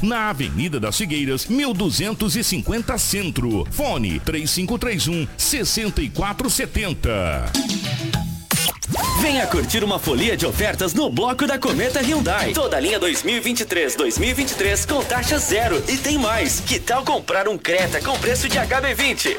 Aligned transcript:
Na 0.00 0.30
Avenida 0.30 0.78
das 0.78 0.96
Figueiras, 0.96 1.46
1250 1.46 2.96
Centro. 2.98 3.66
Fone 3.68 4.20
3531 4.20 5.26
6470. 5.36 7.50
Venha 9.20 9.44
curtir 9.48 9.82
uma 9.82 9.98
folia 9.98 10.36
de 10.36 10.46
ofertas 10.46 10.94
no 10.94 11.10
bloco 11.10 11.48
da 11.48 11.58
Cometa 11.58 12.00
Hyundai. 12.00 12.52
Toda 12.52 12.78
linha 12.78 13.00
2023-2023 13.00 14.86
com 14.86 15.02
taxa 15.02 15.36
zero. 15.40 15.82
E 15.88 15.96
tem 15.96 16.16
mais. 16.16 16.60
Que 16.60 16.78
tal 16.78 17.04
comprar 17.04 17.48
um 17.48 17.58
Creta 17.58 18.00
com 18.00 18.16
preço 18.20 18.48
de 18.48 18.56
HB20? 18.56 19.36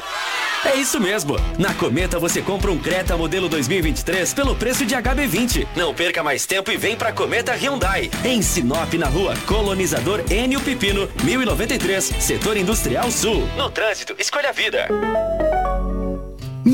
É 0.64 0.76
isso 0.76 1.00
mesmo. 1.00 1.36
Na 1.58 1.72
Cometa 1.74 2.18
você 2.18 2.42
compra 2.42 2.70
um 2.70 2.78
Creta 2.78 3.16
modelo 3.16 3.48
2023 3.48 4.34
pelo 4.34 4.54
preço 4.54 4.84
de 4.84 4.94
HB20. 4.94 5.66
Não 5.74 5.94
perca 5.94 6.22
mais 6.22 6.44
tempo 6.46 6.70
e 6.70 6.76
vem 6.76 6.96
pra 6.96 7.12
Cometa 7.12 7.52
Hyundai. 7.54 8.10
Em 8.24 8.42
Sinop, 8.42 8.92
na 8.94 9.06
rua 9.08 9.34
Colonizador 9.46 10.22
Enio 10.30 10.60
Pipino, 10.60 11.08
1093, 11.24 12.04
Setor 12.18 12.56
Industrial 12.56 13.10
Sul. 13.10 13.48
No 13.56 13.70
trânsito, 13.70 14.14
escolha 14.18 14.50
a 14.50 14.52
vida. 14.52 14.86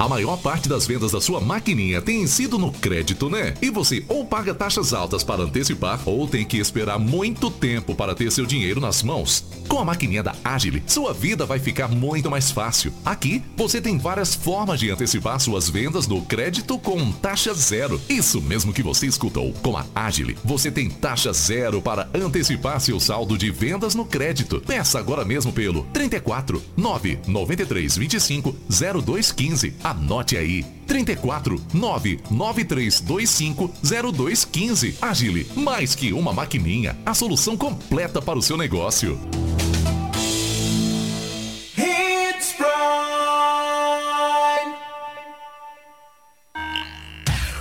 A 0.00 0.08
maior 0.08 0.38
parte 0.38 0.66
das 0.66 0.86
vendas 0.86 1.12
da 1.12 1.20
sua 1.20 1.42
maquininha 1.42 2.00
tem 2.00 2.26
sido 2.26 2.58
no 2.58 2.72
crédito, 2.72 3.28
né? 3.28 3.52
E 3.60 3.68
você 3.68 4.02
ou 4.08 4.24
paga 4.24 4.54
taxas 4.54 4.94
altas 4.94 5.22
para 5.22 5.42
antecipar 5.42 6.00
ou 6.06 6.26
tem 6.26 6.42
que 6.42 6.56
esperar 6.56 6.98
muito 6.98 7.50
tempo 7.50 7.94
para 7.94 8.14
ter 8.14 8.32
seu 8.32 8.46
dinheiro 8.46 8.80
nas 8.80 9.02
mãos. 9.02 9.44
Com 9.68 9.78
a 9.78 9.84
maquininha 9.84 10.22
da 10.22 10.34
Agile, 10.42 10.82
sua 10.86 11.12
vida 11.12 11.44
vai 11.44 11.58
ficar 11.58 11.86
muito 11.86 12.30
mais 12.30 12.50
fácil. 12.50 12.94
Aqui, 13.04 13.42
você 13.54 13.78
tem 13.78 13.98
várias 13.98 14.34
formas 14.34 14.80
de 14.80 14.90
antecipar 14.90 15.38
suas 15.38 15.68
vendas 15.68 16.08
no 16.08 16.22
crédito 16.22 16.78
com 16.78 17.12
taxa 17.12 17.52
zero. 17.52 18.00
Isso 18.08 18.40
mesmo 18.40 18.72
que 18.72 18.82
você 18.82 19.06
escutou. 19.06 19.52
Com 19.62 19.76
a 19.76 19.84
Agile, 19.94 20.34
você 20.42 20.70
tem 20.70 20.88
taxa 20.88 21.30
zero 21.34 21.82
para 21.82 22.08
antecipar 22.14 22.80
seu 22.80 22.98
saldo 22.98 23.36
de 23.36 23.50
vendas 23.50 23.94
no 23.94 24.06
crédito. 24.06 24.62
Peça 24.66 24.98
agora 24.98 25.26
mesmo 25.26 25.52
pelo 25.52 25.82
34 25.92 26.62
993 26.74 27.98
25 27.98 28.56
0215. 28.66 29.89
Anote 29.90 30.36
aí. 30.36 30.64
34 30.86 31.60
99325 31.74 33.70
0215. 33.82 34.96
Agile, 35.02 35.46
mais 35.56 35.94
que 35.94 36.12
uma 36.12 36.32
maquininha, 36.32 36.96
a 37.04 37.12
solução 37.12 37.56
completa 37.56 38.22
para 38.22 38.38
o 38.38 38.42
seu 38.42 38.56
negócio. 38.56 39.18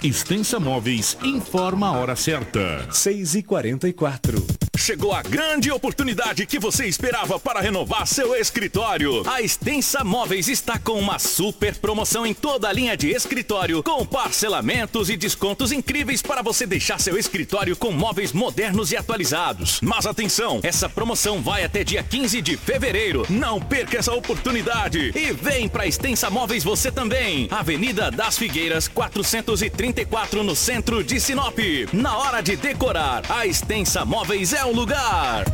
Extensa 0.01 0.59
Móveis 0.59 1.17
informa 1.23 1.87
a 1.87 1.91
hora 1.91 2.15
certa. 2.15 2.87
6 2.91 3.35
e 3.35 3.43
44 3.43 4.68
Chegou 4.79 5.13
a 5.13 5.21
grande 5.21 5.69
oportunidade 5.69 6.45
que 6.45 6.57
você 6.57 6.85
esperava 6.85 7.37
para 7.37 7.59
renovar 7.59 8.07
seu 8.07 8.33
escritório. 8.33 9.29
A 9.29 9.41
Extensa 9.41 10.05
Móveis 10.05 10.47
está 10.47 10.79
com 10.79 10.93
uma 10.93 11.19
super 11.19 11.75
promoção 11.75 12.25
em 12.25 12.33
toda 12.33 12.69
a 12.69 12.73
linha 12.73 12.95
de 12.95 13.09
escritório, 13.09 13.83
com 13.83 14.05
parcelamentos 14.05 15.09
e 15.09 15.17
descontos 15.17 15.73
incríveis 15.73 16.21
para 16.21 16.41
você 16.41 16.65
deixar 16.65 16.97
seu 16.97 17.17
escritório 17.17 17.75
com 17.75 17.91
móveis 17.91 18.31
modernos 18.31 18.93
e 18.93 18.97
atualizados. 18.97 19.81
Mas 19.81 20.05
atenção, 20.05 20.61
essa 20.63 20.87
promoção 20.87 21.41
vai 21.41 21.65
até 21.65 21.83
dia 21.83 22.01
15 22.01 22.41
de 22.41 22.55
fevereiro. 22.55 23.25
Não 23.29 23.59
perca 23.59 23.97
essa 23.97 24.13
oportunidade 24.13 25.11
e 25.13 25.33
vem 25.33 25.67
para 25.67 25.87
Extensa 25.87 26.29
Móveis 26.29 26.63
você 26.63 26.89
também. 26.89 27.49
Avenida 27.51 28.09
das 28.09 28.37
Figueiras, 28.37 28.87
434 28.87 30.41
no 30.41 30.55
centro 30.55 31.03
de 31.03 31.19
Sinop. 31.19 31.59
Na 31.91 32.17
hora 32.17 32.41
de 32.41 32.55
decorar, 32.55 33.23
a 33.29 33.45
Extensa 33.45 34.05
Móveis 34.05 34.53
é 34.53 34.68
o 34.69 34.73
lugar. 34.73 35.45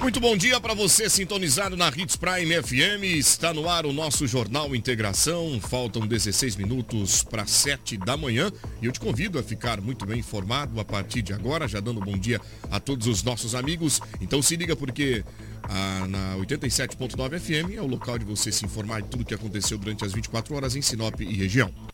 Muito 0.00 0.20
bom 0.20 0.36
dia 0.36 0.60
para 0.60 0.74
você 0.74 1.08
sintonizado 1.10 1.76
na 1.76 1.88
Hits 1.88 2.16
Prime 2.16 2.62
FM. 2.62 3.04
Está 3.04 3.52
no 3.52 3.68
ar 3.68 3.84
o 3.84 3.92
nosso 3.92 4.26
Jornal 4.26 4.74
Integração. 4.74 5.60
Faltam 5.60 6.06
16 6.06 6.56
minutos 6.56 7.22
para 7.22 7.46
7 7.46 7.98
da 7.98 8.16
manhã 8.16 8.50
e 8.80 8.86
eu 8.86 8.92
te 8.92 9.00
convido 9.00 9.38
a 9.38 9.42
ficar 9.42 9.80
muito 9.80 10.06
bem 10.06 10.20
informado 10.20 10.80
a 10.80 10.84
partir 10.84 11.22
de 11.22 11.32
agora, 11.32 11.68
já 11.68 11.80
dando 11.80 12.00
bom 12.00 12.16
dia 12.16 12.40
a 12.70 12.80
todos 12.80 13.06
os 13.06 13.22
nossos 13.22 13.54
amigos. 13.54 14.00
Então 14.20 14.40
se 14.40 14.56
liga 14.56 14.74
porque 14.74 15.24
ah, 15.64 16.06
na 16.08 16.36
87.9 16.36 17.38
FM 17.38 17.76
é 17.76 17.80
o 17.82 17.86
local 17.86 18.18
de 18.18 18.24
você 18.24 18.50
se 18.50 18.64
informar 18.64 19.02
de 19.02 19.08
tudo 19.08 19.24
que 19.24 19.34
aconteceu 19.34 19.76
durante 19.76 20.04
as 20.04 20.12
24 20.12 20.54
horas 20.54 20.76
em 20.76 20.82
Sinop 20.82 21.20
e 21.20 21.34
região. 21.34 21.93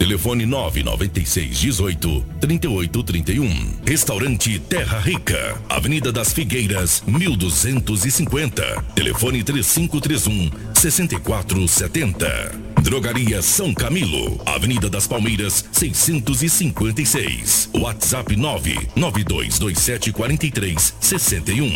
Telefone 0.00 0.46
996 0.46 1.58
18 1.60 2.24
38 2.40 3.02
31. 3.02 3.80
Restaurante 3.84 4.58
Terra 4.58 4.98
Rica, 4.98 5.60
Avenida 5.68 6.10
das 6.10 6.32
Figueiras, 6.32 7.02
1250. 7.06 8.82
Telefone 8.94 9.44
3531 9.44 10.50
6470. 10.72 12.70
Drogaria 12.82 13.42
São 13.42 13.74
Camilo, 13.74 14.40
Avenida 14.46 14.88
das 14.88 15.06
Palmeiras, 15.06 15.66
656. 15.70 17.68
WhatsApp 17.74 18.34
99227 18.34 20.12
43 20.12 20.94
61. 20.98 21.68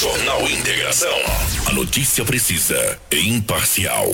Jornal 0.00 0.48
Integração. 0.48 1.18
A 1.66 1.72
notícia 1.74 2.24
precisa 2.24 2.98
e 3.12 3.28
imparcial. 3.28 4.08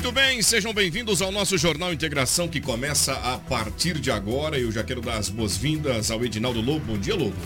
Muito 0.00 0.12
bem, 0.12 0.40
sejam 0.40 0.72
bem-vindos 0.72 1.20
ao 1.20 1.30
nosso 1.30 1.58
Jornal 1.58 1.92
Integração 1.92 2.48
que 2.48 2.58
começa 2.58 3.12
a 3.12 3.36
partir 3.36 4.00
de 4.00 4.10
agora. 4.10 4.58
Eu 4.58 4.72
já 4.72 4.82
quero 4.82 5.02
dar 5.02 5.18
as 5.18 5.28
boas-vindas 5.28 6.10
ao 6.10 6.24
Edinaldo 6.24 6.58
Lobo. 6.62 6.86
Bom 6.86 6.98
dia, 6.98 7.14
Lobo. 7.14 7.36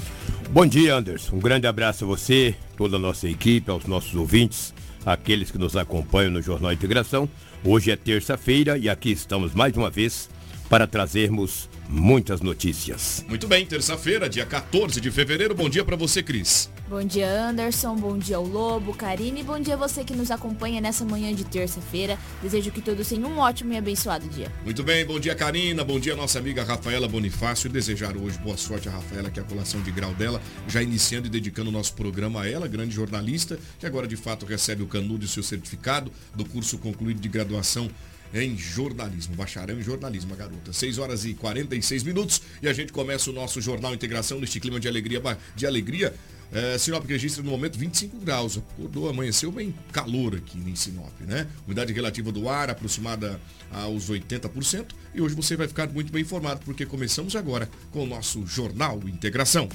Bom 0.51 0.65
dia, 0.65 0.95
Anderson. 0.95 1.35
Um 1.35 1.41
grande 1.41 1.67
abraço 1.67 2.05
a 2.05 2.07
você, 2.07 2.55
toda 2.77 2.95
a 2.95 2.99
nossa 2.99 3.29
equipe, 3.29 3.69
aos 3.69 3.87
nossos 3.87 4.15
ouvintes, 4.15 4.73
aqueles 5.05 5.51
que 5.51 5.59
nos 5.59 5.77
acompanham 5.77 6.31
no 6.31 6.41
Jornal 6.41 6.73
Integração. 6.73 7.29
Hoje 7.65 7.91
é 7.91 7.97
terça-feira 7.97 8.79
e 8.79 8.89
aqui 8.89 9.11
estamos 9.11 9.53
mais 9.53 9.77
uma 9.77 9.91
vez 9.91 10.31
para 10.71 10.87
trazermos 10.87 11.69
muitas 11.89 12.41
notícias. 12.41 13.25
Muito 13.29 13.49
bem, 13.49 13.67
terça-feira, 13.67 14.29
dia 14.29 14.47
14 14.47 15.01
de 15.01 15.11
fevereiro. 15.11 15.57
Bom 15.57 15.69
dia 15.69 15.85
para 15.85 15.97
você, 15.97 16.23
Cris. 16.23 16.71
Bom 16.87 17.03
dia, 17.03 17.49
Anderson. 17.49 17.97
Bom 17.97 18.19
dia 18.19 18.37
ao 18.37 18.47
Lobo, 18.47 18.93
Karine. 18.93 19.43
Bom 19.43 19.59
dia 19.59 19.73
a 19.73 19.77
você 19.77 20.05
que 20.05 20.15
nos 20.15 20.31
acompanha 20.31 20.83
nessa 20.83 21.03
manhã 21.03 21.35
de 21.35 21.43
terça-feira. 21.43 22.19
Desejo 22.43 22.71
que 22.71 22.83
todos 22.83 23.09
tenham 23.09 23.31
um 23.31 23.39
ótimo 23.39 23.73
e 23.73 23.79
abençoado 23.79 24.29
dia. 24.29 24.53
Muito 24.63 24.83
bem, 24.83 25.03
bom 25.07 25.19
dia, 25.19 25.35
Karina. 25.35 25.83
Bom 25.83 25.99
dia, 25.99 26.15
nossa 26.15 26.39
amiga 26.39 26.63
Rafaela 26.63 27.09
Bonifácio. 27.09 27.71
Desejar 27.71 28.19
hoje 28.19 28.37
boa 28.37 28.59
sorte 28.59 28.87
a 28.87 28.93
Rafaela, 28.93 29.31
que 29.31 29.41
é 29.41 29.43
a 29.43 29.47
colação 29.47 29.81
de 29.81 29.91
grau 29.91 30.13
dela, 30.13 30.43
já 30.69 30.83
iniciando 30.83 31.27
e 31.27 31.31
dedicando 31.31 31.71
o 31.71 31.73
nosso 31.73 31.95
programa 31.95 32.43
a 32.43 32.51
ela, 32.51 32.69
grande 32.69 32.95
jornalista, 32.95 33.59
que 33.81 33.87
agora 33.87 34.07
de 34.07 34.17
fato 34.17 34.45
recebe 34.45 34.83
o 34.83 34.87
canudo 34.87 35.25
e 35.25 35.29
seu 35.29 35.43
certificado 35.43 36.13
do 36.35 36.45
curso 36.45 36.77
concluído 36.77 37.19
de 37.19 37.31
graduação 37.31 37.89
em 38.35 38.59
jornalismo, 38.59 39.35
bacharel 39.37 39.79
em 39.79 39.83
jornalismo, 39.83 40.35
garota. 40.37 40.73
6 40.73 40.99
horas 40.99 41.25
e 41.25 41.33
46 41.35 42.03
minutos 42.03 42.43
e 42.61 42.69
a 42.69 42.73
gente 42.73 42.93
começa 42.93 43.31
o 43.31 43.33
nosso 43.33 43.61
Jornal 43.61 43.95
Integração 43.95 44.41
neste 44.41 44.59
clima 44.61 44.79
de 44.79 44.89
alegria, 44.89 45.23
de 45.55 45.67
alegria 45.67 46.13
É, 46.55 46.79
Sinop 46.79 47.05
registra 47.05 47.43
no 47.43 47.51
momento 47.51 47.77
25 47.77 48.17
graus. 48.19 48.57
Acordou, 48.57 49.09
amanheceu 49.09 49.51
bem 49.51 49.75
calor 49.93 50.37
aqui 50.37 50.57
em 50.57 50.77
Sinop, 50.77 51.13
né? 51.21 51.49
Umidade 51.67 51.93
relativa 51.93 52.31
do 52.31 52.49
ar 52.49 52.71
aproximada 52.71 53.41
aos 53.73 54.09
80%. 54.09 54.93
E 55.13 55.21
hoje 55.21 55.35
você 55.35 55.57
vai 55.57 55.67
ficar 55.67 55.89
muito 55.89 56.13
bem 56.13 56.23
informado, 56.23 56.61
porque 56.65 56.87
começamos 56.87 57.35
agora 57.35 57.69
com 57.91 58.05
o 58.05 58.07
nosso 58.07 58.47
Jornal 58.47 59.01
Integração. 59.09 59.69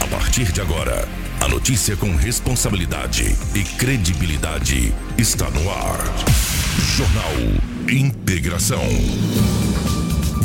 A 0.00 0.06
partir 0.08 0.50
de 0.52 0.60
agora, 0.62 1.06
a 1.40 1.48
notícia 1.48 1.96
com 1.96 2.16
responsabilidade 2.16 3.24
e 3.54 3.62
credibilidade 3.76 4.94
está 5.18 5.50
no 5.50 5.70
ar. 5.70 5.98
Jornal 6.96 7.32
Integração. 7.90 9.65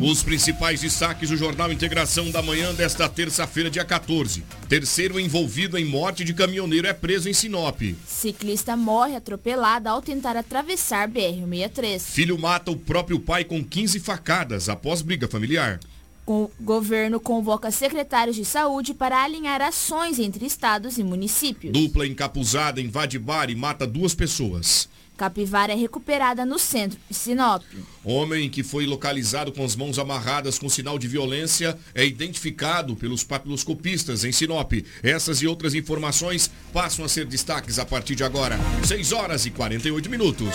Os 0.00 0.22
principais 0.22 0.80
destaques 0.80 1.28
do 1.28 1.36
Jornal 1.36 1.72
Integração 1.72 2.30
da 2.30 2.40
manhã 2.40 2.72
desta 2.72 3.08
terça-feira, 3.08 3.68
dia 3.68 3.84
14. 3.84 4.44
Terceiro 4.68 5.18
envolvido 5.18 5.76
em 5.76 5.84
morte 5.84 6.22
de 6.22 6.32
caminhoneiro 6.32 6.86
é 6.86 6.92
preso 6.92 7.28
em 7.28 7.32
Sinop. 7.32 7.82
Ciclista 8.06 8.76
morre 8.76 9.16
atropelado 9.16 9.88
ao 9.88 10.00
tentar 10.00 10.36
atravessar 10.36 11.08
BR-63. 11.08 11.98
Filho 11.98 12.38
mata 12.38 12.70
o 12.70 12.76
próprio 12.76 13.18
pai 13.18 13.42
com 13.42 13.62
15 13.62 13.98
facadas 13.98 14.68
após 14.68 15.02
briga 15.02 15.26
familiar. 15.26 15.80
O 16.24 16.48
governo 16.60 17.18
convoca 17.18 17.72
secretários 17.72 18.36
de 18.36 18.44
saúde 18.44 18.94
para 18.94 19.24
alinhar 19.24 19.60
ações 19.60 20.20
entre 20.20 20.46
estados 20.46 20.96
e 20.98 21.02
municípios. 21.02 21.72
Dupla 21.72 22.06
encapuzada 22.06 22.80
invade 22.80 23.18
bar 23.18 23.50
e 23.50 23.56
mata 23.56 23.84
duas 23.84 24.14
pessoas. 24.14 24.88
Capivara 25.18 25.72
é 25.72 25.76
recuperada 25.76 26.46
no 26.46 26.60
centro 26.60 26.96
de 27.10 27.14
Sinop. 27.14 27.64
Homem 28.04 28.48
que 28.48 28.62
foi 28.62 28.86
localizado 28.86 29.50
com 29.50 29.64
as 29.64 29.74
mãos 29.74 29.98
amarradas 29.98 30.60
com 30.60 30.68
sinal 30.68 30.96
de 30.96 31.08
violência 31.08 31.76
é 31.92 32.06
identificado 32.06 32.94
pelos 32.94 33.24
papiloscopistas 33.24 34.22
em 34.24 34.30
Sinop. 34.30 34.72
Essas 35.02 35.42
e 35.42 35.46
outras 35.48 35.74
informações 35.74 36.48
passam 36.72 37.04
a 37.04 37.08
ser 37.08 37.26
destaques 37.26 37.80
a 37.80 37.84
partir 37.84 38.14
de 38.14 38.22
agora. 38.22 38.56
6 38.84 39.10
horas 39.10 39.44
e 39.44 39.50
48 39.50 40.08
minutos. 40.08 40.54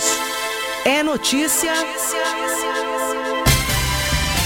É 0.86 1.02
notícia. 1.02 1.72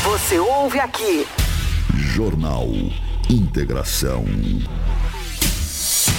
Você 0.05 0.39
ouve 0.41 0.81
aqui. 0.81 1.25
Jornal 1.95 2.69
Integração. 3.31 4.25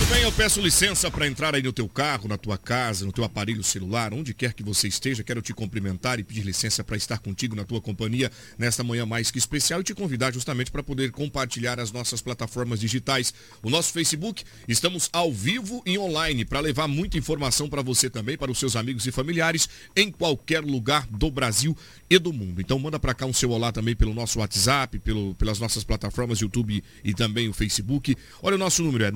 Bem, 0.09 0.23
eu 0.23 0.31
peço 0.31 0.59
licença 0.59 1.11
para 1.11 1.27
entrar 1.27 1.53
aí 1.53 1.61
no 1.61 1.71
teu 1.71 1.87
carro, 1.87 2.27
na 2.27 2.35
tua 2.35 2.57
casa, 2.57 3.05
no 3.05 3.11
teu 3.11 3.23
aparelho 3.23 3.63
celular, 3.63 4.11
onde 4.11 4.33
quer 4.33 4.53
que 4.53 4.63
você 4.63 4.87
esteja. 4.87 5.23
Quero 5.23 5.39
te 5.39 5.53
cumprimentar 5.53 6.19
e 6.19 6.23
pedir 6.23 6.41
licença 6.41 6.83
para 6.83 6.97
estar 6.97 7.19
contigo 7.19 7.55
na 7.55 7.63
tua 7.63 7.79
companhia 7.79 8.31
nesta 8.57 8.83
manhã 8.83 9.05
mais 9.05 9.29
que 9.29 9.37
especial 9.37 9.81
e 9.81 9.83
te 9.83 9.93
convidar 9.93 10.33
justamente 10.33 10.71
para 10.71 10.81
poder 10.81 11.11
compartilhar 11.11 11.79
as 11.79 11.91
nossas 11.91 12.23
plataformas 12.23 12.79
digitais. 12.79 13.31
O 13.61 13.69
nosso 13.69 13.93
Facebook, 13.93 14.43
estamos 14.67 15.11
ao 15.13 15.31
vivo 15.31 15.83
e 15.85 15.95
online 15.99 16.43
para 16.43 16.59
levar 16.59 16.87
muita 16.87 17.15
informação 17.15 17.69
para 17.69 17.83
você 17.83 18.09
também, 18.09 18.35
para 18.35 18.49
os 18.49 18.57
seus 18.57 18.75
amigos 18.75 19.05
e 19.05 19.11
familiares 19.11 19.69
em 19.95 20.11
qualquer 20.11 20.63
lugar 20.63 21.05
do 21.05 21.29
Brasil 21.29 21.77
e 22.09 22.17
do 22.17 22.33
mundo. 22.33 22.59
Então 22.59 22.79
manda 22.79 22.97
para 22.97 23.13
cá 23.13 23.27
um 23.27 23.33
seu 23.33 23.51
olá 23.51 23.71
também 23.71 23.95
pelo 23.95 24.15
nosso 24.15 24.39
WhatsApp, 24.39 24.97
pelo, 24.97 25.35
pelas 25.35 25.59
nossas 25.59 25.83
plataformas 25.83 26.39
YouTube 26.39 26.83
e 27.03 27.13
também 27.13 27.47
o 27.47 27.53
Facebook. 27.53 28.15
Olha, 28.41 28.55
o 28.55 28.59
nosso 28.59 28.81
número 28.81 29.03
é 29.03 29.11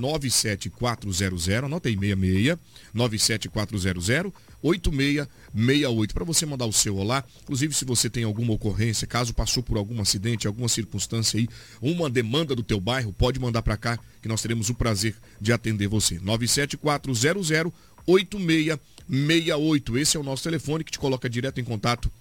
97400, 0.83 1.65
anota 1.65 1.89
aí 1.89 1.97
66, 1.97 2.57
97400 2.93 4.33
8668 4.61 6.13
para 6.13 6.23
você 6.23 6.45
mandar 6.45 6.65
o 6.65 6.73
seu 6.73 6.95
olá. 6.95 7.23
Inclusive, 7.43 7.73
se 7.73 7.83
você 7.83 8.09
tem 8.09 8.23
alguma 8.23 8.53
ocorrência, 8.53 9.05
caso 9.05 9.33
passou 9.33 9.61
por 9.61 9.77
algum 9.77 10.01
acidente, 10.01 10.47
alguma 10.47 10.69
circunstância 10.69 11.37
aí, 11.37 11.49
uma 11.81 12.09
demanda 12.09 12.55
do 12.55 12.63
teu 12.63 12.79
bairro, 12.79 13.11
pode 13.11 13.39
mandar 13.39 13.61
para 13.61 13.75
cá 13.75 13.99
que 14.21 14.27
nós 14.27 14.41
teremos 14.41 14.69
o 14.69 14.73
prazer 14.73 15.15
de 15.39 15.51
atender 15.51 15.87
você. 15.87 16.17
97400 16.19 17.73
8668. 18.05 19.97
Esse 19.97 20.17
é 20.17 20.19
o 20.19 20.23
nosso 20.23 20.43
telefone 20.43 20.83
que 20.83 20.91
te 20.91 20.99
coloca 20.99 21.29
direto 21.29 21.59
em 21.59 21.63
contato 21.63 22.11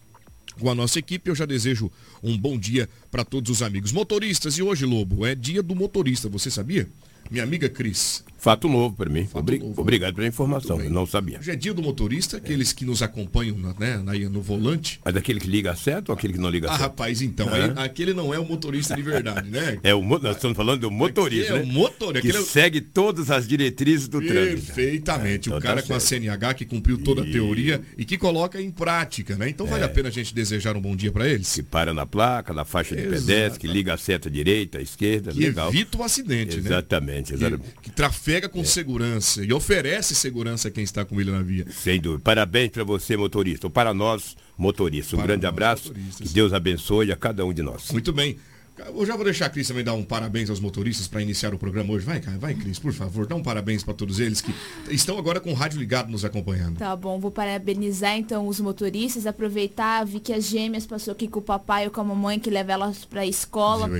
com 0.58 0.70
a 0.70 0.74
nossa 0.74 0.98
equipe. 0.98 1.28
Eu 1.30 1.34
já 1.34 1.46
desejo 1.46 1.90
um 2.22 2.36
bom 2.38 2.58
dia 2.58 2.88
para 3.10 3.24
todos 3.24 3.50
os 3.50 3.62
amigos 3.62 3.92
motoristas. 3.92 4.58
E 4.58 4.62
hoje, 4.62 4.84
Lobo, 4.84 5.26
é 5.26 5.34
dia 5.34 5.62
do 5.62 5.74
motorista, 5.74 6.28
você 6.28 6.50
sabia? 6.50 6.88
Minha 7.30 7.44
amiga 7.44 7.68
Cris. 7.68 8.24
Fato 8.42 8.68
novo 8.68 8.96
para 8.96 9.08
mim. 9.08 9.28
Obri 9.34 9.60
novo. 9.60 9.80
Obrigado 9.80 10.16
pela 10.16 10.26
informação, 10.26 10.80
eu 10.80 10.90
não 10.90 11.06
sabia. 11.06 11.38
Hoje 11.38 11.52
é 11.52 11.54
dia 11.54 11.72
do 11.72 11.80
motorista, 11.80 12.38
aqueles 12.38 12.72
que 12.72 12.84
nos 12.84 13.00
acompanham 13.00 13.56
né, 13.78 14.02
no 14.28 14.42
volante. 14.42 14.98
Mas 15.04 15.14
aquele 15.14 15.38
que 15.38 15.46
liga 15.48 15.76
certo 15.76 16.08
ou 16.08 16.16
aquele 16.16 16.32
que 16.32 16.40
não 16.40 16.50
liga 16.50 16.66
ah, 16.66 16.70
certo? 16.70 16.80
Ah, 16.80 16.84
rapaz, 16.86 17.22
então, 17.22 17.48
aí, 17.54 17.72
aquele 17.76 18.12
não 18.12 18.34
é 18.34 18.40
o 18.40 18.44
motorista 18.44 18.96
de 18.96 19.02
verdade, 19.02 19.48
né? 19.48 19.78
É 19.84 19.94
o, 19.94 20.02
nós 20.02 20.34
estamos 20.34 20.56
falando 20.56 20.80
do 20.80 20.90
motorista, 20.90 21.52
é 21.52 21.58
né? 21.60 21.62
o 21.62 21.66
motor, 21.66 22.20
que 22.20 22.32
é 22.32 22.38
o... 22.40 22.44
segue 22.44 22.80
todas 22.80 23.30
as 23.30 23.46
diretrizes 23.46 24.08
do 24.08 24.20
trânsito. 24.20 24.74
Perfeitamente. 24.74 25.48
É, 25.48 25.54
então 25.54 25.58
o 25.58 25.62
cara 25.62 25.80
tá 25.80 25.86
com 25.86 25.94
a 25.94 26.00
CNH 26.00 26.54
que 26.54 26.64
cumpriu 26.64 26.98
toda 26.98 27.22
a 27.22 27.24
teoria 27.24 27.80
e 27.96 28.04
que 28.04 28.18
coloca 28.18 28.60
em 28.60 28.72
prática, 28.72 29.36
né? 29.36 29.50
Então 29.50 29.66
vale 29.66 29.84
é. 29.84 29.86
a 29.86 29.88
pena 29.88 30.08
a 30.08 30.12
gente 30.12 30.34
desejar 30.34 30.76
um 30.76 30.80
bom 30.80 30.96
dia 30.96 31.12
para 31.12 31.28
eles. 31.28 31.54
Que 31.54 31.62
para 31.62 31.94
na 31.94 32.06
placa, 32.06 32.52
na 32.52 32.64
faixa 32.64 32.96
de 32.96 33.02
pedestre, 33.02 33.60
que 33.60 33.68
liga 33.68 33.94
a 33.94 33.96
seta 33.96 34.28
direita, 34.28 34.82
esquerda, 34.82 35.30
que 35.30 35.38
legal. 35.38 35.68
evita 35.68 35.98
o 35.98 36.02
acidente, 36.02 36.58
exatamente, 36.58 37.32
né? 37.32 37.36
Exatamente, 37.36 37.74
que, 37.82 37.90
que 37.90 37.96
trafega 38.32 38.49
com 38.49 38.64
segurança 38.64 39.44
e 39.44 39.52
oferece 39.52 40.14
segurança 40.14 40.69
a 40.69 40.70
quem 40.70 40.82
está 40.82 41.05
com 41.05 41.20
ele 41.20 41.31
na 41.31 41.43
via. 41.43 41.67
Sem 41.70 42.00
dúvida. 42.00 42.23
Parabéns 42.25 42.70
para 42.70 42.84
você, 42.84 43.17
motorista. 43.17 43.67
Ou 43.67 43.70
para 43.70 43.93
nós, 43.93 44.37
motoristas. 44.56 45.12
Um 45.12 45.17
para 45.19 45.26
grande 45.26 45.46
abraço. 45.46 45.93
Que 45.93 46.29
Deus 46.31 46.52
abençoe 46.52 47.12
a 47.12 47.17
cada 47.17 47.44
um 47.44 47.52
de 47.52 47.62
nós. 47.62 47.90
Muito 47.90 48.12
bem. 48.12 48.38
Eu 48.78 49.04
já 49.04 49.14
vou 49.16 49.24
deixar 49.24 49.46
a 49.46 49.50
Cris 49.50 49.69
também 49.69 49.84
dar 49.84 49.92
um 49.92 50.02
parabéns 50.02 50.48
aos 50.48 50.58
motoristas 50.58 51.06
para 51.06 51.20
iniciar 51.20 51.52
o 51.52 51.58
programa 51.58 51.92
hoje. 51.92 52.06
Vai, 52.06 52.20
cara, 52.20 52.38
vai, 52.38 52.54
Cris, 52.54 52.78
por 52.78 52.92
favor, 52.92 53.26
dá 53.26 53.34
um 53.34 53.42
parabéns 53.42 53.84
para 53.84 53.92
todos 53.92 54.19
eles 54.19 54.40
que 54.40 54.54
estão 54.90 55.19
agora 55.19 55.40
com 55.40 55.50
o 55.50 55.54
rádio 55.54 55.78
ligado 55.78 56.10
nos 56.10 56.24
acompanhando. 56.24 56.78
Tá 56.78 56.96
bom, 56.96 57.20
vou 57.20 57.30
parabenizar 57.30 58.16
então 58.16 58.48
os 58.48 58.58
motoristas, 58.60 59.26
aproveitar, 59.26 60.06
vi 60.06 60.20
que 60.20 60.32
as 60.32 60.44
gêmeas 60.44 60.86
passou 60.86 61.12
aqui 61.12 61.28
com 61.28 61.38
o 61.38 61.42
papai 61.42 61.84
ou 61.84 61.90
com 61.90 62.00
a 62.00 62.04
mamãe 62.04 62.38
que 62.38 62.48
leva 62.48 62.72
elas 62.72 63.04
para 63.04 63.20
a 63.20 63.26
escola. 63.26 63.90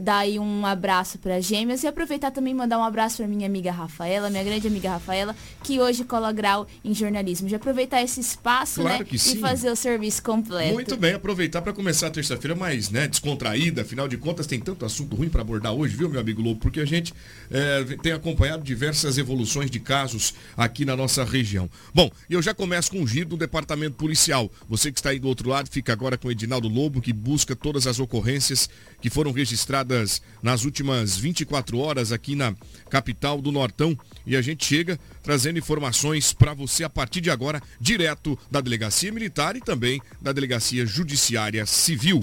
Dar 0.00 0.18
aí 0.18 0.38
um 0.38 0.64
abraço 0.64 1.18
para 1.18 1.36
as 1.36 1.44
gêmeas 1.44 1.82
e 1.82 1.88
aproveitar 1.88 2.30
também 2.30 2.54
mandar 2.54 2.78
um 2.78 2.84
abraço 2.84 3.16
para 3.16 3.26
minha 3.26 3.46
amiga 3.46 3.72
Rafaela, 3.72 4.30
minha 4.30 4.44
grande 4.44 4.68
amiga 4.68 4.90
Rafaela, 4.90 5.34
que 5.64 5.80
hoje 5.80 6.04
cola 6.04 6.30
grau 6.30 6.68
em 6.84 6.94
jornalismo. 6.94 7.48
Já 7.48 7.56
aproveitar 7.56 8.00
esse 8.00 8.20
espaço, 8.20 8.80
claro 8.80 9.00
né, 9.00 9.04
que 9.04 9.18
sim. 9.18 9.38
e 9.38 9.40
fazer 9.40 9.70
o 9.70 9.76
serviço 9.76 10.22
completo. 10.22 10.72
Muito 10.72 10.96
bem, 10.96 11.14
aproveitar 11.14 11.62
para 11.62 11.72
começar 11.72 12.06
a 12.06 12.10
terça-feira 12.10 12.54
mais, 12.54 12.90
né, 12.90 13.08
descontraída, 13.08 13.82
afinal 13.82 14.06
de 14.06 14.19
contas 14.20 14.46
tem 14.46 14.60
tanto 14.60 14.84
assunto 14.84 15.16
ruim 15.16 15.28
para 15.28 15.40
abordar 15.40 15.72
hoje, 15.72 15.96
viu, 15.96 16.08
meu 16.08 16.20
amigo 16.20 16.40
Lobo? 16.40 16.60
Porque 16.60 16.80
a 16.80 16.84
gente 16.84 17.12
é, 17.50 17.84
tem 18.02 18.12
acompanhado 18.12 18.62
diversas 18.62 19.18
evoluções 19.18 19.70
de 19.70 19.80
casos 19.80 20.34
aqui 20.56 20.84
na 20.84 20.94
nossa 20.94 21.24
região. 21.24 21.68
Bom, 21.94 22.10
eu 22.28 22.40
já 22.40 22.54
começo 22.54 22.90
com 22.90 23.02
o 23.02 23.06
giro 23.06 23.30
do 23.30 23.36
departamento 23.36 23.96
policial. 23.96 24.50
Você 24.68 24.92
que 24.92 24.98
está 24.98 25.10
aí 25.10 25.18
do 25.18 25.28
outro 25.28 25.48
lado, 25.48 25.68
fica 25.70 25.92
agora 25.92 26.16
com 26.16 26.28
o 26.28 26.30
Edinaldo 26.30 26.68
Lobo, 26.68 27.00
que 27.00 27.12
busca 27.12 27.56
todas 27.56 27.86
as 27.86 27.98
ocorrências 27.98 28.68
que 29.00 29.10
foram 29.10 29.32
registradas 29.32 30.20
nas 30.42 30.64
últimas 30.64 31.16
24 31.16 31.78
horas 31.78 32.12
aqui 32.12 32.34
na 32.34 32.54
capital 32.88 33.40
do 33.40 33.50
Nortão. 33.50 33.98
E 34.26 34.36
a 34.36 34.42
gente 34.42 34.64
chega 34.64 34.98
trazendo 35.22 35.58
informações 35.58 36.32
para 36.32 36.54
você 36.54 36.84
a 36.84 36.90
partir 36.90 37.20
de 37.20 37.30
agora, 37.30 37.62
direto 37.80 38.38
da 38.50 38.60
Delegacia 38.60 39.12
Militar 39.12 39.56
e 39.56 39.60
também 39.60 40.00
da 40.20 40.32
Delegacia 40.32 40.84
Judiciária 40.86 41.64
Civil. 41.66 42.20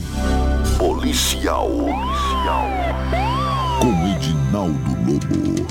Policial. 0.77 1.69
Policial. 1.69 2.69
Com 3.79 4.15
Edinaldo 4.15 5.11
Lobo. 5.11 5.67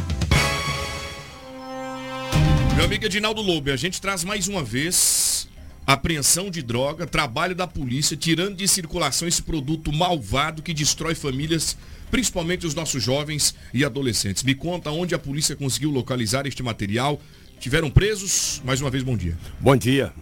Meu 2.74 2.84
amigo 2.84 3.06
Edinaldo 3.06 3.40
Lobo, 3.40 3.70
a 3.70 3.76
gente 3.76 4.00
traz 4.00 4.22
mais 4.22 4.48
uma 4.48 4.62
vez 4.62 5.48
apreensão 5.86 6.50
de 6.50 6.62
droga, 6.62 7.06
trabalho 7.06 7.54
da 7.54 7.66
polícia, 7.66 8.16
tirando 8.16 8.56
de 8.56 8.66
circulação 8.66 9.28
esse 9.28 9.40
produto 9.40 9.92
malvado 9.92 10.62
que 10.62 10.74
destrói 10.74 11.14
famílias, 11.14 11.76
principalmente 12.10 12.66
os 12.66 12.74
nossos 12.74 13.02
jovens 13.02 13.54
e 13.72 13.84
adolescentes. 13.84 14.42
Me 14.42 14.54
conta 14.54 14.90
onde 14.90 15.14
a 15.14 15.18
polícia 15.18 15.54
conseguiu 15.54 15.90
localizar 15.90 16.46
este 16.46 16.62
material. 16.62 17.20
Tiveram 17.60 17.88
presos? 17.88 18.60
Mais 18.64 18.80
uma 18.80 18.90
vez, 18.90 19.04
bom 19.04 19.16
dia. 19.16 19.38
Bom 19.60 19.76
dia. 19.76 20.12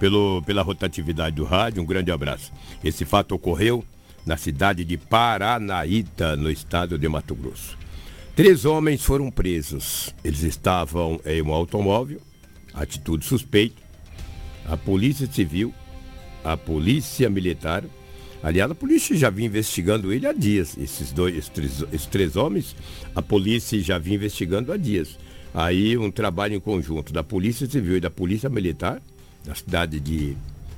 Pelo, 0.00 0.42
pela 0.42 0.62
rotatividade 0.62 1.36
do 1.36 1.44
rádio, 1.44 1.80
um 1.80 1.86
grande 1.86 2.10
abraço. 2.10 2.52
Esse 2.82 3.04
fato 3.04 3.36
ocorreu 3.36 3.84
na 4.26 4.36
cidade 4.36 4.84
de 4.84 4.96
Paranaíta, 4.96 6.34
no 6.34 6.50
estado 6.50 6.98
de 6.98 7.08
Mato 7.08 7.36
Grosso. 7.36 7.78
Três 8.34 8.64
homens 8.64 9.04
foram 9.04 9.30
presos. 9.30 10.12
Eles 10.24 10.42
estavam 10.42 11.20
em 11.24 11.40
um 11.42 11.52
automóvel, 11.52 12.20
atitude 12.74 13.24
suspeita. 13.24 13.81
A 14.66 14.76
Polícia 14.76 15.26
Civil 15.30 15.74
a 16.44 16.56
polícia 16.56 17.30
militar. 17.30 17.84
Aliás, 18.42 18.70
a 18.70 18.74
polícia 18.74 19.16
já 19.16 19.30
vinha 19.30 19.46
investigando 19.46 20.12
ele 20.12 20.26
há 20.26 20.32
dias. 20.32 20.76
Esses 20.76 21.12
dois, 21.12 21.36
esses 21.36 21.48
três, 21.48 21.84
esses 21.92 22.06
três 22.06 22.36
homens, 22.36 22.74
a 23.14 23.22
polícia 23.22 23.80
já 23.80 23.98
vinha 23.98 24.16
investigando 24.16 24.72
há 24.72 24.76
dias. 24.76 25.18
Aí 25.54 25.96
um 25.96 26.10
trabalho 26.10 26.54
em 26.54 26.60
conjunto 26.60 27.12
da 27.12 27.22
Polícia 27.22 27.68
Civil 27.68 27.98
e 27.98 28.00
da 28.00 28.10
Polícia 28.10 28.48
Militar, 28.48 29.00
da 29.44 29.54
cidade 29.54 30.00
de 30.00 30.36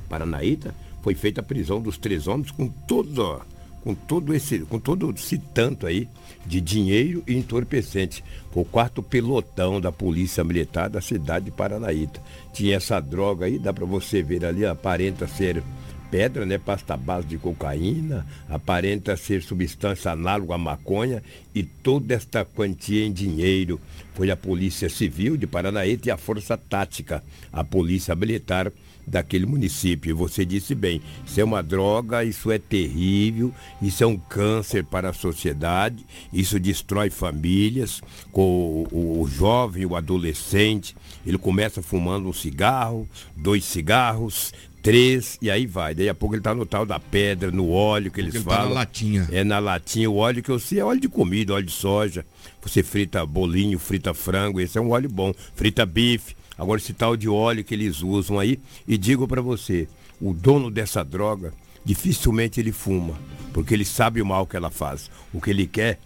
Paranaíta, 0.09 0.75
foi 1.03 1.15
feita 1.15 1.41
a 1.41 1.45
prisão 1.45 1.81
dos 1.81 1.97
três 1.97 2.27
homens 2.27 2.51
com 2.51 2.69
todo, 2.69 3.41
com 3.85 3.95
todo 3.95 4.35
esse, 4.35 4.61
com 4.61 4.81
todo 4.81 5.13
esse 5.15 5.37
tanto 5.37 5.87
aí 5.87 6.09
de 6.47 6.59
dinheiro 6.59 7.23
e 7.27 7.37
entorpecente. 7.37 8.25
O 8.55 8.65
quarto 8.65 9.03
pelotão 9.03 9.79
da 9.79 9.93
Polícia 9.93 10.43
Militar 10.43 10.89
da 10.89 11.03
cidade 11.03 11.47
de 11.47 11.51
Paranaíta. 11.51 12.21
Tinha 12.53 12.77
essa 12.77 12.99
droga 12.99 13.45
aí, 13.45 13.59
dá 13.59 13.75
para 13.75 13.85
você 13.85 14.23
ver 14.23 14.45
ali, 14.45 14.65
aparenta 14.65 15.29
ser 15.29 15.63
pedra, 16.11 16.47
né, 16.47 16.57
pasta 16.59 16.97
base 16.97 17.27
de 17.27 17.37
cocaína, 17.37 18.25
aparenta 18.49 19.17
ser 19.17 19.43
substância 19.43 20.13
análoga 20.13 20.55
à 20.55 20.59
maconha 20.59 21.23
e 21.55 21.63
toda 21.63 22.15
esta 22.15 22.45
quantia 22.45 23.05
em 23.05 23.13
dinheiro 23.13 23.81
foi 24.15 24.31
a 24.31 24.37
Polícia 24.37 24.89
Civil 24.89 25.37
de 25.37 25.47
Paranaíta 25.47 26.09
e 26.09 26.13
a 26.13 26.17
Força 26.17 26.57
Tática, 26.57 27.23
a 27.53 27.65
Polícia 27.65 28.15
Militar 28.15 28.73
daquele 29.07 29.47
município. 29.47 30.11
E 30.11 30.13
você 30.13 30.45
disse 30.45 30.75
bem, 30.75 31.01
isso 31.27 31.41
é 31.41 31.45
uma 31.45 31.63
droga, 31.63 32.25
isso 32.25 32.51
é 32.51 32.59
terrível, 32.59 33.53
isso 33.83 34.03
é 34.03 34.07
um 34.07 34.17
câncer 34.17 34.85
para 34.85 35.11
a 35.11 35.13
sociedade, 35.13 36.05
isso 36.33 36.59
destrói 36.61 37.11
famílias, 37.11 38.01
com 38.33 38.87
o, 38.91 39.21
o 39.23 39.27
jovem, 39.29 39.87
o 39.87 39.97
adolescente, 39.97 40.97
ele 41.27 41.39
começa 41.39 41.83
fumando 41.83 42.29
um 42.29 42.33
cigarro, 42.33 43.09
dois 43.37 43.65
cigarros, 43.65 44.53
três 44.83 45.39
e 45.41 45.51
aí 45.51 45.67
vai. 45.67 45.95
Daí 45.95 46.09
a 46.09 46.15
pouco 46.15 46.35
ele 46.35 46.43
tá 46.43 46.55
no 46.55 46.67
tal 46.67 46.85
da 46.85 47.01
pedra, 47.01 47.51
no 47.51 47.71
óleo 47.71 48.11
que 48.11 48.21
eles 48.21 48.35
Ele 48.35 48.45
tá 48.45 48.51
falam. 48.51 48.69
na 48.69 48.75
latinha. 48.75 49.29
É 49.33 49.43
na 49.43 49.59
latinha, 49.59 50.11
o 50.11 50.17
óleo 50.17 50.43
que 50.43 50.51
eu 50.51 50.59
sei 50.59 50.81
é 50.81 50.85
óleo 50.85 51.01
de 51.01 51.09
comida, 51.09 51.55
óleo 51.55 51.65
de 51.67 51.73
soja. 51.73 52.25
Você 52.63 52.83
frita 52.83 53.25
bolinho, 53.25 53.79
frita 53.79 54.13
frango, 54.13 54.61
esse 54.61 54.77
é 54.77 54.81
um 54.81 54.91
óleo 54.91 55.09
bom. 55.09 55.33
Frita 55.55 55.87
bife. 55.87 56.37
Agora 56.57 56.81
esse 56.81 56.93
tal 56.93 57.17
de 57.17 57.29
óleo 57.29 57.65
que 57.65 57.75
eles 57.75 58.03
usam 58.03 58.39
aí, 58.39 58.61
e 58.87 58.97
digo 58.97 59.27
para 59.27 59.43
você, 59.43 59.89
o 60.21 60.33
dono 60.33 60.71
dessa 60.71 61.05
droga 61.05 61.53
dificilmente 61.85 62.61
ele 62.61 62.73
fuma, 62.73 63.15
porque 63.53 63.75
ele 63.75 63.85
sabe 63.85 64.23
o 64.23 64.27
mal 64.27 64.47
que 64.47 64.57
ela 64.57 64.71
faz. 64.71 65.11
O 65.33 65.41
que 65.41 65.51
ele 65.51 65.67
quer 65.67 65.99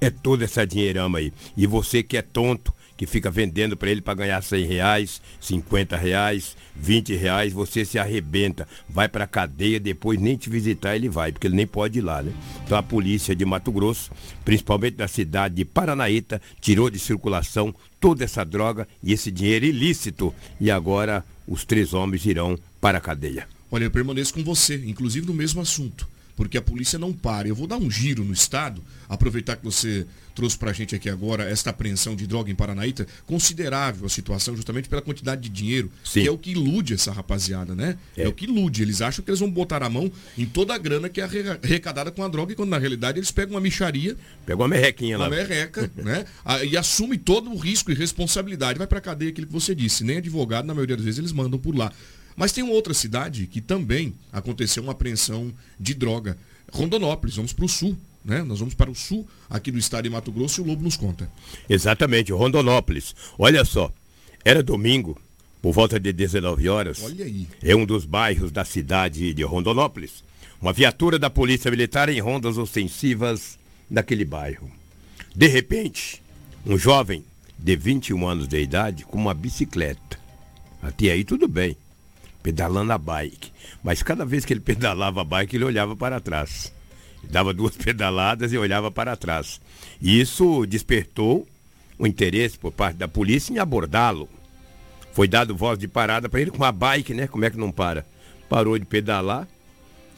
é 0.00 0.10
toda 0.10 0.44
essa 0.44 0.66
dinheirama 0.66 1.18
aí. 1.18 1.32
E 1.56 1.66
você 1.66 2.02
que 2.02 2.16
é 2.16 2.22
tonto, 2.22 2.72
que 3.02 3.06
fica 3.06 3.32
vendendo 3.32 3.76
para 3.76 3.90
ele 3.90 4.00
para 4.00 4.14
ganhar 4.14 4.40
100 4.40 4.64
reais, 4.64 5.20
50 5.40 5.96
reais, 5.96 6.56
20 6.76 7.16
reais, 7.16 7.52
você 7.52 7.84
se 7.84 7.98
arrebenta, 7.98 8.68
vai 8.88 9.08
para 9.08 9.26
cadeia, 9.26 9.80
depois 9.80 10.20
nem 10.20 10.36
te 10.36 10.48
visitar 10.48 10.94
ele 10.94 11.08
vai, 11.08 11.32
porque 11.32 11.48
ele 11.48 11.56
nem 11.56 11.66
pode 11.66 11.98
ir 11.98 12.02
lá, 12.02 12.22
né? 12.22 12.32
Então 12.64 12.78
a 12.78 12.82
polícia 12.82 13.34
de 13.34 13.44
Mato 13.44 13.72
Grosso, 13.72 14.12
principalmente 14.44 14.94
da 14.94 15.08
cidade 15.08 15.56
de 15.56 15.64
Paranaíta, 15.64 16.40
tirou 16.60 16.88
de 16.88 17.00
circulação 17.00 17.74
toda 17.98 18.22
essa 18.22 18.44
droga 18.44 18.86
e 19.02 19.12
esse 19.12 19.32
dinheiro 19.32 19.64
ilícito. 19.66 20.32
E 20.60 20.70
agora 20.70 21.24
os 21.44 21.64
três 21.64 21.94
homens 21.94 22.24
irão 22.24 22.56
para 22.80 22.98
a 22.98 23.00
cadeia. 23.00 23.48
Olha, 23.68 23.82
eu 23.82 23.90
permaneço 23.90 24.32
com 24.32 24.44
você, 24.44 24.76
inclusive 24.86 25.26
no 25.26 25.34
mesmo 25.34 25.60
assunto, 25.60 26.06
porque 26.42 26.58
a 26.58 26.62
polícia 26.62 26.98
não 26.98 27.12
para. 27.12 27.46
Eu 27.46 27.54
vou 27.54 27.68
dar 27.68 27.76
um 27.76 27.88
giro 27.88 28.24
no 28.24 28.32
estado, 28.32 28.82
aproveitar 29.08 29.54
que 29.54 29.64
você 29.64 30.04
trouxe 30.34 30.58
pra 30.58 30.72
gente 30.72 30.92
aqui 30.92 31.08
agora 31.08 31.44
esta 31.48 31.70
apreensão 31.70 32.16
de 32.16 32.26
droga 32.26 32.50
em 32.50 32.54
Paranaíta, 32.54 33.06
considerável 33.26 34.06
a 34.06 34.08
situação 34.08 34.56
justamente 34.56 34.88
pela 34.88 35.00
quantidade 35.00 35.42
de 35.42 35.48
dinheiro, 35.50 35.88
Sim. 36.02 36.22
que 36.22 36.26
é 36.28 36.30
o 36.32 36.36
que 36.38 36.50
ilude 36.50 36.94
essa 36.94 37.12
rapaziada, 37.12 37.76
né? 37.76 37.96
É. 38.16 38.22
É. 38.24 38.28
o 38.28 38.32
que 38.32 38.44
ilude. 38.46 38.82
Eles 38.82 39.00
acham 39.00 39.24
que 39.24 39.30
eles 39.30 39.38
vão 39.38 39.48
botar 39.48 39.84
a 39.84 39.88
mão 39.88 40.10
em 40.36 40.44
toda 40.44 40.74
a 40.74 40.78
grana 40.78 41.08
que 41.08 41.20
é 41.20 41.24
arre- 41.24 41.48
arrecadada 41.62 42.10
com 42.10 42.24
a 42.24 42.28
droga, 42.28 42.52
e 42.52 42.56
quando 42.56 42.70
na 42.70 42.78
realidade 42.78 43.18
eles 43.20 43.30
pegam 43.30 43.54
uma 43.54 43.60
micharia, 43.60 44.16
Pegou 44.44 44.62
uma 44.66 44.68
merrequinha 44.74 45.16
uma 45.16 45.28
lá. 45.28 45.30
merreca, 45.36 45.88
né? 45.96 46.24
E 46.68 46.76
assume 46.76 47.18
todo 47.18 47.48
o 47.52 47.56
risco 47.56 47.92
e 47.92 47.94
responsabilidade. 47.94 48.78
Vai 48.78 48.88
pra 48.88 49.00
cadeia 49.00 49.30
aquilo 49.30 49.46
que 49.46 49.52
você 49.52 49.74
disse. 49.76 50.02
Nem 50.02 50.16
advogado, 50.16 50.66
na 50.66 50.74
maioria 50.74 50.96
das 50.96 51.04
vezes, 51.04 51.18
eles 51.18 51.30
mandam 51.32 51.58
por 51.58 51.76
lá. 51.76 51.92
Mas 52.36 52.52
tem 52.52 52.62
uma 52.64 52.72
outra 52.72 52.94
cidade 52.94 53.46
que 53.46 53.60
também 53.60 54.14
aconteceu 54.32 54.82
uma 54.82 54.92
apreensão 54.92 55.52
de 55.78 55.94
droga. 55.94 56.36
Rondonópolis, 56.72 57.36
vamos 57.36 57.52
para 57.52 57.64
o 57.64 57.68
sul. 57.68 57.96
Né? 58.24 58.42
Nós 58.42 58.60
vamos 58.60 58.74
para 58.74 58.90
o 58.90 58.94
sul, 58.94 59.26
aqui 59.50 59.70
do 59.72 59.78
estado 59.78 60.04
de 60.04 60.10
Mato 60.10 60.30
Grosso, 60.30 60.60
e 60.60 60.64
o 60.64 60.66
Lobo 60.66 60.82
nos 60.82 60.96
conta. 60.96 61.28
Exatamente, 61.68 62.32
Rondonópolis. 62.32 63.14
Olha 63.36 63.64
só, 63.64 63.92
era 64.44 64.62
domingo, 64.62 65.20
por 65.60 65.72
volta 65.72 65.98
de 65.98 66.12
19 66.12 66.68
horas. 66.68 67.02
Olha 67.02 67.24
aí. 67.24 67.48
É 67.62 67.74
um 67.74 67.84
dos 67.84 68.04
bairros 68.04 68.52
da 68.52 68.64
cidade 68.64 69.34
de 69.34 69.42
Rondonópolis. 69.42 70.22
Uma 70.60 70.72
viatura 70.72 71.18
da 71.18 71.28
Polícia 71.28 71.70
Militar 71.70 72.08
em 72.08 72.20
rondas 72.20 72.56
ostensivas 72.56 73.58
naquele 73.90 74.24
bairro. 74.24 74.70
De 75.34 75.48
repente, 75.48 76.22
um 76.64 76.78
jovem 76.78 77.24
de 77.58 77.76
21 77.76 78.26
anos 78.26 78.48
de 78.48 78.60
idade 78.60 79.04
com 79.04 79.16
uma 79.16 79.34
bicicleta. 79.34 80.18
Até 80.80 81.10
aí 81.10 81.24
tudo 81.24 81.46
bem, 81.46 81.76
pedalando 82.42 82.92
a 82.92 82.98
bike. 82.98 83.52
Mas 83.82 84.02
cada 84.02 84.24
vez 84.24 84.44
que 84.44 84.52
ele 84.52 84.60
pedalava 84.64 85.20
a 85.20 85.24
bike, 85.24 85.56
ele 85.56 85.64
olhava 85.64 85.96
para 85.96 86.20
trás. 86.20 86.72
Dava 87.24 87.52
duas 87.54 87.76
pedaladas 87.78 88.52
e 88.52 88.58
olhava 88.58 88.90
para 88.90 89.16
trás. 89.16 89.60
E 90.00 90.20
isso 90.20 90.66
despertou 90.66 91.46
o 91.98 92.06
interesse 92.06 92.58
por 92.58 92.72
parte 92.72 92.96
da 92.96 93.06
polícia 93.06 93.52
em 93.52 93.58
abordá-lo. 93.58 94.28
Foi 95.12 95.28
dado 95.28 95.54
voz 95.54 95.78
de 95.78 95.86
parada 95.86 96.28
para 96.28 96.40
ele 96.40 96.50
com 96.50 96.56
uma 96.56 96.72
bike, 96.72 97.14
né? 97.14 97.26
Como 97.26 97.44
é 97.44 97.50
que 97.50 97.58
não 97.58 97.70
para? 97.70 98.04
Parou 98.48 98.78
de 98.78 98.84
pedalar. 98.84 99.46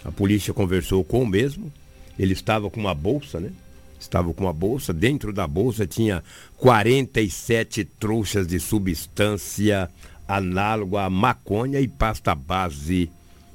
A 0.04 0.12
polícia 0.12 0.54
conversou 0.54 1.02
com 1.04 1.22
o 1.22 1.26
mesmo. 1.26 1.72
Ele 2.18 2.32
estava 2.32 2.70
com 2.70 2.78
uma 2.78 2.94
bolsa, 2.94 3.40
né? 3.40 3.50
Estava 3.98 4.32
com 4.32 4.44
uma 4.44 4.52
bolsa. 4.52 4.92
Dentro 4.92 5.32
da 5.32 5.46
bolsa 5.46 5.86
tinha 5.86 6.22
47 6.58 7.84
trouxas 7.84 8.46
de 8.46 8.60
substância 8.60 9.90
análoga 10.26 11.02
à 11.02 11.10
maconha 11.10 11.80
e 11.80 11.88
pasta 11.88 12.34
base 12.34 13.10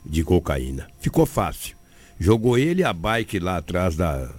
de 0.06 0.24
cocaína. 0.24 0.88
Ficou 1.00 1.26
fácil. 1.26 1.76
Jogou 2.20 2.58
ele 2.58 2.84
a 2.84 2.92
bike 2.92 3.40
lá 3.40 3.58
atrás 3.58 3.96
da, 3.96 4.30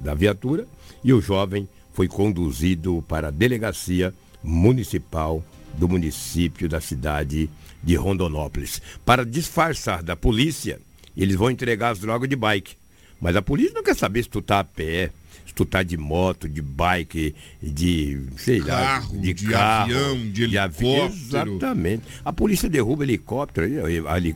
da 0.00 0.14
viatura 0.14 0.66
e 1.04 1.12
o 1.12 1.20
jovem 1.20 1.68
foi 1.92 2.08
conduzido 2.08 3.04
para 3.08 3.28
a 3.28 3.32
delegacia 3.32 4.14
municipal 4.42 5.42
do 5.74 5.88
município 5.88 6.68
da 6.68 6.80
cidade 6.80 7.50
de 7.82 7.94
Rondonópolis. 7.96 8.80
Para 9.04 9.24
disfarçar 9.24 10.02
da 10.02 10.16
polícia, 10.16 10.80
eles 11.16 11.36
vão 11.36 11.50
entregar 11.50 11.90
as 11.90 11.98
drogas 11.98 12.28
de 12.28 12.36
bike. 12.36 12.76
Mas 13.20 13.36
a 13.36 13.42
polícia 13.42 13.74
não 13.74 13.82
quer 13.82 13.96
saber 13.96 14.22
se 14.22 14.28
tu 14.28 14.40
tá 14.40 14.60
a 14.60 14.64
pé, 14.64 15.10
tu 15.58 15.64
tá 15.64 15.82
de 15.82 15.96
moto, 15.96 16.48
de 16.48 16.62
bike, 16.62 17.34
de, 17.60 18.20
sei 18.36 18.60
Carro, 18.60 19.12
lá, 19.16 19.20
de, 19.20 19.32
de 19.34 19.46
carro, 19.48 19.82
avião, 19.92 20.30
de 20.30 20.56
avi- 20.56 20.86
helicóptero. 20.86 21.52
Exatamente. 21.52 22.02
A 22.24 22.32
polícia 22.32 22.68
derruba 22.68 23.02
helicóptero, 23.02 23.66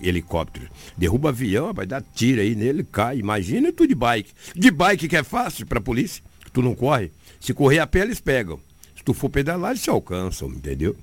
helicóptero. 0.03 0.67
Derruba 0.99 1.29
avião, 1.29 1.73
vai 1.73 1.87
dar 1.87 2.03
tiro 2.13 2.41
aí 2.41 2.57
nele, 2.57 2.83
cai. 2.83 3.19
Imagina 3.19 3.73
tu 3.73 3.87
de 3.87 3.95
bike. 3.95 4.33
De 4.57 4.69
bike 4.73 5.07
que 5.07 5.17
é 5.17 5.23
fácil 5.23 5.65
pra 5.65 5.81
polícia, 5.81 6.21
tu 6.53 6.61
não 6.61 6.75
corre. 6.75 7.13
Se 7.41 7.55
correr 7.55 7.79
a 7.79 7.87
pé, 7.87 8.01
eles 8.01 8.21
pegam. 8.21 8.59
Se 8.97 9.05
tu 9.05 9.15
for 9.15 9.31
pedalar, 9.31 9.71
eles 9.71 9.83
te 9.85 9.91
alcançam, 9.91 10.49
entendeu? 10.49 10.97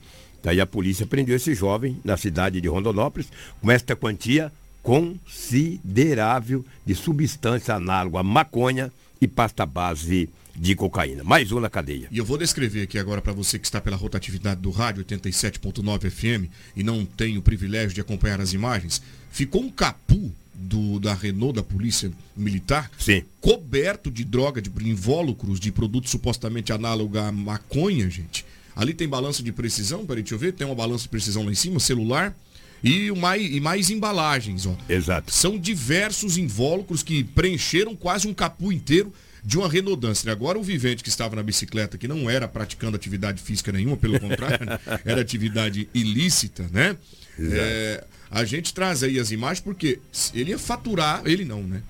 Daí 0.43 0.59
a 0.59 0.65
polícia 0.65 1.05
prendeu 1.05 1.37
esse 1.37 1.55
jovem 1.55 1.97
na 2.03 2.17
cidade 2.17 2.59
de 2.59 2.67
Rondonópolis 2.67 3.29
com 3.61 3.71
esta 3.71 3.95
quantia 3.95 4.51
considerável 4.83 6.65
de 6.85 6.93
substância 6.95 7.75
análoga 7.75 8.19
à 8.19 8.23
maconha 8.23 8.91
e 9.21 9.27
pasta 9.27 9.65
base 9.65 10.29
de 10.55 10.75
cocaína. 10.75 11.23
Mais 11.23 11.51
um 11.51 11.59
na 11.59 11.69
cadeia. 11.69 12.07
E 12.11 12.17
eu 12.17 12.25
vou 12.25 12.37
descrever 12.37 12.83
aqui 12.83 12.97
agora 12.97 13.21
para 13.21 13.33
você 13.33 13.57
que 13.57 13.65
está 13.65 13.79
pela 13.79 13.95
rotatividade 13.95 14.61
do 14.61 14.71
rádio 14.71 15.05
87.9 15.05 16.09
FM 16.09 16.51
e 16.75 16.83
não 16.83 17.05
tem 17.05 17.37
o 17.37 17.41
privilégio 17.41 17.93
de 17.93 18.01
acompanhar 18.01 18.41
as 18.41 18.53
imagens. 18.53 19.01
Ficou 19.31 19.61
um 19.61 19.69
capu 19.69 20.31
do, 20.53 20.99
da 20.99 21.13
Renault 21.13 21.55
da 21.55 21.63
Polícia 21.63 22.11
Militar 22.35 22.91
Sim. 22.99 23.23
coberto 23.39 24.11
de 24.11 24.25
droga, 24.25 24.61
de 24.61 24.69
invólucros, 24.89 25.59
de 25.59 25.71
produtos 25.71 26.11
supostamente 26.11 26.73
análogos 26.73 27.17
à 27.17 27.31
maconha, 27.31 28.09
gente. 28.09 28.45
Ali 28.75 28.93
tem 28.93 29.07
balança 29.07 29.41
de 29.41 29.51
precisão, 29.51 30.05
peraí, 30.05 30.23
deixa 30.23 30.35
eu 30.35 30.39
ver, 30.39 30.53
tem 30.53 30.67
uma 30.67 30.75
balança 30.75 31.03
de 31.03 31.09
precisão 31.09 31.43
lá 31.43 31.51
em 31.51 31.55
cima, 31.55 31.79
celular 31.79 32.35
e, 32.83 33.11
mais, 33.11 33.55
e 33.55 33.59
mais 33.59 33.89
embalagens, 33.89 34.65
ó. 34.65 34.75
Exato. 34.87 35.33
São 35.33 35.57
diversos 35.57 36.37
invólucros 36.37 37.03
que 37.03 37.23
preencheram 37.23 37.95
quase 37.95 38.27
um 38.27 38.33
capu 38.33 38.71
inteiro 38.71 39.13
de 39.43 39.57
uma 39.57 39.69
Renault 39.69 39.99
Duster. 39.99 40.31
Agora 40.31 40.57
o 40.57 40.63
vivente 40.63 41.03
que 41.03 41.09
estava 41.09 41.35
na 41.35 41.43
bicicleta, 41.43 41.97
que 41.97 42.07
não 42.07 42.29
era 42.29 42.47
praticando 42.47 42.95
atividade 42.95 43.41
física 43.41 43.71
nenhuma, 43.71 43.97
pelo 43.97 44.19
contrário, 44.19 44.67
era 45.05 45.21
atividade 45.21 45.89
ilícita, 45.93 46.67
né? 46.71 46.95
É, 47.39 48.03
a 48.29 48.43
gente 48.43 48.73
traz 48.73 49.01
aí 49.01 49.17
as 49.19 49.31
imagens 49.31 49.61
porque 49.61 49.99
ele 50.33 50.51
ia 50.51 50.59
faturar, 50.59 51.21
ele 51.25 51.45
não, 51.45 51.63
né? 51.63 51.81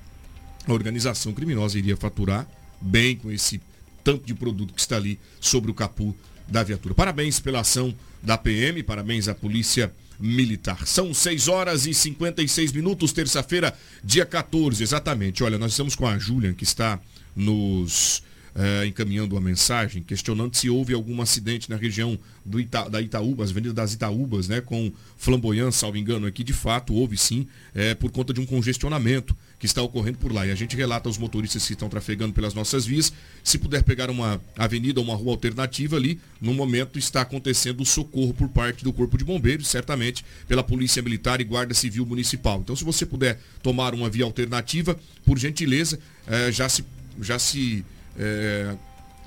A 0.68 0.74
organização 0.74 1.34
criminosa 1.34 1.78
iria 1.78 1.98
faturar 1.98 2.48
bem 2.80 3.16
com 3.16 3.32
esse 3.32 3.60
tanto 4.04 4.26
de 4.26 4.34
produto 4.34 4.74
que 4.74 4.80
está 4.80 4.96
ali 4.96 5.20
sobre 5.40 5.72
o 5.72 5.74
capu 5.74 6.16
da 6.48 6.64
viatura. 6.64 6.96
Parabéns 6.96 7.40
pela 7.40 7.60
ação 7.60 7.94
da 8.22 8.38
PM, 8.38 8.84
parabéns 8.84 9.28
à 9.28 9.36
Polícia 9.36 9.92
Militar. 10.20 10.86
São 10.86 11.14
6 11.14 11.48
horas 11.48 11.86
e 11.86 11.94
56 11.94 12.74
minutos, 12.74 13.14
terça-feira, 13.14 13.74
dia 14.04 14.26
14, 14.26 14.84
exatamente. 14.84 15.44
Olha, 15.44 15.58
nós 15.58 15.72
estamos 15.72 15.96
com 15.96 16.06
a 16.06 16.18
Julian, 16.18 16.54
que 16.54 16.64
está 16.64 17.00
nos 17.36 18.22
é, 18.56 18.86
encaminhando 18.86 19.36
uma 19.36 19.42
mensagem 19.42 20.04
questionando 20.04 20.56
se 20.56 20.70
houve 20.70 20.94
algum 20.94 21.22
acidente 21.22 21.70
na 21.70 21.78
região 21.78 22.20
do 22.46 22.60
Ita, 22.60 22.90
da 22.90 23.02
Itaúba, 23.02 23.44
as 23.44 23.52
avenidas 23.52 23.74
das 23.74 23.94
Itaúbas, 23.94 24.48
né, 24.48 24.60
com 24.62 24.92
flamboyância, 25.18 25.80
salvo 25.82 25.98
engano, 25.98 26.28
aqui 26.28 26.44
de 26.44 26.54
fato 26.54 26.94
houve 26.94 27.18
sim, 27.18 27.48
é, 27.74 27.94
por 27.96 28.12
conta 28.12 28.34
de 28.34 28.42
um 28.42 28.46
congestionamento 28.46 29.36
que 29.60 29.66
está 29.66 29.82
ocorrendo 29.82 30.18
por 30.18 30.32
lá. 30.32 30.48
E 30.48 30.52
a 30.52 30.56
gente 30.56 30.76
relata 30.76 31.10
aos 31.10 31.18
motoristas 31.18 31.68
que 31.68 31.74
estão 31.74 31.90
trafegando 31.90 32.34
pelas 32.34 32.54
nossas 32.54 32.86
vias, 32.86 33.12
se 33.44 33.58
puder 33.58 33.84
pegar 33.84 34.10
uma 34.10 34.42
avenida 34.58 35.00
ou 35.00 35.06
uma 35.06 35.16
rua 35.16 35.34
alternativa 35.34 35.98
ali, 35.98 36.20
no 36.40 36.54
momento 36.54 36.98
está 36.98 37.22
acontecendo 37.22 37.82
o 37.82 37.86
socorro 37.86 38.34
por 38.34 38.48
parte 38.48 38.84
do 38.84 38.94
Corpo 38.94 39.18
de 39.18 39.26
Bombeiros, 39.26 39.68
certamente 39.68 40.24
pela 40.48 40.64
Polícia 40.64 41.02
Militar 41.02 41.42
e 41.42 41.44
Guarda 41.44 41.74
Civil 41.74 42.06
Municipal. 42.06 42.60
Então, 42.62 42.76
se 42.76 42.84
você 42.84 43.06
puder 43.06 43.40
tomar 43.62 43.94
uma 43.94 44.10
via 44.10 44.24
alternativa, 44.24 44.98
por 45.26 45.38
gentileza, 45.38 46.00
é, 46.26 46.52
já 46.52 46.70
se, 46.70 46.86
já 47.20 47.38
se 47.38 47.84
é, 48.18 48.76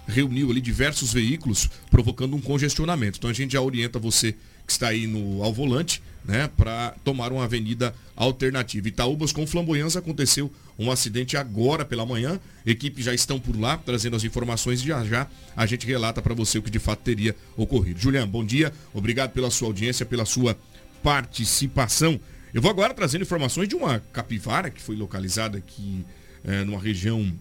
reuniu 0.06 0.50
ali 0.50 0.60
diversos 0.60 1.12
veículos, 1.12 1.68
provocando 1.90 2.34
um 2.34 2.40
congestionamento. 2.40 3.18
Então 3.18 3.30
a 3.30 3.32
gente 3.32 3.52
já 3.52 3.60
orienta 3.60 3.98
você 3.98 4.34
está 4.73 4.88
aí 4.88 5.07
no, 5.07 5.43
ao 5.43 5.52
volante, 5.52 6.02
né, 6.25 6.49
para 6.57 6.95
tomar 7.05 7.33
uma 7.33 7.45
avenida 7.45 7.95
alternativa. 8.14 8.88
Itaúbas 8.88 9.33
com 9.33 9.47
Flamboyãs 9.47 9.97
aconteceu 9.97 10.50
um 10.79 10.91
acidente 10.91 11.37
agora 11.37 11.85
pela 11.85 12.07
manhã. 12.07 12.38
Equipes 12.64 13.05
já 13.05 13.14
estão 13.14 13.41
por 13.41 13.59
lá 13.59 13.76
trazendo 13.76 14.17
as 14.17 14.25
informações 14.25 14.81
e 14.81 14.87
já 14.87 15.05
já 15.05 15.26
a 15.57 15.67
gente 15.67 15.87
relata 15.87 16.23
para 16.23 16.35
você 16.35 16.59
o 16.59 16.62
que 16.62 16.71
de 16.71 16.79
fato 16.79 17.00
teria 17.00 17.35
ocorrido. 17.57 18.00
Julian, 18.00 18.26
bom 18.29 18.45
dia. 18.45 18.73
Obrigado 18.95 19.33
pela 19.33 19.50
sua 19.50 19.69
audiência, 19.69 20.07
pela 20.07 20.25
sua 20.25 20.57
participação. 21.02 22.21
Eu 22.55 22.61
vou 22.61 22.71
agora 22.71 22.95
trazendo 22.95 23.23
informações 23.23 23.69
de 23.69 23.75
uma 23.75 24.00
capivara 24.12 24.71
que 24.71 24.81
foi 24.81 24.95
localizada 24.95 25.59
aqui 25.59 26.05
é, 26.45 26.64
numa 26.64 26.81
região 26.81 27.33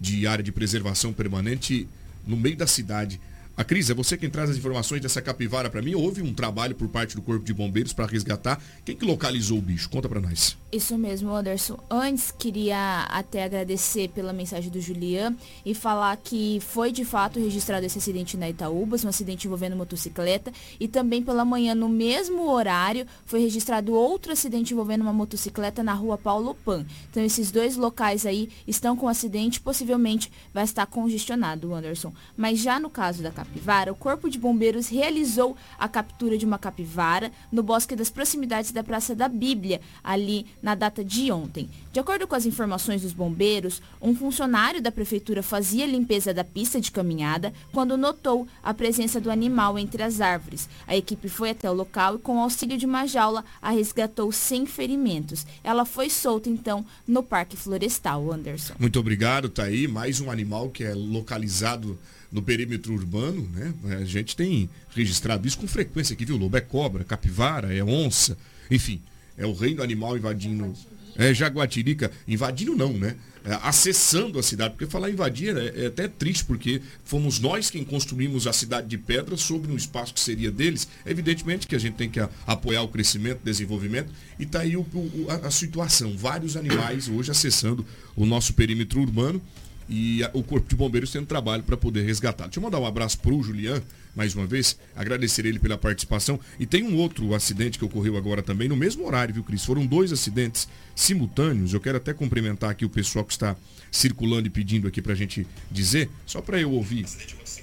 de 0.00 0.26
área 0.26 0.42
de 0.42 0.50
preservação 0.50 1.12
permanente 1.12 1.86
no 2.26 2.36
meio 2.36 2.56
da 2.56 2.66
cidade. 2.66 3.20
A 3.56 3.62
Cris, 3.62 3.88
é 3.88 3.94
você 3.94 4.16
quem 4.16 4.28
traz 4.28 4.50
as 4.50 4.56
informações 4.56 5.00
dessa 5.00 5.22
capivara 5.22 5.70
para 5.70 5.80
mim. 5.80 5.94
Houve 5.94 6.20
um 6.22 6.34
trabalho 6.34 6.74
por 6.74 6.88
parte 6.88 7.14
do 7.14 7.22
Corpo 7.22 7.44
de 7.44 7.54
Bombeiros 7.54 7.92
para 7.92 8.04
resgatar. 8.04 8.60
Quem 8.84 8.96
que 8.96 9.04
localizou 9.04 9.58
o 9.58 9.62
bicho? 9.62 9.88
Conta 9.88 10.08
para 10.08 10.20
nós. 10.20 10.56
Isso 10.72 10.98
mesmo, 10.98 11.32
Anderson. 11.32 11.78
Antes, 11.88 12.32
queria 12.36 13.02
até 13.08 13.44
agradecer 13.44 14.08
pela 14.08 14.32
mensagem 14.32 14.72
do 14.72 14.80
Julian 14.80 15.36
e 15.64 15.72
falar 15.72 16.16
que 16.16 16.58
foi 16.66 16.90
de 16.90 17.04
fato 17.04 17.38
registrado 17.38 17.86
esse 17.86 17.96
acidente 17.96 18.36
na 18.36 18.50
Itaúbas, 18.50 19.04
um 19.04 19.08
acidente 19.08 19.46
envolvendo 19.46 19.76
motocicleta. 19.76 20.52
E 20.80 20.88
também 20.88 21.22
pela 21.22 21.44
manhã, 21.44 21.76
no 21.76 21.88
mesmo 21.88 22.50
horário, 22.50 23.06
foi 23.24 23.38
registrado 23.38 23.94
outro 23.94 24.32
acidente 24.32 24.72
envolvendo 24.72 25.02
uma 25.02 25.12
motocicleta 25.12 25.80
na 25.80 25.94
rua 25.94 26.18
Paulo 26.18 26.56
Pan. 26.56 26.84
Então, 27.08 27.22
esses 27.22 27.52
dois 27.52 27.76
locais 27.76 28.26
aí 28.26 28.48
estão 28.66 28.96
com 28.96 29.06
acidente, 29.06 29.60
possivelmente 29.60 30.28
vai 30.52 30.64
estar 30.64 30.86
congestionado, 30.86 31.72
Anderson. 31.72 32.12
Mas 32.36 32.58
já 32.58 32.80
no 32.80 32.90
caso 32.90 33.22
da 33.22 33.30
capivara, 33.30 33.43
o 33.90 33.94
Corpo 33.94 34.28
de 34.28 34.38
Bombeiros 34.38 34.88
realizou 34.88 35.56
a 35.78 35.88
captura 35.88 36.36
de 36.36 36.44
uma 36.44 36.58
capivara 36.58 37.30
no 37.50 37.62
bosque 37.62 37.96
das 37.96 38.10
proximidades 38.10 38.72
da 38.72 38.84
Praça 38.84 39.14
da 39.14 39.28
Bíblia, 39.28 39.80
ali 40.02 40.46
na 40.62 40.74
data 40.74 41.04
de 41.04 41.30
ontem. 41.30 41.68
De 41.92 42.00
acordo 42.00 42.26
com 42.26 42.34
as 42.34 42.46
informações 42.46 43.02
dos 43.02 43.12
bombeiros, 43.12 43.80
um 44.00 44.14
funcionário 44.14 44.82
da 44.82 44.90
prefeitura 44.90 45.42
fazia 45.42 45.86
limpeza 45.86 46.34
da 46.34 46.44
pista 46.44 46.80
de 46.80 46.90
caminhada 46.90 47.52
quando 47.72 47.96
notou 47.96 48.46
a 48.62 48.74
presença 48.74 49.20
do 49.20 49.30
animal 49.30 49.78
entre 49.78 50.02
as 50.02 50.20
árvores. 50.20 50.68
A 50.86 50.96
equipe 50.96 51.28
foi 51.28 51.50
até 51.50 51.70
o 51.70 51.74
local 51.74 52.16
e, 52.16 52.18
com 52.18 52.36
o 52.36 52.40
auxílio 52.40 52.76
de 52.76 52.86
uma 52.86 53.06
jaula, 53.06 53.44
a 53.60 53.70
resgatou 53.70 54.30
sem 54.32 54.66
ferimentos. 54.66 55.46
Ela 55.62 55.84
foi 55.84 56.10
solta, 56.10 56.48
então, 56.48 56.84
no 57.06 57.22
Parque 57.22 57.56
Florestal, 57.56 58.32
Anderson. 58.32 58.74
Muito 58.78 58.98
obrigado, 58.98 59.48
tá 59.48 59.64
aí. 59.64 59.86
Mais 59.86 60.20
um 60.20 60.30
animal 60.30 60.70
que 60.70 60.84
é 60.84 60.94
localizado 60.94 61.98
no 62.34 62.42
perímetro 62.42 62.92
urbano, 62.92 63.48
né? 63.54 63.72
A 64.00 64.04
gente 64.04 64.34
tem 64.34 64.68
registrado 64.90 65.46
isso 65.46 65.56
com 65.56 65.68
frequência 65.68 66.14
aqui, 66.14 66.24
viu? 66.24 66.36
Lobo 66.36 66.56
é 66.56 66.60
cobra, 66.60 67.04
capivara, 67.04 67.72
é 67.72 67.82
onça, 67.82 68.36
enfim, 68.68 69.00
é 69.38 69.46
o 69.46 69.54
reino 69.54 69.80
animal 69.80 70.16
invadindo. 70.16 70.74
É 71.16 71.32
Jaguatirica, 71.32 72.10
invadindo 72.26 72.74
não, 72.74 72.92
né? 72.92 73.14
É, 73.44 73.56
acessando 73.62 74.36
a 74.36 74.42
cidade, 74.42 74.72
porque 74.72 74.90
falar 74.90 75.10
invadir 75.10 75.56
é, 75.56 75.84
é, 75.84 75.86
até 75.86 76.08
triste, 76.08 76.44
porque 76.44 76.82
fomos 77.04 77.38
nós 77.38 77.70
quem 77.70 77.84
construímos 77.84 78.48
a 78.48 78.52
cidade 78.52 78.88
de 78.88 78.98
pedra 78.98 79.36
sobre 79.36 79.70
um 79.70 79.76
espaço 79.76 80.12
que 80.12 80.18
seria 80.18 80.50
deles. 80.50 80.88
Evidentemente 81.06 81.68
que 81.68 81.76
a 81.76 81.78
gente 81.78 81.94
tem 81.94 82.10
que 82.10 82.18
a, 82.18 82.28
apoiar 82.46 82.82
o 82.82 82.88
crescimento, 82.88 83.44
desenvolvimento, 83.44 84.10
e 84.40 84.42
está 84.42 84.60
aí 84.60 84.76
o, 84.76 84.80
o, 84.80 85.26
a, 85.28 85.46
a 85.46 85.50
situação. 85.52 86.16
Vários 86.16 86.56
animais 86.56 87.06
hoje 87.06 87.30
acessando 87.30 87.86
o 88.16 88.26
nosso 88.26 88.54
perímetro 88.54 89.00
urbano 89.00 89.40
e 89.88 90.22
o 90.32 90.42
Corpo 90.42 90.68
de 90.68 90.74
Bombeiros 90.74 91.10
tendo 91.10 91.26
trabalho 91.26 91.62
para 91.62 91.76
poder 91.76 92.02
resgatar. 92.02 92.44
Deixa 92.44 92.58
eu 92.58 92.62
mandar 92.62 92.80
um 92.80 92.86
abraço 92.86 93.18
para 93.18 93.34
o 93.34 93.42
Julian, 93.42 93.82
mais 94.14 94.34
uma 94.34 94.46
vez, 94.46 94.78
agradecer 94.94 95.44
ele 95.44 95.58
pela 95.58 95.76
participação. 95.76 96.38
E 96.58 96.66
tem 96.66 96.84
um 96.84 96.96
outro 96.96 97.34
acidente 97.34 97.78
que 97.78 97.84
ocorreu 97.84 98.16
agora 98.16 98.42
também, 98.42 98.68
no 98.68 98.76
mesmo 98.76 99.06
horário, 99.06 99.34
viu, 99.34 99.42
Cris? 99.42 99.64
Foram 99.64 99.84
dois 99.84 100.12
acidentes 100.12 100.68
simultâneos. 100.94 101.74
Eu 101.74 101.80
quero 101.80 101.98
até 101.98 102.14
cumprimentar 102.14 102.70
aqui 102.70 102.84
o 102.84 102.90
pessoal 102.90 103.24
que 103.24 103.32
está 103.32 103.56
circulando 103.90 104.46
e 104.46 104.50
pedindo 104.50 104.86
aqui 104.86 105.02
para 105.02 105.12
a 105.12 105.16
gente 105.16 105.46
dizer, 105.70 106.08
só 106.26 106.40
para 106.40 106.60
eu 106.60 106.70
ouvir. 106.70 107.06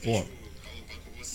Ó, 0.05 0.25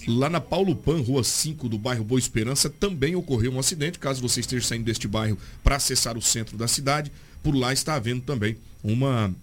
lá 0.06 0.30
na 0.30 0.40
Paulo 0.40 0.76
Pan, 0.76 1.00
rua 1.00 1.24
5 1.24 1.68
do 1.68 1.78
bairro 1.78 2.04
Boa 2.04 2.18
Esperança, 2.18 2.68
também 2.68 3.16
ocorreu 3.16 3.52
um 3.52 3.58
acidente. 3.58 3.98
Caso 3.98 4.20
você 4.22 4.40
esteja 4.40 4.66
saindo 4.66 4.84
deste 4.84 5.08
bairro 5.08 5.38
para 5.64 5.76
acessar 5.76 6.16
o 6.16 6.22
centro 6.22 6.56
da 6.56 6.68
cidade, 6.68 7.10
por 7.42 7.54
lá 7.54 7.72
está 7.72 7.94
havendo 7.94 8.22
também 8.22 8.56
uma 8.82 9.34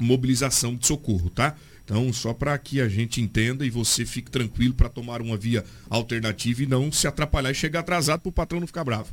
mobilização 0.00 0.74
de 0.76 0.86
socorro, 0.86 1.30
tá? 1.30 1.56
Então, 1.84 2.10
só 2.12 2.32
para 2.32 2.56
que 2.56 2.80
a 2.80 2.88
gente 2.88 3.20
entenda 3.20 3.64
e 3.64 3.70
você 3.70 4.06
fique 4.06 4.30
tranquilo 4.30 4.72
para 4.72 4.88
tomar 4.88 5.20
uma 5.20 5.36
via 5.36 5.64
alternativa 5.90 6.62
e 6.62 6.66
não 6.66 6.90
se 6.90 7.06
atrapalhar 7.06 7.50
e 7.50 7.54
chegar 7.54 7.80
atrasado 7.80 8.20
para 8.20 8.28
o 8.30 8.32
patrão 8.32 8.60
não 8.60 8.66
ficar 8.66 8.84
bravo. 8.84 9.12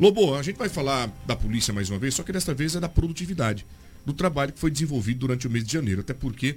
Lobo, 0.00 0.34
a 0.34 0.42
gente 0.42 0.56
vai 0.56 0.68
falar 0.68 1.12
da 1.26 1.36
polícia 1.36 1.72
mais 1.72 1.90
uma 1.90 1.98
vez, 1.98 2.14
só 2.14 2.22
que 2.22 2.32
desta 2.32 2.54
vez 2.54 2.74
é 2.74 2.80
da 2.80 2.88
produtividade, 2.88 3.64
do 4.04 4.12
trabalho 4.12 4.52
que 4.52 4.58
foi 4.58 4.70
desenvolvido 4.70 5.20
durante 5.20 5.46
o 5.46 5.50
mês 5.50 5.64
de 5.64 5.72
janeiro. 5.72 6.00
Até 6.00 6.12
porque 6.12 6.56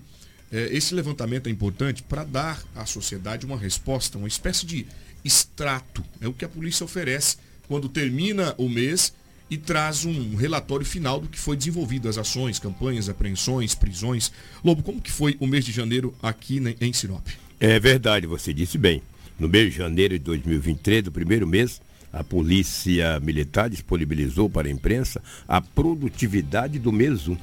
é, 0.52 0.70
esse 0.76 0.96
levantamento 0.96 1.48
é 1.48 1.50
importante 1.52 2.02
para 2.04 2.24
dar 2.24 2.64
à 2.76 2.86
sociedade 2.86 3.46
uma 3.46 3.58
resposta, 3.58 4.18
uma 4.18 4.28
espécie 4.28 4.66
de 4.66 4.88
extrato. 5.24 6.04
É 6.20 6.28
o 6.28 6.34
que 6.34 6.44
a 6.44 6.50
polícia 6.50 6.84
oferece 6.84 7.38
quando 7.68 7.88
termina 7.88 8.56
o 8.58 8.68
mês 8.68 9.14
e 9.52 9.58
traz 9.58 10.06
um 10.06 10.34
relatório 10.36 10.86
final 10.86 11.20
do 11.20 11.28
que 11.28 11.38
foi 11.38 11.58
desenvolvido, 11.58 12.08
as 12.08 12.18
ações, 12.18 12.58
campanhas, 12.58 13.10
apreensões, 13.10 13.76
prisões. 13.76 14.32
Lobo, 14.64 14.82
como 14.82 15.02
que 15.02 15.12
foi 15.12 15.36
o 15.42 15.46
mês 15.46 15.66
de 15.66 15.74
janeiro 15.74 16.16
aqui 16.24 16.62
em 16.80 16.94
Sinop? 16.94 17.28
É 17.60 17.78
verdade, 17.78 18.26
você 18.26 18.54
disse 18.54 18.78
bem. 18.78 19.04
No 19.38 19.50
mês 19.50 19.72
de 19.72 19.78
janeiro 19.78 20.18
de 20.18 20.24
2023, 20.24 21.04
do 21.04 21.12
primeiro 21.12 21.46
mês, 21.46 21.82
a 22.14 22.24
Polícia 22.24 23.20
Militar 23.20 23.70
disponibilizou 23.70 24.50
para 24.50 24.70
a 24.70 24.72
imprensa 24.72 25.22
a 25.46 25.60
produtividade 25.60 26.80
do 26.80 26.94
mês 26.94 27.28
1. 27.28 27.38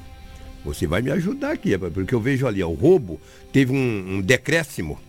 Você 0.65 0.87
vai 0.87 1.03
me 1.03 1.11
ajudar 1.11 1.51
aqui, 1.51 1.77
porque 1.77 2.15
eu 2.15 2.19
vejo 2.19 2.47
ali, 2.47 2.63
ó, 2.63 2.67
o 2.67 2.73
roubo 2.73 3.21
teve 3.53 3.71
um, 3.71 4.15
um 4.15 4.21
decréscimo 4.21 4.99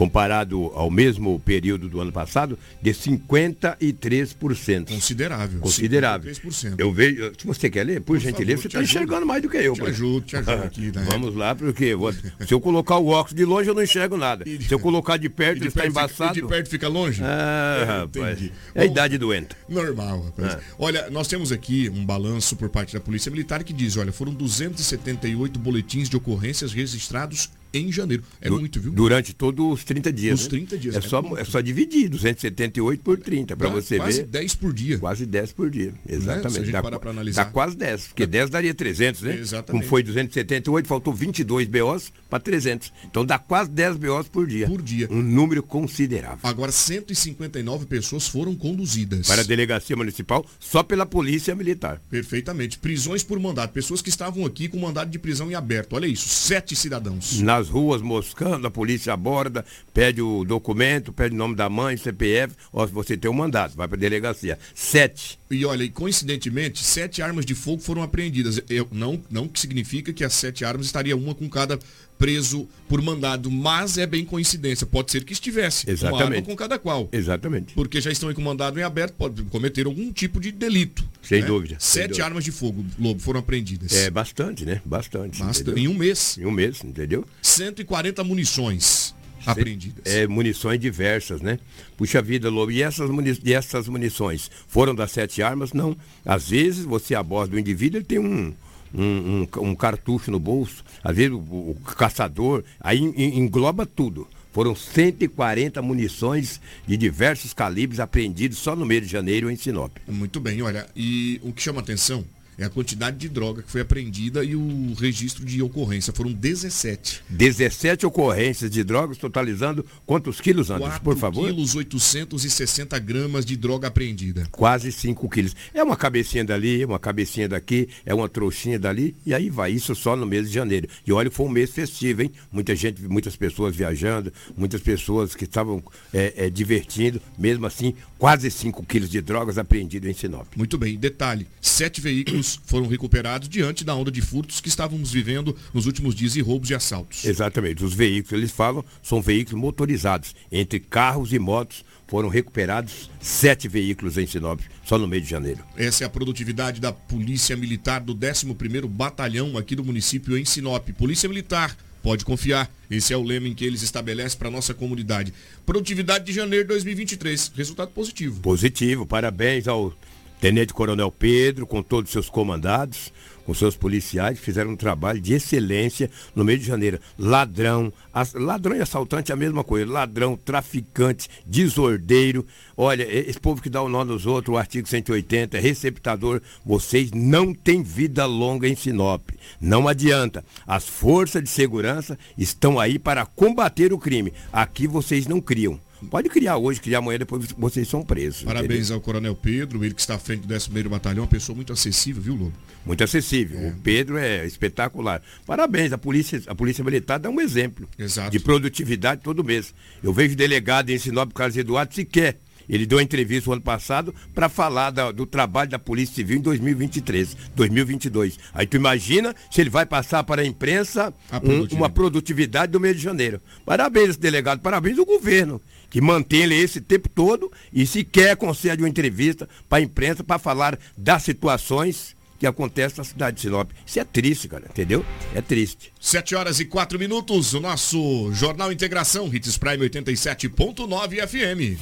comparado 0.00 0.72
ao 0.74 0.90
mesmo 0.90 1.38
período 1.40 1.86
do 1.86 2.00
ano 2.00 2.10
passado, 2.10 2.58
de 2.80 2.90
53%. 2.90 4.88
Considerável. 4.88 5.60
Considerável. 5.60 6.32
53%. 6.32 6.76
Eu 6.78 6.90
vejo, 6.90 7.32
se 7.36 7.46
você 7.46 7.68
quer 7.68 7.84
ler, 7.84 8.00
por, 8.00 8.16
por 8.16 8.18
gentileza, 8.18 8.62
favor, 8.62 8.62
você 8.62 8.68
está 8.68 8.82
enxergando 8.82 9.26
mais 9.26 9.42
do 9.42 9.50
que 9.50 9.58
eu. 9.58 9.74
Te 9.74 9.82
ajudo, 9.82 10.22
te 10.22 10.36
ajudo 10.38 10.62
aqui. 10.62 10.90
Né? 10.90 11.06
Vamos 11.06 11.34
lá, 11.36 11.54
porque 11.54 11.94
vou, 11.94 12.14
se 12.14 12.50
eu 12.50 12.58
colocar 12.58 12.96
o 12.96 13.08
óculos 13.08 13.34
de 13.34 13.44
longe, 13.44 13.68
eu 13.68 13.74
não 13.74 13.82
enxergo 13.82 14.16
nada. 14.16 14.42
Se 14.46 14.72
eu 14.72 14.80
colocar 14.80 15.18
de 15.18 15.28
perto, 15.28 15.56
de 15.56 15.64
ele 15.64 15.68
está 15.68 15.86
embaçado. 15.86 16.32
Fica, 16.32 16.46
de 16.46 16.50
perto 16.50 16.70
fica 16.70 16.88
longe? 16.88 17.22
Ah, 17.22 17.78
é, 17.82 17.84
rapaz. 17.84 18.50
É 18.74 18.80
a 18.80 18.84
idade 18.86 19.18
doente. 19.18 19.50
Normal, 19.68 20.22
rapaz. 20.22 20.54
Ah. 20.54 20.60
Olha, 20.78 21.10
nós 21.10 21.28
temos 21.28 21.52
aqui 21.52 21.90
um 21.90 22.06
balanço 22.06 22.56
por 22.56 22.70
parte 22.70 22.94
da 22.94 23.00
Polícia 23.00 23.30
Militar 23.30 23.62
que 23.62 23.74
diz, 23.74 23.98
olha, 23.98 24.12
foram 24.12 24.32
278 24.32 25.58
boletins 25.58 26.08
de 26.08 26.16
ocorrências 26.16 26.72
registrados 26.72 27.50
em 27.72 27.92
janeiro. 27.92 28.22
É 28.40 28.48
du 28.48 28.58
muito, 28.58 28.80
viu? 28.80 28.92
Durante 28.92 29.32
todos 29.32 29.72
os 29.72 29.84
30 29.84 30.12
dias. 30.12 30.40
Os 30.40 30.46
30 30.48 30.78
dias. 30.78 30.94
É, 30.94 30.98
é 30.98 31.00
só, 31.00 31.22
é 31.36 31.44
só 31.44 31.60
dividir, 31.60 32.08
278 32.08 33.02
por 33.02 33.18
30, 33.18 33.56
para 33.56 33.68
você 33.68 33.96
quase 33.96 34.18
ver. 34.18 34.24
Quase 34.24 34.30
10 34.30 34.54
por 34.54 34.72
dia. 34.72 34.98
Quase 34.98 35.26
10 35.26 35.52
por 35.52 35.70
dia, 35.70 35.94
exatamente. 36.08 36.60
Né? 36.60 36.66
Se 36.66 36.72
dá, 36.72 36.82
para 36.82 37.10
analisar. 37.10 37.44
Dá 37.44 37.50
quase 37.50 37.76
10, 37.76 38.06
porque 38.08 38.26
10 38.26 38.50
daria 38.50 38.74
300, 38.74 39.22
né? 39.22 39.36
Exatamente. 39.36 39.70
Como 39.70 39.82
foi 39.82 40.02
278, 40.02 40.86
faltou 40.86 41.14
22 41.14 41.68
BOs 41.68 42.12
para 42.28 42.40
300. 42.40 42.92
Então 43.04 43.24
dá 43.24 43.38
quase 43.38 43.70
10 43.70 43.96
BOs 43.96 44.28
por 44.28 44.46
dia. 44.46 44.66
Por 44.66 44.82
dia. 44.82 45.08
Um 45.10 45.22
número 45.22 45.62
considerável. 45.62 46.38
Agora, 46.42 46.72
159 46.72 47.86
pessoas 47.86 48.26
foram 48.26 48.54
conduzidas. 48.54 49.26
Para 49.26 49.42
a 49.42 49.44
delegacia 49.44 49.96
municipal, 49.96 50.44
só 50.58 50.82
pela 50.82 51.06
polícia 51.06 51.54
militar. 51.54 52.00
Perfeitamente. 52.10 52.78
Prisões 52.78 53.22
por 53.22 53.38
mandato. 53.38 53.72
Pessoas 53.72 54.02
que 54.02 54.08
estavam 54.08 54.44
aqui 54.44 54.68
com 54.68 54.78
mandado 54.78 55.10
de 55.10 55.18
prisão 55.18 55.50
em 55.50 55.54
aberto. 55.54 55.94
Olha 55.94 56.06
isso, 56.06 56.28
sete 56.28 56.74
cidadãos. 56.74 57.40
Na 57.40 57.59
nas 57.60 57.68
ruas 57.68 58.00
moscando, 58.00 58.66
a 58.66 58.70
polícia 58.70 59.12
aborda, 59.12 59.64
pede 59.92 60.22
o 60.22 60.44
documento, 60.44 61.12
pede 61.12 61.34
o 61.34 61.38
nome 61.38 61.54
da 61.54 61.68
mãe, 61.68 61.96
CPF, 61.96 62.54
ó, 62.72 62.86
você 62.86 63.16
tem 63.16 63.30
um 63.30 63.34
mandato, 63.34 63.76
vai 63.76 63.86
para 63.86 63.98
delegacia. 63.98 64.58
Sete. 64.74 65.38
E 65.50 65.64
olha, 65.64 65.84
e 65.84 65.90
coincidentemente, 65.90 66.82
sete 66.82 67.20
armas 67.20 67.44
de 67.44 67.54
fogo 67.54 67.82
foram 67.82 68.02
apreendidas. 68.02 68.60
Eu, 68.68 68.88
não, 68.90 69.22
não 69.30 69.46
que 69.46 69.60
significa 69.60 70.12
que 70.12 70.24
as 70.24 70.32
sete 70.32 70.64
armas 70.64 70.86
estaria 70.86 71.16
uma 71.16 71.34
com 71.34 71.48
cada 71.48 71.78
preso 72.20 72.68
por 72.86 73.00
mandado, 73.00 73.50
mas 73.50 73.96
é 73.96 74.06
bem 74.06 74.26
coincidência. 74.26 74.86
Pode 74.86 75.10
ser 75.10 75.24
que 75.24 75.32
estivesse 75.32 75.90
Exatamente. 75.90 76.22
uma 76.22 76.36
arma 76.36 76.42
com 76.42 76.54
cada 76.54 76.78
qual. 76.78 77.08
Exatamente. 77.10 77.72
Porque 77.72 77.98
já 77.98 78.12
estão 78.12 78.28
aí 78.28 78.34
com 78.34 78.42
mandado 78.42 78.78
em 78.78 78.82
aberto, 78.82 79.14
pode 79.14 79.42
cometer 79.44 79.86
algum 79.86 80.12
tipo 80.12 80.38
de 80.38 80.52
delito. 80.52 81.02
Sem 81.22 81.40
né? 81.40 81.46
dúvida. 81.46 81.76
sem 81.78 82.02
Sete 82.02 82.08
dúvida. 82.10 82.26
armas 82.26 82.44
de 82.44 82.52
fogo, 82.52 82.84
Lobo, 82.98 83.18
foram 83.20 83.40
apreendidas. 83.40 83.94
É 83.94 84.10
bastante, 84.10 84.66
né? 84.66 84.82
Bastante. 84.84 85.42
Bastante. 85.42 85.80
Em 85.80 85.88
um 85.88 85.94
mês. 85.94 86.36
Em 86.36 86.44
um 86.44 86.50
mês, 86.50 86.84
entendeu? 86.84 87.24
140 87.40 88.22
munições 88.22 89.14
apreendidas. 89.46 90.04
É, 90.04 90.26
munições 90.26 90.78
diversas, 90.78 91.40
né? 91.40 91.58
Puxa 91.96 92.20
vida, 92.20 92.50
Lobo. 92.50 92.70
E 92.70 92.82
essas, 92.82 93.08
muni 93.08 93.38
e 93.42 93.54
essas 93.54 93.88
munições 93.88 94.50
foram 94.68 94.94
das 94.94 95.10
sete 95.10 95.42
armas? 95.42 95.72
Não. 95.72 95.96
Às 96.22 96.50
vezes 96.50 96.84
você 96.84 97.14
aborda 97.14 97.56
o 97.56 97.58
indivíduo, 97.58 97.96
ele 97.96 98.04
tem 98.04 98.18
um, 98.18 98.52
um, 98.94 99.46
um, 99.62 99.68
um 99.70 99.74
cartucho 99.74 100.30
no 100.30 100.38
bolso. 100.38 100.84
Às 101.02 101.16
vezes 101.16 101.32
o, 101.32 101.36
o 101.38 101.76
caçador, 101.96 102.64
aí 102.80 102.98
en- 102.98 103.38
engloba 103.38 103.84
tudo. 103.86 104.26
Foram 104.52 104.74
140 104.74 105.80
munições 105.80 106.60
de 106.86 106.96
diversos 106.96 107.52
calibres 107.54 108.00
apreendidos 108.00 108.58
só 108.58 108.74
no 108.74 108.84
mês 108.84 109.02
de 109.06 109.12
janeiro 109.12 109.48
em 109.50 109.54
Sinop. 109.56 109.92
Muito 110.08 110.40
bem, 110.40 110.60
olha, 110.62 110.86
e 110.96 111.40
o 111.44 111.52
que 111.52 111.62
chama 111.62 111.80
atenção 111.80 112.24
é 112.60 112.66
a 112.66 112.70
quantidade 112.70 113.16
de 113.16 113.28
droga 113.28 113.62
que 113.62 113.70
foi 113.70 113.80
apreendida 113.80 114.44
e 114.44 114.54
o 114.54 114.92
registro 114.92 115.46
de 115.46 115.62
ocorrência. 115.62 116.12
Foram 116.12 116.30
17. 116.30 117.22
17 117.30 118.04
ocorrências 118.04 118.70
de 118.70 118.84
drogas, 118.84 119.16
totalizando 119.16 119.84
quantos 120.04 120.42
quilos, 120.42 120.70
Anderson, 120.70 120.90
4 120.90 121.02
por 121.02 121.16
favor? 121.16 121.46
quilos 121.46 121.74
860 121.74 122.98
gramas 122.98 123.46
de 123.46 123.56
droga 123.56 123.88
apreendida. 123.88 124.46
Quase 124.50 124.92
5 124.92 125.26
quilos. 125.30 125.56
É 125.72 125.82
uma 125.82 125.96
cabecinha 125.96 126.44
dali, 126.44 126.84
uma 126.84 126.98
cabecinha 126.98 127.48
daqui, 127.48 127.88
é 128.04 128.12
uma 128.12 128.28
trouxinha 128.28 128.78
dali, 128.78 129.16
e 129.24 129.32
aí 129.32 129.48
vai. 129.48 129.72
Isso 129.72 129.94
só 129.94 130.14
no 130.14 130.26
mês 130.26 130.48
de 130.48 130.54
janeiro. 130.54 130.86
E 131.06 131.12
olha, 131.12 131.30
foi 131.30 131.46
um 131.46 131.50
mês 131.50 131.70
festivo, 131.70 132.20
hein? 132.20 132.30
Muita 132.52 132.76
gente, 132.76 133.00
muitas 133.08 133.36
pessoas 133.36 133.74
viajando, 133.74 134.30
muitas 134.54 134.82
pessoas 134.82 135.34
que 135.34 135.44
estavam 135.44 135.82
é, 136.12 136.34
é, 136.36 136.50
divertindo. 136.50 137.22
Mesmo 137.38 137.64
assim, 137.64 137.94
quase 138.18 138.50
5 138.50 138.84
quilos 138.84 139.08
de 139.08 139.22
drogas 139.22 139.56
apreendidas 139.56 140.10
em 140.10 140.14
Sinop. 140.14 140.46
Muito 140.54 140.76
bem, 140.76 140.98
detalhe: 140.98 141.46
sete 141.58 142.02
veículos 142.02 142.49
foram 142.64 142.86
recuperados 142.86 143.48
diante 143.48 143.84
da 143.84 143.94
onda 143.94 144.10
de 144.10 144.20
furtos 144.20 144.60
que 144.60 144.68
estávamos 144.68 145.12
vivendo 145.12 145.56
nos 145.74 145.86
últimos 145.86 146.14
dias 146.14 146.36
e 146.36 146.40
roubos 146.40 146.70
e 146.70 146.74
assaltos. 146.74 147.24
Exatamente. 147.24 147.84
Os 147.84 147.94
veículos, 147.94 148.32
eles 148.32 148.50
falam, 148.50 148.84
são 149.02 149.20
veículos 149.20 149.60
motorizados. 149.60 150.34
Entre 150.50 150.80
carros 150.80 151.32
e 151.32 151.38
motos, 151.38 151.84
foram 152.08 152.28
recuperados 152.28 153.08
sete 153.20 153.68
veículos 153.68 154.18
em 154.18 154.26
Sinop, 154.26 154.60
só 154.84 154.98
no 154.98 155.06
mês 155.06 155.22
de 155.22 155.30
janeiro. 155.30 155.64
Essa 155.76 156.04
é 156.04 156.06
a 156.06 156.10
produtividade 156.10 156.80
da 156.80 156.92
Polícia 156.92 157.56
Militar 157.56 158.00
do 158.00 158.14
11º 158.14 158.88
Batalhão 158.88 159.56
aqui 159.56 159.76
do 159.76 159.84
município 159.84 160.36
em 160.36 160.44
Sinop. 160.44 160.88
Polícia 160.98 161.28
Militar, 161.28 161.76
pode 162.02 162.24
confiar. 162.24 162.70
Esse 162.90 163.12
é 163.12 163.16
o 163.16 163.22
lema 163.22 163.46
em 163.46 163.54
que 163.54 163.64
eles 163.64 163.82
estabelecem 163.82 164.38
para 164.38 164.48
a 164.48 164.50
nossa 164.50 164.74
comunidade. 164.74 165.32
Produtividade 165.64 166.24
de 166.24 166.32
janeiro 166.32 166.64
de 166.64 166.68
2023. 166.68 167.52
Resultado 167.54 167.90
positivo. 167.90 168.40
Positivo, 168.40 169.06
parabéns 169.06 169.68
ao 169.68 169.94
Tenente 170.40 170.72
Coronel 170.72 171.10
Pedro, 171.12 171.66
com 171.66 171.82
todos 171.82 172.08
os 172.08 172.12
seus 172.12 172.30
comandados, 172.30 173.12
com 173.44 173.52
seus 173.52 173.76
policiais, 173.76 174.38
fizeram 174.38 174.70
um 174.70 174.76
trabalho 174.76 175.20
de 175.20 175.34
excelência 175.34 176.10
no 176.34 176.44
mês 176.44 176.60
de 176.60 176.66
janeiro. 176.66 176.98
Ladrão, 177.18 177.92
as- 178.12 178.32
ladrão 178.34 178.76
e 178.76 178.80
assaltante 178.80 179.32
é 179.32 179.34
a 179.34 179.36
mesma 179.36 179.64
coisa. 179.64 179.90
Ladrão, 179.90 180.36
traficante, 180.36 181.28
desordeiro. 181.44 182.46
Olha, 182.76 183.02
esse 183.10 183.38
povo 183.40 183.60
que 183.60 183.68
dá 183.68 183.82
o 183.82 183.88
nó 183.88 184.04
nos 184.04 184.24
outros, 184.24 184.54
o 184.54 184.58
artigo 184.58 184.88
180, 184.88 185.58
receptador, 185.58 186.40
vocês 186.64 187.10
não 187.12 187.52
têm 187.52 187.82
vida 187.82 188.24
longa 188.24 188.68
em 188.68 188.76
Sinop. 188.76 189.28
Não 189.60 189.88
adianta. 189.88 190.44
As 190.66 190.86
forças 190.86 191.42
de 191.42 191.48
segurança 191.50 192.18
estão 192.38 192.78
aí 192.78 192.98
para 192.98 193.26
combater 193.26 193.92
o 193.92 193.98
crime. 193.98 194.32
Aqui 194.52 194.86
vocês 194.86 195.26
não 195.26 195.40
criam. 195.40 195.78
Pode 196.08 196.28
criar 196.28 196.56
hoje, 196.56 196.80
criar 196.80 196.98
amanhã, 196.98 197.18
depois 197.18 197.46
vocês 197.58 197.86
são 197.88 198.02
presos. 198.02 198.42
Parabéns 198.42 198.80
entendeu? 198.80 198.94
ao 198.96 199.00
Coronel 199.00 199.34
Pedro, 199.34 199.84
ele 199.84 199.94
que 199.94 200.00
está 200.00 200.14
à 200.14 200.18
frente 200.18 200.46
do 200.46 200.54
11º 200.54 200.88
Batalhão, 200.88 201.24
uma 201.24 201.28
pessoa 201.28 201.54
muito 201.54 201.72
acessível, 201.72 202.22
viu, 202.22 202.34
Lobo? 202.34 202.52
Muito 202.86 203.04
acessível. 203.04 203.68
O 203.68 203.72
Pedro 203.82 204.16
é 204.16 204.46
espetacular. 204.46 205.20
Parabéns, 205.46 205.92
a 205.92 205.98
polícia, 205.98 206.40
a 206.46 206.54
polícia 206.54 206.82
Militar 206.82 207.18
dá 207.18 207.28
um 207.28 207.40
exemplo 207.40 207.86
Exato. 207.98 208.30
de 208.30 208.40
produtividade 208.40 209.20
todo 209.22 209.44
mês. 209.44 209.74
Eu 210.02 210.12
vejo 210.12 210.34
delegado 210.34 210.88
em 210.90 210.98
Sinop, 210.98 211.32
Carlos 211.32 211.56
Eduardo, 211.56 211.94
sequer. 211.94 212.38
Ele 212.68 212.86
deu 212.86 212.98
uma 212.98 213.02
entrevista 213.02 213.50
o 213.50 213.52
ano 213.52 213.62
passado 213.62 214.14
para 214.32 214.48
falar 214.48 214.90
da- 214.92 215.10
do 215.10 215.26
trabalho 215.26 215.68
da 215.68 215.78
Polícia 215.78 216.14
Civil 216.14 216.38
em 216.38 216.40
2023, 216.40 217.36
2022. 217.56 218.38
Aí 218.54 218.64
tu 218.66 218.76
imagina 218.76 219.34
se 219.50 219.60
ele 219.60 219.68
vai 219.70 219.84
passar 219.84 220.22
para 220.22 220.42
a 220.42 220.46
imprensa 220.46 221.12
A 221.30 221.38
um- 221.38 221.66
uma 221.76 221.90
produtividade 221.90 222.70
do 222.70 222.78
mês 222.78 222.96
de 222.96 223.02
janeiro. 223.02 223.40
Parabéns, 223.66 224.16
delegado, 224.16 224.60
parabéns 224.60 224.98
ao 224.98 225.04
governo, 225.04 225.60
que 225.90 226.00
mantém 226.00 226.42
ele 226.42 226.54
esse 226.54 226.80
tempo 226.80 227.08
todo 227.08 227.52
e 227.72 227.84
sequer 227.84 228.36
concede 228.36 228.82
uma 228.82 228.88
entrevista 228.88 229.48
para 229.68 229.78
a 229.78 229.82
imprensa 229.82 230.24
para 230.24 230.38
falar 230.38 230.78
das 230.96 231.24
situações 231.24 232.16
que 232.38 232.46
acontecem 232.46 232.96
na 232.96 233.04
cidade 233.04 233.36
de 233.36 233.42
Sinop. 233.42 233.70
Isso 233.84 234.00
é 234.00 234.04
triste, 234.04 234.48
cara, 234.48 234.64
entendeu? 234.70 235.04
É 235.34 235.42
triste. 235.42 235.92
7 236.00 236.34
horas 236.34 236.58
e 236.58 236.64
4 236.64 236.98
minutos, 236.98 237.52
o 237.52 237.60
nosso 237.60 238.32
Jornal 238.32 238.72
Integração, 238.72 239.28
Hits 239.32 239.58
Prime 239.58 239.90
87.9 239.90 241.28
FM. 241.28 241.78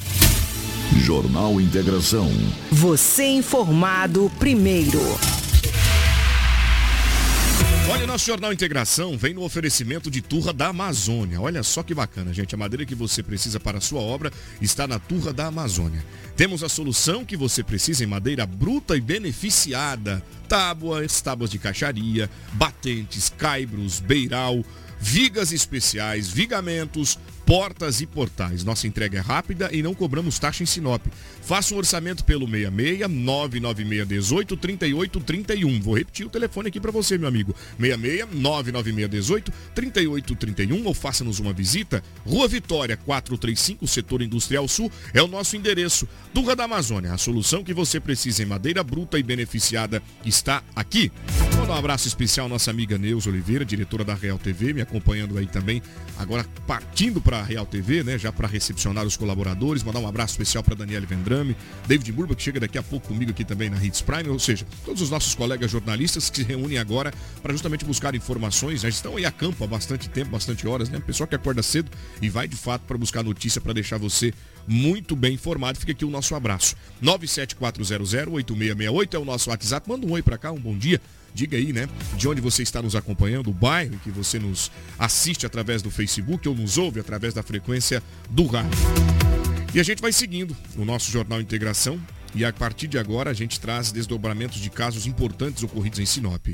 Jornal 0.97 1.61
Integração. 1.61 2.29
Você 2.71 3.23
informado 3.23 4.29
primeiro. 4.37 4.99
Olha, 7.87 8.03
o 8.03 8.07
nosso 8.07 8.25
Jornal 8.25 8.51
Integração 8.51 9.17
vem 9.17 9.33
no 9.33 9.43
oferecimento 9.43 10.11
de 10.11 10.21
Turra 10.21 10.51
da 10.51 10.67
Amazônia. 10.67 11.39
Olha 11.39 11.63
só 11.63 11.81
que 11.83 11.93
bacana, 11.93 12.33
gente. 12.33 12.53
A 12.53 12.57
madeira 12.57 12.85
que 12.85 12.95
você 12.95 13.23
precisa 13.23 13.59
para 13.59 13.77
a 13.77 13.81
sua 13.81 14.01
obra 14.01 14.31
está 14.61 14.87
na 14.87 14.99
Turra 14.99 15.31
da 15.31 15.47
Amazônia. 15.47 16.03
Temos 16.35 16.63
a 16.63 16.69
solução 16.69 17.25
que 17.25 17.37
você 17.37 17.63
precisa 17.63 18.03
em 18.03 18.07
madeira 18.07 18.45
bruta 18.45 18.95
e 18.95 19.01
beneficiada. 19.01 20.23
Tábuas, 20.47 21.21
tábuas 21.21 21.49
de 21.49 21.57
caixaria, 21.57 22.29
batentes, 22.53 23.29
caibros, 23.29 23.99
beiral, 23.99 24.63
vigas 24.99 25.51
especiais, 25.51 26.27
vigamentos, 26.27 27.17
portas 27.45 28.01
e 28.01 28.05
portais. 28.05 28.63
Nossa 28.63 28.85
entrega 28.85 29.17
é 29.17 29.21
rápida 29.21 29.69
e 29.71 29.81
não 29.81 29.95
cobramos 29.95 30.37
taxa 30.37 30.61
em 30.61 30.65
Sinop. 30.65 31.03
Faça 31.49 31.73
um 31.73 31.79
orçamento 31.79 32.23
pelo 32.23 32.45
66 32.45 33.09
996 33.09 34.07
18 34.07 34.55
38 34.55 35.19
31. 35.21 35.81
Vou 35.81 35.97
repetir 35.97 36.23
o 36.27 36.29
telefone 36.29 36.67
aqui 36.67 36.79
para 36.79 36.91
você, 36.91 37.17
meu 37.17 37.27
amigo. 37.27 37.55
66 37.79 38.27
996 38.39 39.09
18 39.09 39.51
38 39.73 40.35
31 40.35 40.85
ou 40.85 40.93
faça-nos 40.93 41.39
uma 41.39 41.51
visita. 41.51 42.03
Rua 42.23 42.47
Vitória 42.47 42.95
435, 42.95 43.87
Setor 43.87 44.21
Industrial 44.21 44.67
Sul, 44.67 44.91
é 45.11 45.23
o 45.23 45.27
nosso 45.27 45.57
endereço. 45.57 46.07
Turra 46.35 46.55
da 46.55 46.65
Amazônia, 46.65 47.13
a 47.13 47.17
solução 47.17 47.63
que 47.63 47.73
você 47.73 47.99
precisa 47.99 48.43
em 48.43 48.45
madeira 48.45 48.83
bruta 48.83 49.17
e 49.17 49.23
beneficiada 49.23 50.03
está 50.23 50.61
aqui. 50.75 51.11
Dar 51.69 51.75
um 51.75 51.77
abraço 51.77 52.07
especial 52.07 52.45
à 52.45 52.49
nossa 52.49 52.71
amiga 52.71 52.97
Neus 52.97 53.27
Oliveira, 53.27 53.65
diretora 53.65 54.03
da 54.03 54.13
Real 54.13 54.39
TV, 54.39 54.73
me 54.73 54.81
acompanhando 54.81 55.37
aí 55.37 55.45
também, 55.45 55.81
agora 56.17 56.43
partindo 56.65 57.21
para 57.21 57.39
a 57.39 57.43
Real 57.43 57.65
TV, 57.65 58.03
né, 58.03 58.17
já 58.17 58.31
para 58.31 58.47
recepcionar 58.47 59.05
os 59.05 59.15
colaboradores, 59.15 59.83
mandar 59.83 59.99
um 59.99 60.07
abraço 60.07 60.33
especial 60.33 60.63
para 60.63 60.73
Daniele 60.73 61.05
Vendrame, 61.39 61.55
David 61.87 62.11
Burba, 62.11 62.35
que 62.35 62.43
chega 62.43 62.59
daqui 62.59 62.77
a 62.77 62.83
pouco 62.83 63.07
comigo 63.07 63.31
aqui 63.31 63.45
também 63.45 63.69
na 63.69 63.81
Hits 63.83 64.01
Prime, 64.01 64.29
ou 64.29 64.39
seja, 64.39 64.65
todos 64.85 65.01
os 65.01 65.09
nossos 65.09 65.33
colegas 65.35 65.69
jornalistas 65.71 66.29
que 66.29 66.37
se 66.37 66.43
reúnem 66.43 66.77
agora 66.77 67.11
para 67.41 67.51
justamente 67.53 67.83
buscar 67.85 68.13
informações, 68.15 68.81
já 68.81 68.89
estão 68.89 69.15
aí 69.17 69.25
a 69.25 69.31
campo 69.31 69.63
há 69.63 69.67
bastante 69.67 70.09
tempo, 70.09 70.31
bastante 70.31 70.67
horas, 70.67 70.89
né, 70.89 70.99
pessoal 70.99 71.27
que 71.27 71.35
acorda 71.35 71.63
cedo 71.63 71.89
e 72.21 72.29
vai 72.29 72.47
de 72.47 72.55
fato 72.55 72.83
para 72.83 72.97
buscar 72.97 73.23
notícia 73.23 73.61
para 73.61 73.73
deixar 73.73 73.97
você 73.97 74.33
muito 74.67 75.15
bem 75.15 75.33
informado. 75.33 75.79
Fica 75.79 75.93
aqui 75.93 76.05
o 76.05 76.09
nosso 76.09 76.35
abraço. 76.35 76.75
974008668 77.03 79.13
é 79.13 79.17
o 79.17 79.25
nosso 79.25 79.49
WhatsApp. 79.49 79.89
Manda 79.89 80.05
um 80.05 80.11
oi 80.11 80.21
para 80.21 80.37
cá, 80.37 80.51
um 80.51 80.59
bom 80.59 80.77
dia. 80.77 81.01
Diga 81.33 81.57
aí, 81.57 81.71
né, 81.71 81.87
de 82.17 82.27
onde 82.27 82.41
você 82.41 82.63
está 82.63 82.81
nos 82.81 82.95
acompanhando, 82.95 83.51
o 83.51 83.53
bairro 83.53 83.97
que 84.03 84.09
você 84.09 84.39
nos 84.39 84.71
assiste 84.97 85.45
através 85.45 85.81
do 85.81 85.91
Facebook 85.91 86.49
ou 86.49 86.55
nos 86.55 86.77
ouve 86.77 86.99
através 86.99 87.33
da 87.33 87.41
frequência 87.43 88.03
do 88.29 88.45
rádio. 88.47 88.77
E 89.71 89.79
a 89.79 89.83
gente 89.83 90.01
vai 90.01 90.11
seguindo 90.11 90.57
o 90.75 90.83
nosso 90.83 91.11
Jornal 91.11 91.39
Integração 91.39 92.01
e 92.33 92.43
a 92.43 92.51
partir 92.51 92.87
de 92.87 92.97
agora 92.97 93.29
a 93.29 93.33
gente 93.33 93.59
traz 93.59 93.91
desdobramentos 93.91 94.59
de 94.59 94.69
casos 94.69 95.05
importantes 95.05 95.61
ocorridos 95.61 95.99
em 95.99 96.07
Sinop. 96.07 96.47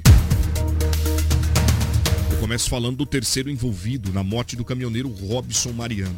Eu 2.29 2.37
começo 2.39 2.69
falando 2.69 2.97
do 2.97 3.05
terceiro 3.05 3.49
envolvido 3.49 4.11
na 4.11 4.21
morte 4.21 4.57
do 4.57 4.65
caminhoneiro 4.65 5.07
Robson 5.07 5.71
Mariano. 5.71 6.15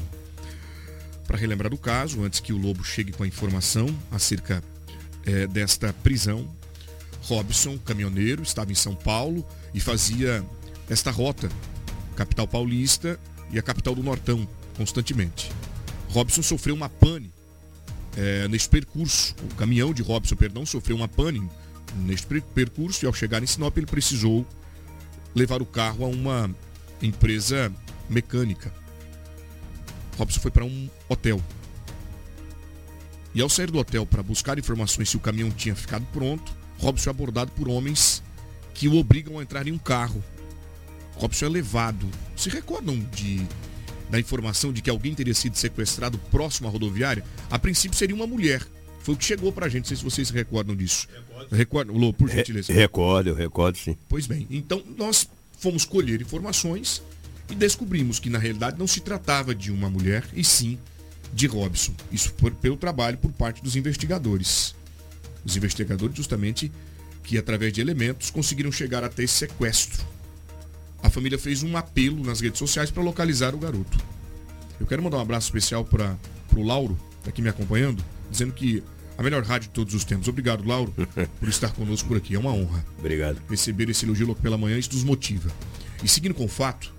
Para 1.28 1.38
relembrar 1.38 1.72
o 1.72 1.78
caso, 1.78 2.24
antes 2.24 2.40
que 2.40 2.52
o 2.52 2.58
Lobo 2.58 2.84
chegue 2.84 3.12
com 3.12 3.24
a 3.24 3.28
informação 3.28 3.88
acerca 4.10 4.64
eh, 5.26 5.46
desta 5.46 5.94
prisão, 5.94 6.50
Robson, 7.22 7.78
caminhoneiro, 7.78 8.42
estava 8.42 8.72
em 8.72 8.76
São 8.76 8.96
Paulo 8.96 9.46
e 9.72 9.80
fazia 9.80 10.44
esta 10.90 11.12
rota 11.12 11.48
capital 12.16 12.48
paulista 12.48 13.20
e 13.52 13.60
a 13.60 13.62
capital 13.62 13.94
do 13.94 14.02
Nortão, 14.02 14.48
constantemente. 14.76 15.52
Robson 16.18 16.42
sofreu 16.42 16.74
uma 16.74 16.90
pane 16.90 17.32
é, 18.16 18.48
nesse 18.48 18.68
percurso. 18.68 19.36
O 19.52 19.54
caminhão 19.54 19.94
de 19.94 20.02
Robson, 20.02 20.36
perdão, 20.36 20.66
sofreu 20.66 20.96
uma 20.96 21.08
pane 21.08 21.48
neste 21.98 22.26
percurso 22.56 23.06
e 23.06 23.08
ao 23.08 23.14
chegar 23.14 23.44
em 23.44 23.46
Sinop 23.46 23.78
ele 23.78 23.86
precisou 23.86 24.44
levar 25.36 25.62
o 25.62 25.66
carro 25.66 26.04
a 26.04 26.08
uma 26.08 26.50
empresa 27.04 27.72
mecânica. 28.10 28.74
Robson 30.18 30.40
foi 30.40 30.50
para 30.50 30.66
um 30.66 30.90
hotel. 31.08 31.40
E 33.36 33.40
ao 33.40 33.48
sair 33.48 33.70
do 33.70 33.78
hotel 33.78 34.04
para 34.04 34.24
buscar 34.24 34.58
informações 34.58 35.10
se 35.10 35.18
o 35.18 35.20
caminhão 35.20 35.52
tinha 35.52 35.76
ficado 35.76 36.08
pronto, 36.12 36.52
Robson 36.80 37.12
é 37.12 37.12
abordado 37.12 37.52
por 37.52 37.70
homens 37.70 38.24
que 38.74 38.88
o 38.88 38.96
obrigam 38.96 39.38
a 39.38 39.44
entrar 39.44 39.68
em 39.68 39.72
um 39.72 39.78
carro. 39.78 40.24
Robson 41.14 41.46
é 41.46 41.50
levado. 41.50 42.10
Se 42.36 42.50
recordam 42.50 43.00
de 43.12 43.46
da 44.10 44.20
informação 44.20 44.72
de 44.72 44.82
que 44.82 44.90
alguém 44.90 45.14
teria 45.14 45.34
sido 45.34 45.56
sequestrado 45.58 46.18
próximo 46.32 46.68
à 46.68 46.72
rodoviária? 46.72 47.24
A 47.50 47.60
princípio 47.60 47.98
seria 47.98 48.16
uma 48.16 48.28
mulher. 48.28 48.66
Foi 49.00 49.16
o 49.16 49.18
que 49.18 49.24
chegou 49.24 49.52
pra 49.52 49.70
gente, 49.70 49.84
não 49.84 49.88
sei 49.88 49.98
se 49.98 50.04
vocês 50.04 50.28
se 50.28 50.34
recordam 50.34 50.76
disso. 50.76 51.08
Recordo. 51.52 51.94
Lô, 51.94 52.12
por 52.12 52.30
gentileza. 52.30 52.74
Recordo, 52.74 53.30
eu 53.30 53.36
recordo 53.36 53.78
sim. 53.78 53.98
Pois 54.10 54.28
bem, 54.28 54.48
então 54.50 54.84
nós 54.98 55.30
fomos 55.60 55.86
colher 55.86 56.22
informações 56.22 57.02
e 57.50 57.56
descobrimos 57.56 58.20
que 58.20 58.30
na 58.30 58.38
realidade 58.38 58.78
não 58.78 58.88
se 58.88 59.00
tratava 59.00 59.56
de 59.56 59.72
uma 59.72 59.90
mulher, 59.90 60.24
e 60.34 60.44
sim 60.44 60.78
de 61.34 61.48
Robson. 61.48 61.94
Isso 62.12 62.34
por, 62.34 62.52
pelo 62.52 62.78
trabalho 62.78 63.18
por 63.18 63.32
parte 63.32 63.64
dos 63.64 63.76
investigadores. 63.76 64.76
Os 65.46 65.56
investigadores 65.56 66.16
justamente 66.16 66.72
que 67.24 67.38
através 67.38 67.74
de 67.74 67.82
elementos 67.82 68.30
conseguiram 68.30 68.72
chegar 68.72 69.04
até 69.04 69.24
esse 69.24 69.34
sequestro. 69.34 70.06
A 71.02 71.10
família 71.10 71.38
fez 71.38 71.64
um 71.64 71.78
apelo 71.78 72.24
nas 72.24 72.42
redes 72.42 72.60
sociais 72.60 72.92
para 72.92 73.04
localizar 73.04 73.54
o 73.54 73.58
garoto. 73.58 73.98
Eu 74.80 74.86
quero 74.86 75.02
mandar 75.02 75.18
um 75.18 75.22
abraço 75.22 75.48
especial 75.48 75.84
para 75.86 76.18
o 76.56 76.64
Lauro, 76.64 76.98
está 77.20 77.30
aqui 77.30 77.42
me 77.42 77.50
acompanhando, 77.50 78.04
dizendo 78.30 78.54
que 78.54 78.84
a 79.18 79.24
melhor 79.24 79.44
rádio 79.44 79.68
de 79.70 79.74
todos 79.74 79.94
os 79.94 80.04
tempos. 80.04 80.28
Obrigado, 80.28 80.68
Lauro, 80.68 80.94
por 81.40 81.50
estar 81.50 81.72
conosco 81.74 82.08
por 82.08 82.18
aqui. 82.18 82.36
É 82.36 82.40
uma 82.40 82.52
honra. 82.52 82.86
Obrigado. 83.00 83.42
Receber 83.50 83.90
esse 83.90 84.06
elogio 84.06 84.28
logo 84.28 84.40
pela 84.40 84.58
manhã, 84.58 84.78
isso 84.78 84.94
nos 84.94 85.04
motiva. 85.04 85.50
E 86.04 86.08
seguindo 86.08 86.36
com 86.36 86.46
o 86.46 86.50
fato, 86.50 86.94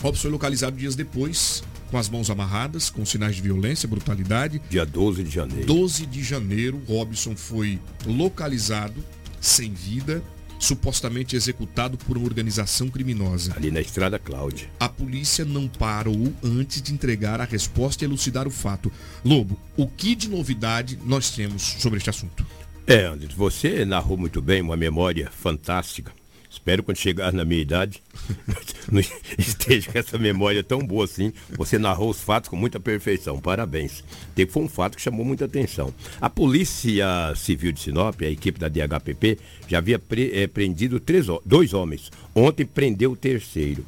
Robson 0.00 0.22
foi 0.22 0.30
localizado 0.30 0.76
dias 0.76 0.94
depois, 0.94 1.64
com 1.90 1.98
as 1.98 2.08
mãos 2.08 2.30
amarradas, 2.30 2.88
com 2.88 3.04
sinais 3.04 3.34
de 3.34 3.42
violência, 3.42 3.88
brutalidade. 3.88 4.62
Dia 4.70 4.86
12 4.86 5.24
de 5.24 5.30
janeiro. 5.30 5.66
12 5.66 6.06
de 6.06 6.22
janeiro, 6.22 6.80
Robson 6.86 7.34
foi 7.34 7.80
localizado, 8.06 9.04
sem 9.40 9.72
vida, 9.74 10.22
supostamente 10.58 11.36
executado 11.36 11.96
por 11.96 12.16
uma 12.16 12.26
organização 12.26 12.88
criminosa. 12.88 13.54
Ali 13.56 13.70
na 13.70 13.80
Estrada 13.80 14.18
Cláudia. 14.18 14.68
A 14.80 14.88
polícia 14.88 15.44
não 15.44 15.68
parou 15.68 16.32
antes 16.42 16.82
de 16.82 16.92
entregar 16.92 17.40
a 17.40 17.44
resposta 17.44 18.04
e 18.04 18.06
elucidar 18.06 18.46
o 18.46 18.50
fato. 18.50 18.90
Lobo, 19.24 19.58
o 19.76 19.86
que 19.86 20.14
de 20.14 20.28
novidade 20.28 20.98
nós 21.04 21.30
temos 21.30 21.62
sobre 21.62 21.98
este 21.98 22.10
assunto? 22.10 22.46
É, 22.86 23.04
Anderson, 23.04 23.36
você 23.36 23.84
narrou 23.84 24.16
muito 24.16 24.40
bem, 24.40 24.62
uma 24.62 24.76
memória 24.76 25.30
fantástica. 25.30 26.12
Espero 26.50 26.82
quando 26.82 26.96
chegar 26.96 27.32
na 27.32 27.44
minha 27.44 27.60
idade 27.60 28.02
esteja 29.38 29.90
com 29.90 29.98
essa 29.98 30.18
memória 30.18 30.62
tão 30.62 30.80
boa 30.80 31.04
assim. 31.04 31.32
Você 31.50 31.78
narrou 31.78 32.10
os 32.10 32.20
fatos 32.20 32.48
com 32.48 32.56
muita 32.56 32.80
perfeição. 32.80 33.38
Parabéns. 33.38 34.02
Foi 34.48 34.62
um 34.62 34.68
fato 34.68 34.96
que 34.96 35.02
chamou 35.02 35.24
muita 35.24 35.44
atenção. 35.44 35.92
A 36.20 36.30
Polícia 36.30 37.06
Civil 37.36 37.72
de 37.72 37.80
Sinop, 37.80 38.20
a 38.22 38.26
equipe 38.26 38.58
da 38.58 38.68
DHPP, 38.68 39.38
já 39.66 39.78
havia 39.78 39.98
pre, 39.98 40.30
é, 40.32 40.46
prendido 40.46 40.98
três, 40.98 41.26
dois 41.44 41.74
homens. 41.74 42.10
Ontem 42.34 42.64
prendeu 42.64 43.12
o 43.12 43.16
terceiro. 43.16 43.84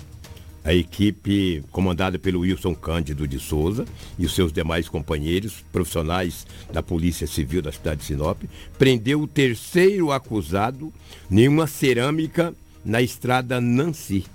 A 0.63 0.75
equipe 0.75 1.65
comandada 1.71 2.19
pelo 2.19 2.41
Wilson 2.41 2.75
Cândido 2.75 3.27
de 3.27 3.39
Souza 3.39 3.87
e 4.19 4.27
os 4.27 4.35
seus 4.35 4.53
demais 4.53 4.91
companheiros 4.91 5.65
profissionais 5.73 6.47
da 6.71 6.83
Polícia 6.83 7.27
Civil 7.27 7.63
da 7.63 7.73
cidade 7.73 8.01
de 8.01 8.07
Sinop 8.07 8.43
prendeu 8.79 9.23
o 9.23 9.27
terceiro 9.27 10.13
acusado 10.13 10.93
em 11.31 11.49
uma 11.49 11.67
cerâmica 11.67 12.55
na 12.85 13.01
estrada 13.01 13.59
Nancy. 13.59 14.27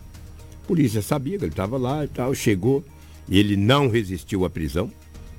Polícia 0.67 1.01
sabia 1.01 1.37
que 1.37 1.45
ele 1.45 1.51
estava 1.51 1.77
lá 1.77 2.03
e 2.03 2.07
tal, 2.07 2.33
chegou, 2.33 2.83
ele 3.29 3.55
não 3.55 3.87
resistiu 3.87 4.45
à 4.45 4.49
prisão, 4.49 4.91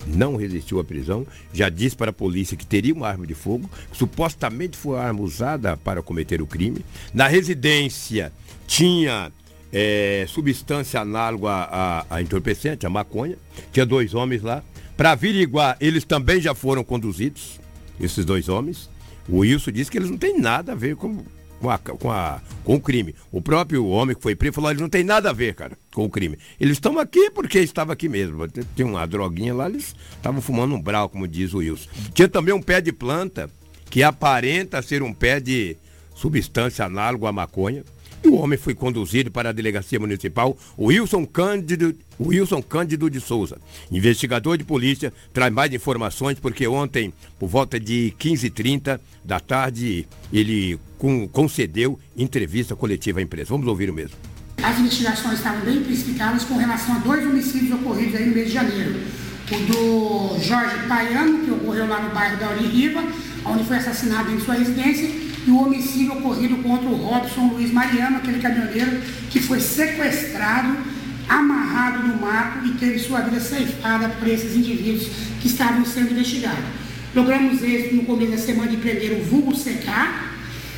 não 0.06 0.36
resistiu 0.36 0.78
à 0.78 0.84
prisão, 0.84 1.26
já 1.52 1.68
disse 1.68 1.96
para 1.96 2.10
a 2.10 2.14
polícia 2.14 2.56
que 2.56 2.66
teria 2.66 2.94
uma 2.94 3.08
arma 3.08 3.26
de 3.26 3.34
fogo, 3.34 3.68
que 3.90 3.96
supostamente 3.96 4.76
foi 4.76 4.98
a 4.98 5.02
arma 5.02 5.20
usada 5.20 5.76
para 5.76 6.02
cometer 6.02 6.40
o 6.40 6.46
crime. 6.46 6.84
Na 7.12 7.26
residência 7.26 8.32
tinha 8.66 9.32
é, 9.72 10.24
substância 10.28 11.00
análoga 11.00 12.04
a 12.08 12.22
entorpecente, 12.22 12.86
a 12.86 12.90
maconha, 12.90 13.36
tinha 13.72 13.84
dois 13.84 14.14
homens 14.14 14.42
lá. 14.42 14.62
Para 14.96 15.12
averiguar, 15.12 15.76
eles 15.80 16.04
também 16.04 16.40
já 16.40 16.54
foram 16.54 16.82
conduzidos, 16.82 17.60
esses 18.00 18.24
dois 18.24 18.48
homens. 18.48 18.88
O 19.28 19.38
Wilson 19.38 19.72
disse 19.72 19.90
que 19.90 19.98
eles 19.98 20.10
não 20.10 20.16
têm 20.16 20.40
nada 20.40 20.72
a 20.72 20.74
ver 20.74 20.96
com, 20.96 21.22
com, 21.61 21.71
a, 21.71 21.79
com, 21.79 22.11
a, 22.11 22.40
com 22.64 22.75
o 22.75 22.81
crime. 22.81 23.14
O 23.31 23.40
próprio 23.40 23.87
homem 23.87 24.14
que 24.14 24.23
foi 24.23 24.35
preso 24.35 24.55
falou: 24.55 24.71
eles 24.71 24.81
não 24.81 24.88
tem 24.88 25.05
nada 25.05 25.31
a 25.31 25.33
ver, 25.33 25.55
cara, 25.55 25.77
com 25.95 26.05
o 26.05 26.11
crime. 26.11 26.38
Eles 26.61 26.75
estão 26.75 26.99
aqui 26.99 27.31
porque 27.31 27.59
estava 27.59 27.92
aqui 27.92 28.09
mesmo. 28.09 28.47
Tem 28.49 28.85
uma 28.85 29.07
droguinha 29.07 29.55
lá, 29.55 29.69
eles 29.69 29.95
estavam 30.16 30.40
fumando 30.40 30.75
um 30.75 30.81
brau, 30.81 31.09
como 31.09 31.27
diz 31.27 31.53
o 31.55 31.59
Wilson. 31.59 31.88
Tinha 32.14 32.29
também 32.29 32.55
um 32.55 32.62
pé 32.62 32.81
de 32.81 32.92
planta 32.92 33.51
que 33.90 34.03
aparenta 34.03 34.83
ser 34.83 35.03
um 35.03 35.12
pé 35.12 35.40
de 35.40 35.77
substância 36.14 36.85
análoga 36.85 37.29
à 37.29 37.33
maconha. 37.33 37.85
E 38.24 38.29
o 38.29 38.35
homem 38.35 38.59
foi 38.59 38.74
conduzido 38.74 39.31
para 39.31 39.50
a 39.50 39.52
delegacia 39.52 40.00
municipal 40.00 40.57
Wilson 40.79 41.24
Cândido, 41.26 41.94
Wilson 42.20 42.62
Cândido 42.62 43.11
de 43.11 43.20
Souza. 43.20 43.59
Investigador 43.90 44.57
de 44.57 44.64
polícia 44.64 45.12
traz 45.33 45.52
mais 45.52 45.72
informações 45.72 46.38
porque 46.40 46.66
ontem, 46.66 47.12
por 47.38 47.48
volta 47.48 47.79
de 47.79 48.14
15h30 48.18 48.98
da 49.24 49.38
tarde, 49.38 50.09
ele 50.33 50.79
concedeu 51.33 51.98
entrevista 52.16 52.74
coletiva 52.74 53.20
à 53.20 53.22
empresa. 53.22 53.50
Vamos 53.50 53.66
ouvir 53.66 53.90
o 53.90 53.94
mesmo. 53.94 54.16
As 54.62 54.79
investigações 54.79 55.35
estavam 55.35 55.61
bem 55.61 55.83
precipitadas 55.83 56.44
com 56.44 56.57
relação 56.57 56.96
a 56.96 56.98
dois 56.98 57.24
homicídios 57.24 57.72
ocorridos 57.72 58.14
aí 58.16 58.26
no 58.26 58.35
mês 58.35 58.48
de 58.48 58.55
janeiro. 58.55 59.00
O 59.48 60.35
do 60.35 60.42
Jorge 60.42 60.88
Paiano, 60.88 61.44
que 61.44 61.50
ocorreu 61.52 61.87
lá 61.87 62.02
no 62.02 62.12
bairro 62.12 62.37
da 62.38 62.52
Riva, 62.55 63.05
onde 63.44 63.62
foi 63.64 63.76
assassinado 63.76 64.33
em 64.33 64.40
sua 64.40 64.55
residência, 64.55 65.09
e 65.46 65.50
o 65.50 65.62
homicídio 65.62 66.14
ocorrido 66.14 66.56
contra 66.56 66.88
o 66.88 66.96
Robson 66.96 67.52
Luiz 67.52 67.70
Mariano, 67.72 68.16
aquele 68.16 68.40
caminhoneiro 68.40 69.00
que 69.30 69.40
foi 69.40 69.61
sequestrado, 69.61 70.76
amarrado 71.28 72.09
no 72.09 72.20
mato 72.20 72.66
e 72.66 72.72
teve 72.72 72.98
sua 72.98 73.20
vida 73.20 73.40
ceifada 73.40 74.09
por 74.09 74.26
esses 74.26 74.56
indivíduos 74.56 75.09
que 75.40 75.46
estavam 75.46 75.85
sendo 75.85 76.12
investigados. 76.12 76.64
Logramos 77.14 77.62
êxito 77.62 77.94
no 77.94 78.04
começo 78.04 78.32
da 78.32 78.38
semana 78.38 78.70
de 78.70 78.76
prender 78.76 79.12
o 79.12 79.24
vulgo 79.24 79.54
Secar. 79.54 80.35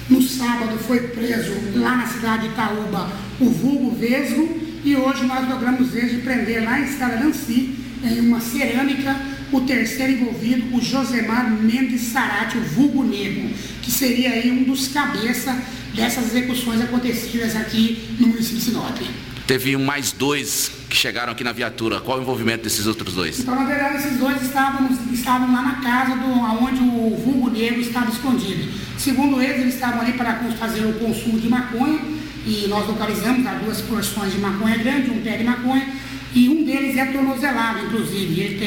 No 0.09 0.22
sábado 0.22 0.78
foi 0.78 1.00
preso 1.00 1.52
lá 1.74 1.96
na 1.96 2.07
cidade 2.07 2.48
de 2.48 2.54
Itaúba 2.54 3.11
o 3.40 3.50
vulgo 3.50 3.96
Vesgo. 3.96 4.68
E 4.85 4.94
hoje 4.94 5.26
nós 5.26 5.48
logramos 5.48 5.94
êxito 5.94 6.16
de 6.16 6.22
prender 6.22 6.62
lá 6.62 6.78
em 6.78 6.85
Estrada 6.85 7.16
Nancy, 7.16 7.74
em 8.04 8.20
uma 8.20 8.40
cerâmica, 8.40 9.16
o 9.52 9.61
terceiro 9.62 10.12
envolvido, 10.12 10.76
o 10.76 10.80
Josemar 10.80 11.50
Mendes 11.50 12.02
Sarati, 12.02 12.58
o 12.58 12.62
vulgo 12.62 13.02
negro, 13.04 13.50
que 13.82 13.90
seria 13.90 14.30
aí 14.30 14.50
um 14.50 14.64
dos 14.64 14.88
cabeças 14.88 15.56
dessas 15.94 16.26
execuções 16.26 16.80
acontecidas 16.80 17.56
aqui 17.56 18.16
no 18.18 18.28
município 18.28 18.58
de 18.58 18.64
Sinop. 18.64 18.98
Teve 19.46 19.76
mais 19.78 20.12
dois 20.12 20.70
que 20.90 20.96
chegaram 20.96 21.32
aqui 21.32 21.42
na 21.42 21.52
viatura. 21.52 22.00
Qual 22.00 22.18
o 22.18 22.20
envolvimento 22.20 22.64
desses 22.64 22.87
outros 22.87 23.14
dois? 23.14 23.40
Então, 23.40 23.54
na 23.54 23.64
verdade, 23.64 23.96
esses 23.96 24.18
dois 24.18 24.42
estavam, 24.42 24.90
estavam 25.11 25.50
lá 25.50 25.62
na 25.62 25.74
casa 25.76 26.16
do, 26.16 26.28
onde 26.28 26.80
o 26.80 27.16
vulgo 27.16 27.48
negro 27.48 27.80
estava 27.80 28.11
escondido. 28.11 28.70
Segundo 28.98 29.40
eles, 29.40 29.62
eles 29.62 29.74
estavam 29.74 30.02
ali 30.02 30.12
para 30.12 30.34
fazer 30.58 30.84
o 30.84 30.92
consumo 30.94 31.40
de 31.40 31.48
maconha 31.48 31.98
e 32.46 32.66
nós 32.68 32.87
localizamos 32.87 33.46
as 33.46 33.62
duas 33.62 33.80
porções 33.80 34.32
de 34.32 34.38
maconha 34.38 34.76
grande, 34.76 35.11
um 35.11 35.22
pé 35.22 35.37
de 35.37 35.44
maconha, 35.44 35.87
e 36.35 36.49
um 36.49 36.64
deles 36.64 36.97
é 36.97 37.07
tornozelado, 37.07 37.87
inclusive. 37.87 38.41
Ele 38.41 38.64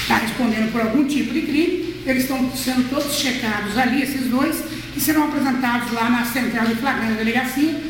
está 0.00 0.18
respondendo 0.18 0.72
por 0.72 0.80
algum 0.80 1.04
tipo 1.04 1.32
de 1.32 1.42
crime 1.42 1.94
eles 2.06 2.24
estão 2.24 2.50
sendo 2.54 2.88
todos 2.90 3.14
checados 3.14 3.78
ali, 3.78 4.02
esses 4.02 4.26
dois, 4.26 4.62
e 4.94 5.00
serão 5.00 5.24
apresentados 5.24 5.90
lá 5.92 6.10
na 6.10 6.24
central 6.24 6.66
de 6.66 6.74
flagrante 6.74 7.12
da 7.12 7.18
delegacia 7.18 7.80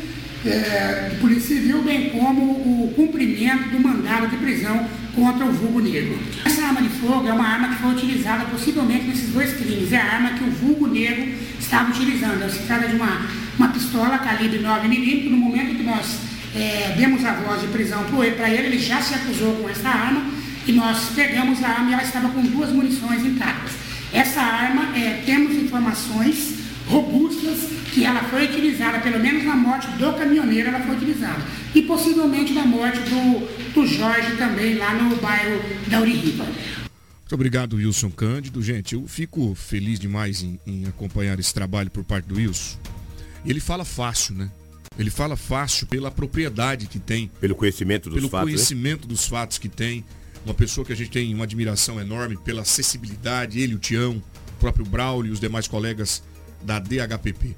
é, 0.45 1.09
de 1.11 1.17
Polícia 1.17 1.55
Civil, 1.55 1.81
bem 1.81 2.09
como 2.11 2.41
o 2.43 2.93
cumprimento 2.95 3.69
do 3.69 3.79
mandado 3.79 4.29
de 4.29 4.37
prisão 4.37 4.87
contra 5.13 5.45
o 5.45 5.51
vulgo 5.51 5.81
negro. 5.81 6.17
Essa 6.45 6.63
arma 6.63 6.81
de 6.81 6.89
fogo 6.89 7.27
é 7.27 7.33
uma 7.33 7.45
arma 7.45 7.69
que 7.69 7.81
foi 7.81 7.91
utilizada 7.91 8.45
possivelmente 8.45 9.05
nesses 9.05 9.29
dois 9.29 9.53
crimes. 9.53 9.91
É 9.91 9.97
a 9.97 10.13
arma 10.13 10.29
que 10.31 10.43
o 10.43 10.51
vulgo 10.51 10.87
negro 10.87 11.33
estava 11.59 11.91
utilizando. 11.91 12.49
Se 12.49 12.59
trata 12.59 12.87
de 12.87 12.95
uma, 12.95 13.27
uma 13.57 13.69
pistola 13.69 14.17
calibre 14.19 14.59
9mm. 14.59 15.29
No 15.29 15.37
momento 15.37 15.75
que 15.75 15.83
nós 15.83 16.19
é, 16.55 16.93
demos 16.97 17.23
a 17.25 17.33
voz 17.33 17.61
de 17.61 17.67
prisão 17.67 18.03
para 18.05 18.49
ele, 18.49 18.67
ele 18.67 18.79
já 18.79 19.01
se 19.01 19.13
acusou 19.13 19.55
com 19.55 19.69
essa 19.69 19.89
arma 19.89 20.31
e 20.65 20.71
nós 20.71 21.09
pegamos 21.13 21.63
a 21.63 21.67
arma 21.67 21.89
e 21.91 21.93
ela 21.93 22.03
estava 22.03 22.29
com 22.29 22.41
duas 22.41 22.71
munições 22.71 23.23
intactas. 23.25 23.73
Essa 24.13 24.41
arma, 24.41 24.97
é, 24.97 25.21
temos 25.25 25.53
informações 25.55 26.55
robustas 26.87 27.69
que 27.93 28.05
ela 28.05 28.23
foi 28.23 28.45
utilizada, 28.45 28.99
pelo 28.99 29.19
menos 29.19 29.43
na 29.43 29.55
morte 29.55 29.87
do 29.97 30.13
caminhoneiro 30.13 30.69
ela 30.69 30.79
foi 30.79 30.95
utilizada. 30.95 31.43
E 31.73 31.81
possivelmente 31.81 32.53
na 32.53 32.65
morte 32.65 32.99
do, 32.99 33.73
do 33.73 33.85
Jorge 33.85 34.37
também, 34.37 34.75
lá 34.75 34.93
no 34.93 35.15
bairro 35.17 35.61
da 35.87 35.99
Uririba. 35.99 36.45
Muito 36.45 37.33
obrigado, 37.33 37.75
Wilson 37.75 38.11
Cândido. 38.11 38.61
Gente, 38.61 38.95
eu 38.95 39.05
fico 39.07 39.55
feliz 39.55 39.99
demais 39.99 40.43
em, 40.43 40.59
em 40.65 40.85
acompanhar 40.87 41.39
esse 41.39 41.53
trabalho 41.53 41.89
por 41.89 42.03
parte 42.03 42.27
do 42.27 42.35
Wilson. 42.35 42.77
Ele 43.45 43.59
fala 43.59 43.83
fácil, 43.83 44.35
né? 44.35 44.49
Ele 44.97 45.09
fala 45.09 45.35
fácil 45.35 45.87
pela 45.87 46.09
propriedade 46.09 46.87
que 46.87 46.99
tem. 46.99 47.29
Pelo 47.39 47.55
conhecimento 47.55 48.09
dos 48.09 48.17
pelo 48.17 48.29
fatos. 48.29 48.45
Pelo 48.45 48.57
conhecimento 48.57 49.01
né? 49.01 49.07
dos 49.07 49.25
fatos 49.25 49.57
que 49.57 49.67
tem. 49.67 50.05
Uma 50.45 50.53
pessoa 50.53 50.85
que 50.85 50.93
a 50.93 50.95
gente 50.95 51.09
tem 51.09 51.33
uma 51.33 51.43
admiração 51.43 51.99
enorme 51.99 52.37
pela 52.37 52.61
acessibilidade, 52.61 53.59
ele, 53.59 53.75
o 53.75 53.79
Tião, 53.79 54.21
o 54.55 54.59
próprio 54.59 54.85
Braulio 54.85 55.31
e 55.31 55.33
os 55.33 55.39
demais 55.39 55.67
colegas 55.67 56.23
da 56.61 56.79
DHPP. 56.79 57.55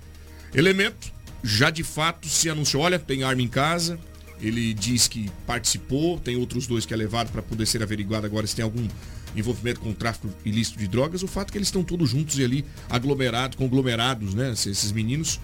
Elemento, 0.54 1.12
já 1.44 1.70
de 1.70 1.84
fato 1.84 2.28
se 2.28 2.50
anunciou, 2.50 2.84
olha, 2.84 2.98
tem 2.98 3.24
arma 3.24 3.42
em 3.42 3.48
casa, 3.48 4.00
ele 4.40 4.74
diz 4.74 5.08
que 5.08 5.30
participou, 5.46 6.20
tem 6.20 6.36
outros 6.38 6.66
dois 6.66 6.86
que 6.86 6.94
é 6.94 6.98
levado 6.98 7.32
para 7.32 7.42
poder 7.42 7.66
ser 7.66 7.84
averiguado 7.84 8.26
agora 8.26 8.48
se 8.48 8.56
tem 8.56 8.64
algum 8.64 8.88
envolvimento 9.36 9.80
com 9.80 9.94
tráfico 9.94 10.30
ilícito 10.46 10.80
de 10.80 10.88
drogas. 10.88 11.24
O 11.24 11.28
fato 11.28 11.50
é 11.50 11.52
que 11.52 11.58
eles 11.58 11.68
estão 11.68 11.84
todos 11.84 12.10
juntos 12.10 12.38
e 12.40 12.44
ali 12.44 12.66
aglomerados, 12.90 13.58
conglomerados, 13.58 14.34
né? 14.34 14.52
Esses 14.52 14.92
meninos 14.92 15.40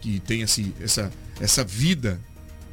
que 0.00 0.22
esse, 0.30 0.74
essa, 0.80 1.12
essa 1.40 1.64
vida 1.64 2.20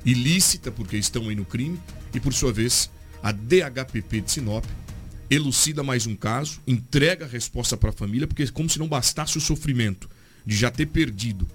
ilícita 0.05 0.71
porque 0.71 0.97
estão 0.97 1.29
aí 1.29 1.35
no 1.35 1.45
crime 1.45 1.79
e 2.13 2.19
por 2.19 2.33
sua 2.33 2.53
vez 2.53 2.89
a 3.21 3.31
DHPP 3.31 4.21
de 4.21 4.31
Sinop 4.31 4.65
elucida 5.29 5.83
mais 5.83 6.05
um 6.05 6.15
caso, 6.15 6.61
entrega 6.67 7.25
a 7.25 7.27
resposta 7.27 7.75
para 7.75 7.89
a 7.89 7.93
família, 7.93 8.27
porque 8.27 8.47
como 8.47 8.69
se 8.69 8.79
não 8.79 8.88
bastasse 8.88 9.38
o 9.38 9.41
sofrimento 9.41 10.09
de 10.45 10.55
já 10.55 10.69
ter 10.69 10.85
perdido 10.85 11.47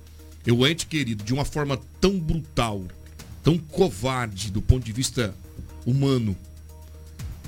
o 0.50 0.66
ente 0.66 0.87
querido 0.87 1.22
de 1.22 1.33
uma 1.33 1.44
forma 1.44 1.78
tão 2.00 2.18
brutal, 2.18 2.83
tão 3.42 3.56
covarde 3.56 4.50
do 4.50 4.61
ponto 4.61 4.85
de 4.85 4.92
vista 4.92 5.35
humano, 5.87 6.37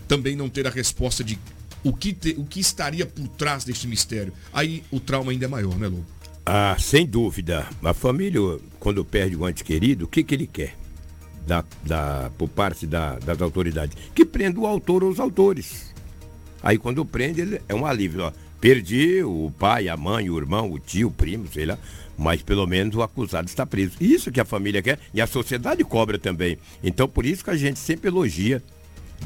também 0.06 0.36
não 0.36 0.48
ter 0.48 0.66
a 0.66 0.70
resposta 0.70 1.24
de 1.24 1.38
o 1.82 1.92
que, 1.92 2.12
te, 2.12 2.34
o 2.38 2.44
que 2.44 2.60
estaria 2.60 3.04
por 3.04 3.26
trás 3.28 3.64
deste 3.64 3.88
mistério. 3.88 4.32
Aí 4.52 4.84
o 4.90 5.00
trauma 5.00 5.32
ainda 5.32 5.46
é 5.46 5.48
maior, 5.48 5.76
né, 5.76 5.88
Lobo? 5.88 6.06
Ah, 6.44 6.76
sem 6.78 7.06
dúvida. 7.06 7.66
A 7.82 7.94
família, 7.94 8.40
quando 8.80 9.04
perde 9.04 9.36
o 9.36 9.48
ente 9.48 9.62
querido, 9.62 10.06
o 10.06 10.08
que, 10.08 10.22
que 10.24 10.34
ele 10.34 10.46
quer? 10.46 10.76
Da, 11.46 11.64
da, 11.84 12.30
por 12.36 12.48
parte 12.48 12.86
da, 12.86 13.18
das 13.18 13.40
autoridades? 13.40 13.96
Que 14.14 14.24
prenda 14.24 14.58
o 14.58 14.66
autor 14.66 15.04
ou 15.04 15.10
os 15.10 15.20
autores. 15.20 15.92
Aí 16.62 16.78
quando 16.78 17.04
prende, 17.04 17.40
ele 17.40 17.60
é 17.68 17.74
um 17.74 17.86
alívio. 17.86 18.24
Ó. 18.24 18.32
Perdi 18.60 19.22
o 19.22 19.52
pai, 19.58 19.88
a 19.88 19.96
mãe, 19.96 20.30
o 20.30 20.38
irmão, 20.38 20.70
o 20.70 20.78
tio, 20.78 21.08
o 21.08 21.12
primo, 21.12 21.46
sei 21.52 21.66
lá. 21.66 21.78
Mas 22.16 22.42
pelo 22.42 22.66
menos 22.66 22.94
o 22.94 23.02
acusado 23.02 23.48
está 23.48 23.64
preso. 23.64 23.94
Isso 24.00 24.30
que 24.30 24.40
a 24.40 24.44
família 24.44 24.82
quer 24.82 24.98
e 25.14 25.20
a 25.20 25.26
sociedade 25.26 25.82
cobra 25.84 26.18
também. 26.18 26.58
Então 26.82 27.08
por 27.08 27.24
isso 27.24 27.42
que 27.42 27.50
a 27.50 27.56
gente 27.56 27.78
sempre 27.78 28.08
elogia 28.08 28.62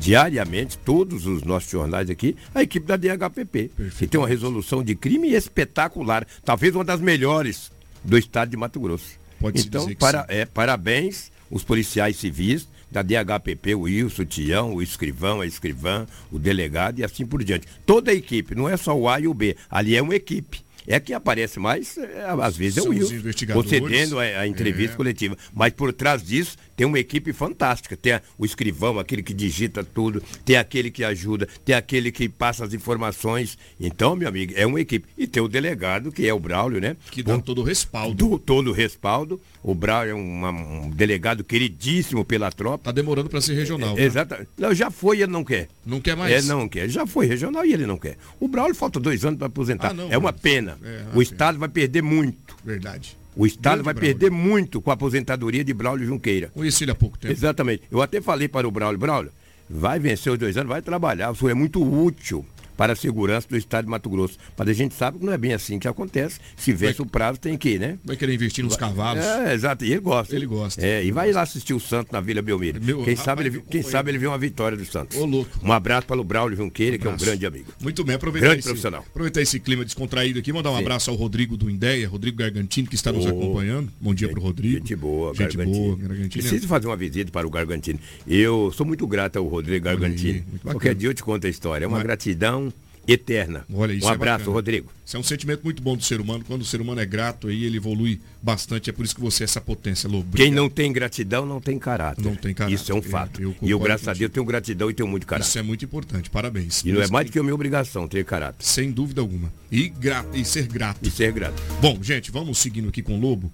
diariamente, 0.00 0.78
todos 0.78 1.26
os 1.26 1.42
nossos 1.42 1.70
jornais 1.70 2.10
aqui, 2.10 2.36
a 2.54 2.62
equipe 2.62 2.86
da 2.86 2.96
DHPP, 2.96 3.70
que 3.98 4.06
tem 4.06 4.20
uma 4.20 4.28
resolução 4.28 4.82
de 4.82 4.94
crime 4.94 5.34
espetacular, 5.34 6.26
talvez 6.44 6.74
uma 6.74 6.84
das 6.84 7.00
melhores 7.00 7.70
do 8.04 8.16
estado 8.16 8.50
de 8.50 8.56
Mato 8.56 8.78
Grosso. 8.80 9.18
Pode 9.40 9.60
então, 9.60 9.86
para, 9.94 10.24
é, 10.28 10.44
parabéns 10.44 11.30
os 11.50 11.62
policiais 11.62 12.16
civis 12.16 12.68
da 12.90 13.02
DHPP, 13.02 13.74
o 13.74 13.80
Wilson, 13.80 14.22
o 14.22 14.26
Tião, 14.26 14.74
o 14.74 14.82
escrivão, 14.82 15.40
a 15.40 15.46
escrivã, 15.46 16.06
o 16.30 16.38
delegado 16.38 17.00
e 17.00 17.04
assim 17.04 17.26
por 17.26 17.42
diante. 17.42 17.66
Toda 17.84 18.10
a 18.10 18.14
equipe, 18.14 18.54
não 18.54 18.68
é 18.68 18.76
só 18.76 18.96
o 18.96 19.08
A 19.08 19.20
e 19.20 19.28
o 19.28 19.34
B, 19.34 19.56
ali 19.68 19.96
é 19.96 20.02
uma 20.02 20.14
equipe. 20.14 20.64
É 20.86 21.00
quem 21.00 21.14
aparece 21.14 21.58
mais, 21.58 21.98
é, 21.98 22.26
às 22.40 22.56
vezes 22.56 22.82
São 22.82 22.92
é 22.92 22.96
o 22.96 22.98
Wilson, 22.98 23.52
concedendo 23.52 24.18
a, 24.18 24.22
a 24.22 24.46
entrevista 24.46 24.94
é. 24.94 24.96
coletiva. 24.96 25.36
Mas 25.52 25.72
por 25.72 25.92
trás 25.92 26.22
disso 26.22 26.56
tem 26.76 26.86
uma 26.86 26.98
equipe 26.98 27.32
fantástica. 27.32 27.96
Tem 27.96 28.12
a, 28.12 28.22
o 28.38 28.44
escrivão, 28.44 28.98
aquele 28.98 29.22
que 29.22 29.34
digita 29.34 29.82
tudo, 29.82 30.22
tem 30.44 30.56
aquele 30.56 30.90
que 30.90 31.02
ajuda, 31.02 31.48
tem 31.64 31.74
aquele 31.74 32.12
que 32.12 32.28
passa 32.28 32.64
as 32.64 32.74
informações. 32.74 33.58
Então, 33.80 34.14
meu 34.14 34.28
amigo, 34.28 34.52
é 34.54 34.66
uma 34.66 34.80
equipe. 34.80 35.08
E 35.16 35.26
tem 35.26 35.42
o 35.42 35.48
delegado, 35.48 36.12
que 36.12 36.26
é 36.26 36.32
o 36.32 36.38
Braulio, 36.38 36.80
né? 36.80 36.96
Que 37.10 37.22
dá 37.22 37.38
todo 37.38 37.62
o 37.62 37.64
respaldo. 37.64 38.14
Do, 38.14 38.38
todo 38.38 38.70
o 38.70 38.72
respaldo. 38.72 39.40
O 39.62 39.74
Braulio 39.74 40.12
é 40.12 40.14
uma, 40.14 40.50
um 40.50 40.90
delegado 40.90 41.42
queridíssimo 41.42 42.24
pela 42.24 42.52
tropa. 42.52 42.84
Tá 42.84 42.92
demorando 42.92 43.28
para 43.28 43.40
ser 43.40 43.54
regional. 43.54 43.98
É, 43.98 44.04
Exato. 44.04 44.46
Não, 44.56 44.72
já 44.74 44.90
foi 44.90 45.18
e 45.18 45.22
ele 45.22 45.32
não 45.32 45.42
quer. 45.42 45.68
Não 45.84 46.00
quer 46.00 46.16
mais? 46.16 46.32
É, 46.32 46.48
não 46.48 46.68
quer. 46.68 46.88
Já 46.88 47.06
foi 47.06 47.26
regional 47.26 47.64
e 47.64 47.72
ele 47.72 47.86
não 47.86 47.96
quer. 47.96 48.16
O 48.38 48.46
Braulio 48.46 48.74
falta 48.74 49.00
dois 49.00 49.24
anos 49.24 49.38
para 49.38 49.48
aposentar. 49.48 49.90
Ah, 49.90 49.94
não, 49.94 50.12
é 50.12 50.16
uma 50.16 50.32
pena. 50.32 50.75
É, 50.82 51.04
o 51.14 51.22
Estado 51.22 51.58
vai 51.58 51.68
perder 51.68 52.02
muito. 52.02 52.56
Verdade. 52.64 53.16
O 53.34 53.46
Estado 53.46 53.82
vai 53.82 53.92
Braulio. 53.92 54.16
perder 54.18 54.30
muito 54.30 54.80
com 54.80 54.90
a 54.90 54.94
aposentadoria 54.94 55.62
de 55.62 55.74
Braulio 55.74 56.06
Junqueira. 56.06 56.48
Conheci 56.54 56.84
ele 56.84 56.92
há 56.92 56.94
pouco 56.94 57.18
tempo. 57.18 57.32
Exatamente. 57.32 57.82
Eu 57.90 58.00
até 58.00 58.20
falei 58.20 58.48
para 58.48 58.66
o 58.66 58.70
Braulio, 58.70 58.98
Braulio, 58.98 59.30
vai 59.68 59.98
vencer 59.98 60.32
os 60.32 60.38
dois 60.38 60.56
anos, 60.56 60.68
vai 60.68 60.80
trabalhar, 60.80 61.30
o 61.30 61.34
senhor 61.34 61.50
é 61.50 61.54
muito 61.54 61.82
útil 61.82 62.46
para 62.76 62.92
a 62.92 62.96
segurança 62.96 63.48
do 63.48 63.56
estado 63.56 63.84
de 63.84 63.90
Mato 63.90 64.08
Grosso. 64.08 64.38
Mas 64.56 64.68
a 64.68 64.72
gente 64.72 64.94
sabe 64.94 65.18
que 65.18 65.24
não 65.24 65.32
é 65.32 65.38
bem 65.38 65.52
assim 65.52 65.78
que 65.78 65.88
acontece. 65.88 66.38
Se 66.56 66.72
vence 66.72 66.98
vai, 66.98 67.06
o 67.06 67.10
prazo, 67.10 67.38
tem 67.38 67.56
que 67.56 67.70
ir, 67.70 67.80
né? 67.80 67.98
Vai 68.04 68.16
querer 68.16 68.34
investir 68.34 68.64
nos 68.64 68.76
cavalos. 68.76 69.24
É, 69.24 69.54
exato. 69.54 69.84
E 69.84 69.92
ele 69.92 70.00
gosta. 70.00 70.34
Ele 70.34 70.46
gosta. 70.46 70.84
É, 70.84 71.04
e 71.04 71.10
vai 71.10 71.32
lá 71.32 71.42
assistir 71.42 71.74
o 71.74 71.80
Santos 71.80 72.12
na 72.12 72.20
Vila 72.20 72.42
Belmiro. 72.42 72.80
Meu, 72.82 73.02
quem, 73.02 73.14
rapaz, 73.14 73.24
sabe 73.24 73.42
ele, 73.42 73.62
quem 73.70 73.82
sabe 73.82 74.10
ele 74.10 74.18
vê 74.18 74.26
uma 74.26 74.38
vitória 74.38 74.76
do 74.76 74.84
Santos. 74.84 75.16
Ô, 75.18 75.24
louco. 75.24 75.50
Um 75.62 75.72
abraço 75.72 76.06
para 76.06 76.20
o 76.20 76.24
Braulio 76.24 76.56
Junqueira, 76.56 76.96
um 76.96 76.98
que 76.98 77.06
é 77.06 77.10
um 77.10 77.16
grande 77.16 77.46
amigo. 77.46 77.72
Muito 77.80 78.04
bem, 78.04 78.16
aproveitar 78.16 78.46
grande 78.46 78.60
esse, 78.60 78.68
profissional. 78.68 79.04
aproveitar 79.08 79.40
esse 79.40 79.58
clima 79.60 79.84
descontraído 79.84 80.38
aqui, 80.38 80.52
mandar 80.52 80.70
um 80.70 80.76
Sim. 80.76 80.82
abraço 80.82 81.10
ao 81.10 81.16
Rodrigo 81.16 81.56
do 81.56 81.70
Indéia, 81.70 82.08
Rodrigo 82.08 82.36
Gargantino, 82.36 82.88
que 82.88 82.94
está 82.94 83.12
nos 83.12 83.24
oh, 83.24 83.28
acompanhando. 83.28 83.92
Bom 84.00 84.14
dia 84.14 84.28
para 84.28 84.38
o 84.38 84.42
Rodrigo. 84.42 84.78
Gente 84.78 84.96
boa, 84.96 85.34
gente 85.34 85.56
Gargantino. 85.56 85.84
boa, 85.84 85.96
Gargantino. 85.96 86.30
Preciso 86.30 86.68
fazer 86.68 86.86
uma 86.86 86.96
visita 86.96 87.30
para 87.30 87.46
o 87.46 87.50
Gargantino. 87.50 87.98
Eu 88.26 88.72
sou 88.72 88.86
muito 88.86 89.06
grato 89.06 89.38
ao 89.38 89.46
Rodrigo 89.46 89.84
Gargantino. 89.84 90.44
Qualquer 90.62 90.94
dia 90.94 91.08
eu 91.08 91.14
te 91.14 91.22
conto 91.22 91.46
a 91.46 91.50
história. 91.50 91.84
É 91.84 91.88
uma 91.88 91.98
Mas... 91.98 92.04
gratidão 92.04 92.65
eterna. 93.06 93.64
Olha, 93.72 93.92
isso 93.92 94.06
um 94.06 94.10
é 94.10 94.14
abraço, 94.14 94.50
é 94.50 94.52
Rodrigo. 94.52 94.90
Isso 95.04 95.16
é 95.16 95.20
um 95.20 95.22
sentimento 95.22 95.62
muito 95.62 95.82
bom 95.82 95.96
do 95.96 96.02
ser 96.02 96.20
humano. 96.20 96.44
Quando 96.46 96.62
o 96.62 96.64
ser 96.64 96.80
humano 96.80 97.00
é 97.00 97.06
grato, 97.06 97.48
aí 97.48 97.64
ele 97.64 97.76
evolui 97.76 98.20
bastante. 98.42 98.90
É 98.90 98.92
por 98.92 99.04
isso 99.04 99.14
que 99.14 99.20
você 99.20 99.44
é 99.44 99.46
essa 99.46 99.60
potência, 99.60 100.08
Lobo. 100.08 100.36
Quem 100.36 100.50
não 100.50 100.68
tem 100.68 100.92
gratidão 100.92 101.46
não 101.46 101.60
tem 101.60 101.78
caráter. 101.78 102.24
Não 102.24 102.34
tem 102.34 102.52
caráter. 102.52 102.74
Isso 102.74 102.90
é 102.90 102.94
um 102.94 103.02
fato. 103.02 103.40
Eu, 103.40 103.50
eu 103.50 103.68
e 103.68 103.70
eu, 103.70 103.78
graças 103.78 104.08
a 104.08 104.12
Deus, 104.12 104.32
tenho 104.32 104.44
gratidão 104.44 104.90
e 104.90 104.94
tenho 104.94 105.08
muito 105.08 105.26
caráter. 105.26 105.48
Isso 105.48 105.58
é 105.58 105.62
muito 105.62 105.84
importante. 105.84 106.28
Parabéns. 106.28 106.82
E 106.84 106.92
não 106.92 107.00
é 107.00 107.08
mais 107.08 107.26
do 107.26 107.32
que 107.32 107.38
a 107.38 107.42
minha 107.42 107.54
obrigação 107.54 108.08
ter 108.08 108.24
caráter. 108.24 108.64
Sem 108.64 108.90
dúvida 108.90 109.20
alguma. 109.20 109.52
E, 109.70 109.88
gra... 109.88 110.24
e 110.34 110.44
ser 110.44 110.66
grato. 110.66 111.06
E 111.06 111.10
ser 111.10 111.32
grato. 111.32 111.62
Bom, 111.80 111.98
gente, 112.02 112.30
vamos 112.32 112.58
seguindo 112.58 112.88
aqui 112.88 113.02
com 113.02 113.16
o 113.16 113.20
Lobo. 113.20 113.52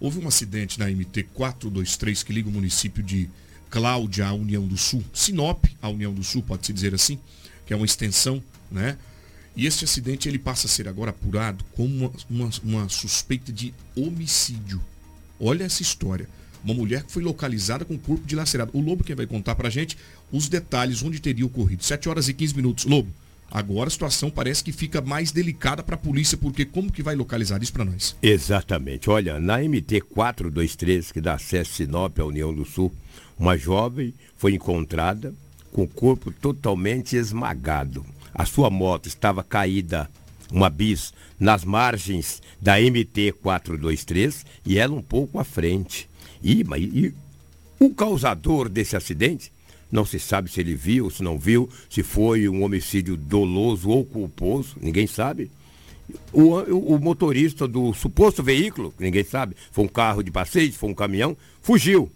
Houve 0.00 0.18
um 0.18 0.26
acidente 0.26 0.78
na 0.78 0.86
MT 0.86 1.24
423 1.34 2.22
que 2.22 2.32
liga 2.32 2.48
o 2.48 2.52
município 2.52 3.02
de 3.02 3.28
Cláudia 3.70 4.26
à 4.26 4.32
União 4.32 4.66
do 4.66 4.76
Sul. 4.76 5.04
Sinop, 5.12 5.64
à 5.80 5.88
União 5.88 6.12
do 6.12 6.24
Sul, 6.24 6.42
pode-se 6.42 6.72
dizer 6.72 6.94
assim, 6.94 7.18
que 7.64 7.72
é 7.72 7.76
uma 7.76 7.86
extensão, 7.86 8.42
né? 8.70 8.96
E 9.56 9.66
este 9.66 9.84
acidente 9.84 10.28
ele 10.28 10.38
passa 10.38 10.66
a 10.66 10.70
ser 10.70 10.88
agora 10.88 11.10
apurado 11.10 11.64
como 11.74 11.94
uma, 11.94 12.12
uma, 12.30 12.50
uma 12.62 12.88
suspeita 12.88 13.52
de 13.52 13.74
homicídio. 13.96 14.80
Olha 15.38 15.64
essa 15.64 15.82
história. 15.82 16.28
Uma 16.62 16.74
mulher 16.74 17.02
que 17.02 17.12
foi 17.12 17.22
localizada 17.22 17.84
com 17.84 17.94
o 17.94 17.98
corpo 17.98 18.26
dilacerado. 18.26 18.70
O 18.74 18.80
Lobo 18.80 19.02
quem 19.02 19.16
vai 19.16 19.26
contar 19.26 19.54
pra 19.54 19.70
gente 19.70 19.96
os 20.30 20.48
detalhes 20.48 21.02
onde 21.02 21.20
teria 21.20 21.46
ocorrido. 21.46 21.82
7 21.82 22.08
horas 22.08 22.28
e 22.28 22.34
15 22.34 22.54
minutos. 22.54 22.84
Lobo, 22.84 23.10
agora 23.50 23.88
a 23.88 23.90
situação 23.90 24.30
parece 24.30 24.62
que 24.62 24.70
fica 24.70 25.00
mais 25.00 25.32
delicada 25.32 25.82
para 25.82 25.94
a 25.94 25.98
polícia, 25.98 26.36
porque 26.36 26.64
como 26.64 26.92
que 26.92 27.02
vai 27.02 27.16
localizar 27.16 27.62
isso 27.62 27.72
para 27.72 27.84
nós? 27.84 28.14
Exatamente. 28.22 29.08
Olha, 29.08 29.40
na 29.40 29.58
MT 29.58 30.02
423, 30.02 31.10
que 31.10 31.20
dá 31.20 31.34
acesso 31.34 31.72
Sinop 31.74 32.18
à 32.20 32.24
União 32.24 32.54
do 32.54 32.64
Sul, 32.64 32.92
uma 33.38 33.56
jovem 33.56 34.12
foi 34.36 34.52
encontrada 34.52 35.34
com 35.72 35.82
o 35.82 35.88
corpo 35.88 36.30
totalmente 36.30 37.16
esmagado. 37.16 38.04
A 38.34 38.44
sua 38.44 38.70
moto 38.70 39.06
estava 39.06 39.42
caída, 39.42 40.08
uma 40.52 40.70
bis, 40.70 41.12
nas 41.38 41.64
margens 41.64 42.42
da 42.60 42.78
MT 42.78 43.32
423 43.42 44.44
e 44.66 44.78
ela 44.78 44.94
um 44.94 45.02
pouco 45.02 45.38
à 45.38 45.44
frente. 45.44 46.08
E, 46.42 46.62
e 46.76 47.14
o 47.78 47.90
causador 47.90 48.68
desse 48.68 48.96
acidente 48.96 49.52
não 49.90 50.04
se 50.04 50.18
sabe 50.20 50.50
se 50.50 50.60
ele 50.60 50.74
viu, 50.74 51.10
se 51.10 51.22
não 51.22 51.38
viu, 51.38 51.68
se 51.88 52.02
foi 52.02 52.48
um 52.48 52.62
homicídio 52.62 53.16
doloso 53.16 53.88
ou 53.88 54.04
culposo, 54.04 54.76
ninguém 54.80 55.06
sabe. 55.06 55.50
O, 56.32 56.56
o, 56.94 56.98
motorista 56.98 57.68
do 57.68 57.92
suposto 57.94 58.42
veículo, 58.42 58.92
ninguém 58.98 59.22
sabe, 59.24 59.56
foi 59.70 59.84
um 59.84 59.88
carro 59.88 60.22
de 60.22 60.30
passeio, 60.30 60.72
foi 60.72 60.90
um 60.90 60.94
caminhão, 60.94 61.36
fugiu 61.62 62.10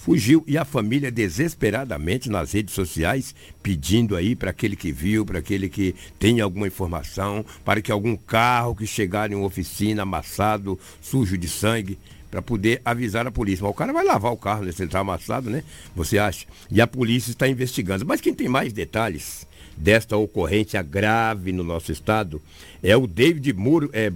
fugiu 0.00 0.42
e 0.46 0.56
a 0.56 0.64
família 0.64 1.10
desesperadamente 1.10 2.30
nas 2.30 2.52
redes 2.52 2.74
sociais 2.74 3.34
pedindo 3.62 4.16
aí 4.16 4.34
para 4.34 4.50
aquele 4.50 4.74
que 4.74 4.90
viu, 4.90 5.26
para 5.26 5.40
aquele 5.40 5.68
que 5.68 5.94
tem 6.18 6.40
alguma 6.40 6.66
informação, 6.66 7.44
para 7.64 7.82
que 7.82 7.92
algum 7.92 8.16
carro 8.16 8.74
que 8.74 8.86
chegar 8.86 9.30
em 9.30 9.34
uma 9.34 9.46
oficina 9.46 10.02
amassado, 10.02 10.78
sujo 11.02 11.36
de 11.36 11.46
sangue, 11.46 11.98
para 12.30 12.40
poder 12.40 12.80
avisar 12.82 13.26
a 13.26 13.30
polícia. 13.30 13.62
Mas 13.62 13.72
o 13.72 13.74
cara 13.74 13.92
vai 13.92 14.04
lavar 14.04 14.32
o 14.32 14.38
carro, 14.38 14.64
né? 14.64 14.72
Se 14.72 14.82
ele 14.82 14.88
está 14.88 15.00
amassado, 15.00 15.50
né? 15.50 15.62
Você 15.94 16.16
acha? 16.16 16.46
E 16.70 16.80
a 16.80 16.86
polícia 16.86 17.30
está 17.30 17.46
investigando. 17.46 18.06
Mas 18.06 18.22
quem 18.22 18.32
tem 18.32 18.48
mais 18.48 18.72
detalhes 18.72 19.46
desta 19.76 20.16
ocorrência 20.16 20.82
grave 20.82 21.52
no 21.52 21.64
nosso 21.64 21.92
estado 21.92 22.40
é 22.82 22.96
o 22.96 23.06
David 23.06 23.52
Muro, 23.52 23.90
é, 23.92 24.10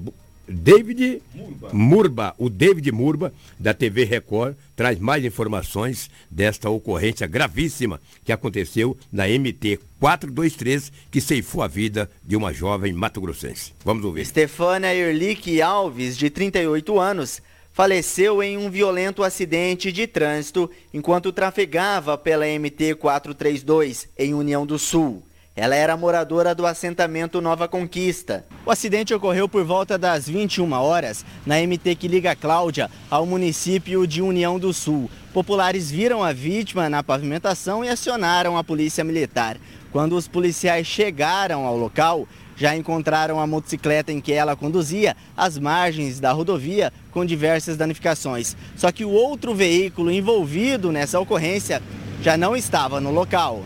David 0.48 1.22
Murba. 1.34 1.70
Murba. 1.72 2.34
O 2.38 2.48
David 2.48 2.92
Murba, 2.92 3.32
da 3.58 3.72
TV 3.72 4.04
Record, 4.04 4.54
traz 4.76 4.98
mais 4.98 5.24
informações 5.24 6.10
desta 6.30 6.68
ocorrência 6.68 7.26
gravíssima 7.26 8.00
que 8.24 8.32
aconteceu 8.32 8.96
na 9.10 9.26
MT 9.26 9.80
423, 9.98 10.92
que 11.10 11.20
ceifou 11.20 11.62
a 11.62 11.68
vida 11.68 12.10
de 12.24 12.36
uma 12.36 12.52
jovem 12.52 12.92
mato-grossense. 12.92 13.72
Vamos 13.84 14.04
ouvir. 14.04 14.26
Stefânia 14.26 14.94
Erlich 14.94 15.62
Alves, 15.62 16.16
de 16.16 16.28
38 16.28 16.98
anos, 16.98 17.40
faleceu 17.72 18.42
em 18.42 18.56
um 18.56 18.70
violento 18.70 19.22
acidente 19.22 19.90
de 19.90 20.06
trânsito 20.06 20.70
enquanto 20.92 21.32
trafegava 21.32 22.16
pela 22.16 22.46
MT 22.46 22.94
432 22.94 24.08
em 24.16 24.34
União 24.34 24.64
do 24.64 24.78
Sul. 24.78 25.22
Ela 25.56 25.76
era 25.76 25.96
moradora 25.96 26.52
do 26.52 26.66
assentamento 26.66 27.40
Nova 27.40 27.68
Conquista. 27.68 28.44
O 28.66 28.72
acidente 28.72 29.14
ocorreu 29.14 29.48
por 29.48 29.64
volta 29.64 29.96
das 29.96 30.28
21 30.28 30.72
horas 30.72 31.24
na 31.46 31.60
MT 31.60 31.94
que 31.94 32.08
liga 32.08 32.34
Cláudia 32.34 32.90
ao 33.08 33.24
município 33.24 34.04
de 34.04 34.20
União 34.20 34.58
do 34.58 34.72
Sul. 34.72 35.08
Populares 35.32 35.92
viram 35.92 36.24
a 36.24 36.32
vítima 36.32 36.88
na 36.88 37.04
pavimentação 37.04 37.84
e 37.84 37.88
acionaram 37.88 38.58
a 38.58 38.64
polícia 38.64 39.04
militar. 39.04 39.56
Quando 39.92 40.16
os 40.16 40.26
policiais 40.26 40.88
chegaram 40.88 41.64
ao 41.64 41.76
local, 41.76 42.26
já 42.56 42.74
encontraram 42.74 43.38
a 43.38 43.46
motocicleta 43.46 44.10
em 44.10 44.20
que 44.20 44.32
ela 44.32 44.56
conduzia 44.56 45.16
às 45.36 45.56
margens 45.56 46.18
da 46.18 46.32
rodovia 46.32 46.92
com 47.12 47.24
diversas 47.24 47.76
danificações. 47.76 48.56
Só 48.76 48.90
que 48.90 49.04
o 49.04 49.10
outro 49.10 49.54
veículo 49.54 50.10
envolvido 50.10 50.90
nessa 50.90 51.20
ocorrência 51.20 51.80
já 52.20 52.36
não 52.36 52.56
estava 52.56 53.00
no 53.00 53.12
local. 53.12 53.62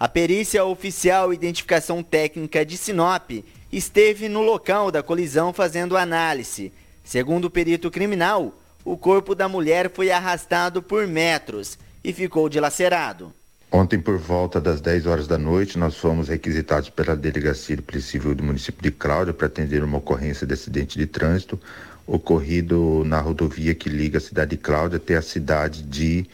A 0.00 0.08
perícia 0.08 0.64
oficial 0.64 1.30
identificação 1.30 2.02
técnica 2.02 2.64
de 2.64 2.78
Sinop 2.78 3.32
esteve 3.70 4.30
no 4.30 4.40
local 4.40 4.90
da 4.90 5.02
colisão 5.02 5.52
fazendo 5.52 5.94
análise. 5.94 6.72
Segundo 7.04 7.44
o 7.44 7.50
perito 7.50 7.90
criminal, 7.90 8.58
o 8.82 8.96
corpo 8.96 9.34
da 9.34 9.46
mulher 9.46 9.90
foi 9.92 10.10
arrastado 10.10 10.82
por 10.82 11.06
metros 11.06 11.78
e 12.02 12.14
ficou 12.14 12.48
dilacerado. 12.48 13.30
Ontem, 13.70 14.00
por 14.00 14.16
volta 14.16 14.58
das 14.58 14.80
10 14.80 15.04
horas 15.04 15.26
da 15.26 15.36
noite, 15.36 15.78
nós 15.78 15.98
fomos 15.98 16.28
requisitados 16.28 16.88
pela 16.88 17.14
Delegacia 17.14 17.76
de 17.76 17.82
Polícia 17.82 18.12
Civil 18.12 18.34
do 18.34 18.42
município 18.42 18.82
de 18.82 18.90
Cláudia 18.90 19.34
para 19.34 19.48
atender 19.48 19.84
uma 19.84 19.98
ocorrência 19.98 20.46
de 20.46 20.54
acidente 20.54 20.98
de 20.98 21.06
trânsito 21.06 21.60
ocorrido 22.06 23.04
na 23.04 23.20
rodovia 23.20 23.74
que 23.74 23.90
liga 23.90 24.16
a 24.16 24.22
cidade 24.22 24.52
de 24.52 24.56
Cláudia 24.56 24.96
até 24.96 25.16
a 25.16 25.22
cidade 25.22 25.82
de 25.82 26.24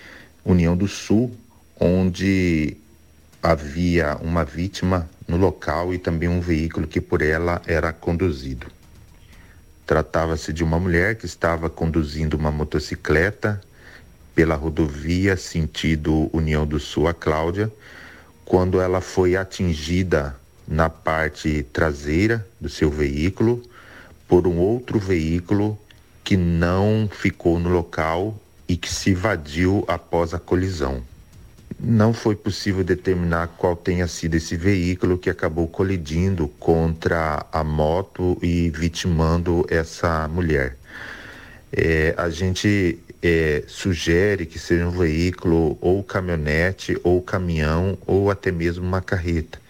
União 0.44 0.76
do 0.76 0.86
Sul, 0.86 1.36
onde 1.80 2.76
havia 3.46 4.16
uma 4.16 4.44
vítima 4.44 5.08
no 5.28 5.36
local 5.36 5.94
e 5.94 5.98
também 5.98 6.28
um 6.28 6.40
veículo 6.40 6.84
que 6.84 7.00
por 7.00 7.22
ela 7.22 7.62
era 7.64 7.92
conduzido. 7.92 8.66
Tratava-se 9.86 10.52
de 10.52 10.64
uma 10.64 10.80
mulher 10.80 11.14
que 11.14 11.26
estava 11.26 11.70
conduzindo 11.70 12.36
uma 12.36 12.50
motocicleta 12.50 13.60
pela 14.34 14.56
rodovia 14.56 15.36
sentido 15.36 16.28
União 16.32 16.66
do 16.66 16.80
Sul 16.80 17.06
a 17.06 17.14
Cláudia, 17.14 17.72
quando 18.44 18.80
ela 18.80 19.00
foi 19.00 19.36
atingida 19.36 20.34
na 20.66 20.90
parte 20.90 21.64
traseira 21.72 22.44
do 22.60 22.68
seu 22.68 22.90
veículo 22.90 23.62
por 24.26 24.48
um 24.48 24.58
outro 24.58 24.98
veículo 24.98 25.78
que 26.24 26.36
não 26.36 27.08
ficou 27.08 27.60
no 27.60 27.68
local 27.68 28.36
e 28.68 28.76
que 28.76 28.92
se 28.92 29.10
evadiu 29.10 29.84
após 29.86 30.34
a 30.34 30.40
colisão. 30.40 31.00
Não 31.78 32.14
foi 32.14 32.34
possível 32.34 32.82
determinar 32.82 33.48
qual 33.58 33.76
tenha 33.76 34.08
sido 34.08 34.34
esse 34.34 34.56
veículo 34.56 35.18
que 35.18 35.28
acabou 35.28 35.68
colidindo 35.68 36.48
contra 36.58 37.44
a 37.52 37.62
moto 37.62 38.38
e 38.42 38.70
vitimando 38.70 39.66
essa 39.68 40.26
mulher. 40.26 40.76
É, 41.70 42.14
a 42.16 42.30
gente 42.30 42.98
é, 43.22 43.62
sugere 43.66 44.46
que 44.46 44.58
seja 44.58 44.86
um 44.86 44.90
veículo 44.90 45.76
ou 45.80 46.02
caminhonete 46.02 46.98
ou 47.04 47.20
caminhão 47.20 47.98
ou 48.06 48.30
até 48.30 48.50
mesmo 48.50 48.86
uma 48.86 49.02
carreta, 49.02 49.60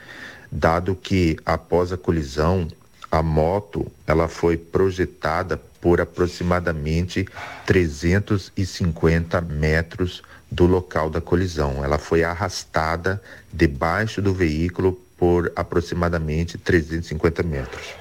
dado 0.51 0.95
que 0.95 1.37
após 1.45 1.93
a 1.93 1.97
colisão 1.97 2.69
a 3.11 3.21
moto 3.23 3.91
ela 4.07 4.29
foi 4.29 4.57
projetada 4.57 5.61
por 5.81 6.01
aproximadamente 6.01 7.27
350 7.65 9.41
metros 9.41 10.23
do 10.51 10.67
local 10.67 11.11
da 11.11 11.21
colisão. 11.21 11.85
Ela 11.85 11.99
foi 11.99 12.25
arrastada 12.25 13.23
debaixo 13.53 14.23
do 14.23 14.33
veículo 14.33 15.01
por 15.17 15.53
aproximadamente 15.57 16.59
350 16.59 17.43
metros. 17.43 17.95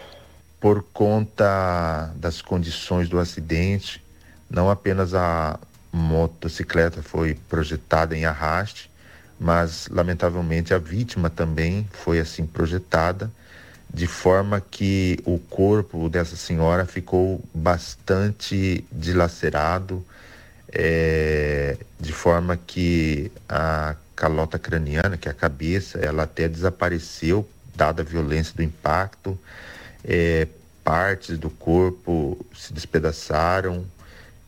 Por 0.59 0.83
conta 0.93 2.11
das 2.15 2.41
condições 2.41 3.07
do 3.07 3.19
acidente, 3.19 4.03
não 4.49 4.69
apenas 4.69 5.13
a 5.13 5.59
motocicleta 5.91 7.01
foi 7.01 7.35
projetada 7.47 8.17
em 8.17 8.25
arraste, 8.25 8.91
mas 9.39 9.87
lamentavelmente 9.89 10.73
a 10.73 10.77
vítima 10.77 11.29
também 11.29 11.87
foi 11.91 12.19
assim 12.19 12.45
projetada, 12.45 13.31
de 13.93 14.07
forma 14.07 14.59
que 14.59 15.19
o 15.25 15.37
corpo 15.37 16.09
dessa 16.09 16.35
senhora 16.35 16.85
ficou 16.85 17.43
bastante 17.53 18.85
dilacerado, 18.91 20.05
é, 20.76 21.78
de 21.97 22.11
forma 22.11 22.57
que 22.57 23.32
a 23.47 23.95
calota 24.13 24.59
craniana, 24.59 25.17
que 25.17 25.30
é 25.30 25.32
a 25.32 25.34
cabeça, 25.34 25.99
ela 25.99 26.23
até 26.23 26.49
desapareceu, 26.49 27.47
dada 27.73 28.01
a 28.01 28.05
violência 28.05 28.53
do 28.53 28.61
impacto. 28.61 29.39
É, 30.03 30.47
partes 30.84 31.38
do 31.38 31.49
corpo 31.49 32.45
se 32.53 32.73
despedaçaram, 32.73 33.86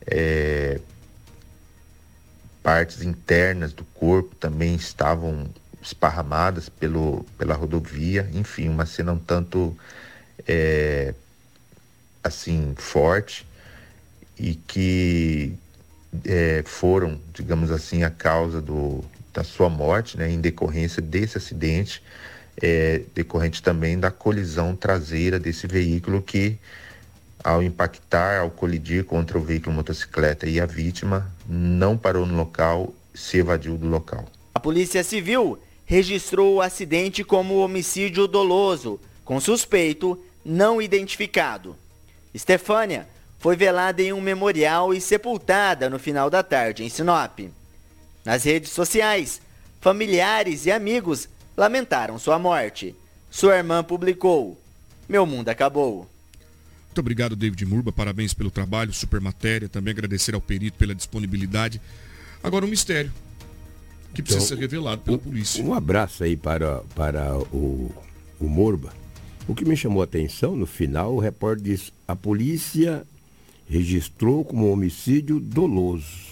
é, 0.06 0.78
partes 2.62 3.02
internas 3.02 3.72
do 3.72 3.84
corpo 3.84 4.34
também 4.34 4.74
estavam 4.74 5.48
esparramadas 5.82 6.68
pelo, 6.68 7.24
pela 7.38 7.54
rodovia, 7.54 8.28
enfim, 8.34 8.68
uma 8.68 8.84
cena 8.84 9.12
um 9.12 9.18
tanto 9.18 9.76
é, 10.46 11.14
assim 12.22 12.74
forte 12.76 13.46
e 14.38 14.54
que 14.54 15.58
é, 16.24 16.62
foram, 16.64 17.20
digamos 17.32 17.70
assim, 17.70 18.02
a 18.02 18.10
causa 18.10 18.60
do, 18.60 19.04
da 19.32 19.44
sua 19.44 19.68
morte, 19.68 20.16
né, 20.16 20.30
em 20.30 20.40
decorrência 20.40 21.00
desse 21.00 21.38
acidente, 21.38 22.02
é, 22.60 23.02
decorrente 23.14 23.62
também 23.62 23.98
da 23.98 24.10
colisão 24.10 24.74
traseira 24.74 25.38
desse 25.38 25.66
veículo 25.66 26.20
que, 26.20 26.58
ao 27.42 27.62
impactar, 27.62 28.40
ao 28.40 28.50
colidir 28.50 29.04
contra 29.04 29.38
o 29.38 29.42
veículo 29.42 29.76
motocicleta 29.76 30.48
e 30.48 30.60
a 30.60 30.66
vítima, 30.66 31.30
não 31.48 31.96
parou 31.96 32.26
no 32.26 32.36
local, 32.36 32.92
se 33.14 33.38
evadiu 33.38 33.76
do 33.76 33.86
local. 33.86 34.26
A 34.54 34.60
Polícia 34.60 35.04
Civil 35.04 35.58
registrou 35.84 36.56
o 36.56 36.60
acidente 36.60 37.22
como 37.24 37.58
homicídio 37.58 38.26
doloso, 38.26 39.00
com 39.24 39.40
suspeito 39.40 40.18
não 40.44 40.82
identificado. 40.82 41.76
Estefânia 42.34 43.06
foi 43.38 43.56
velada 43.56 44.02
em 44.02 44.12
um 44.12 44.20
memorial 44.20 44.92
e 44.92 45.00
sepultada 45.00 45.88
no 45.88 45.98
final 45.98 46.28
da 46.28 46.42
tarde 46.42 46.82
em 46.82 46.88
Sinop. 46.88 47.38
Nas 48.24 48.44
redes 48.44 48.72
sociais, 48.72 49.40
familiares 49.80 50.66
e 50.66 50.72
amigos 50.72 51.28
lamentaram 51.56 52.18
sua 52.18 52.38
morte. 52.38 52.94
Sua 53.30 53.56
irmã 53.56 53.82
publicou: 53.84 54.60
Meu 55.08 55.24
mundo 55.24 55.48
acabou. 55.48 56.08
Muito 56.86 56.98
obrigado, 56.98 57.36
David 57.36 57.64
Murba. 57.64 57.92
Parabéns 57.92 58.34
pelo 58.34 58.50
trabalho, 58.50 58.92
super 58.92 59.20
matéria. 59.20 59.68
Também 59.68 59.92
agradecer 59.92 60.34
ao 60.34 60.40
perito 60.40 60.76
pela 60.76 60.94
disponibilidade. 60.94 61.80
Agora, 62.42 62.64
um 62.64 62.68
mistério 62.68 63.12
que 64.14 64.22
precisa 64.22 64.44
então, 64.44 64.56
ser 64.56 64.60
revelado 64.60 65.02
pela 65.02 65.16
um, 65.16 65.20
polícia. 65.20 65.62
Um 65.62 65.74
abraço 65.74 66.24
aí 66.24 66.36
para, 66.36 66.82
para 66.94 67.38
o, 67.52 67.94
o 68.40 68.48
Murba. 68.48 68.92
O 69.46 69.54
que 69.54 69.64
me 69.64 69.76
chamou 69.76 70.02
a 70.02 70.04
atenção, 70.04 70.56
no 70.56 70.66
final, 70.66 71.14
o 71.14 71.20
repórter 71.20 71.62
diz: 71.62 71.92
a 72.06 72.16
polícia 72.16 73.06
registrou 73.68 74.44
como 74.44 74.70
homicídio 74.70 75.38
doloso. 75.38 76.28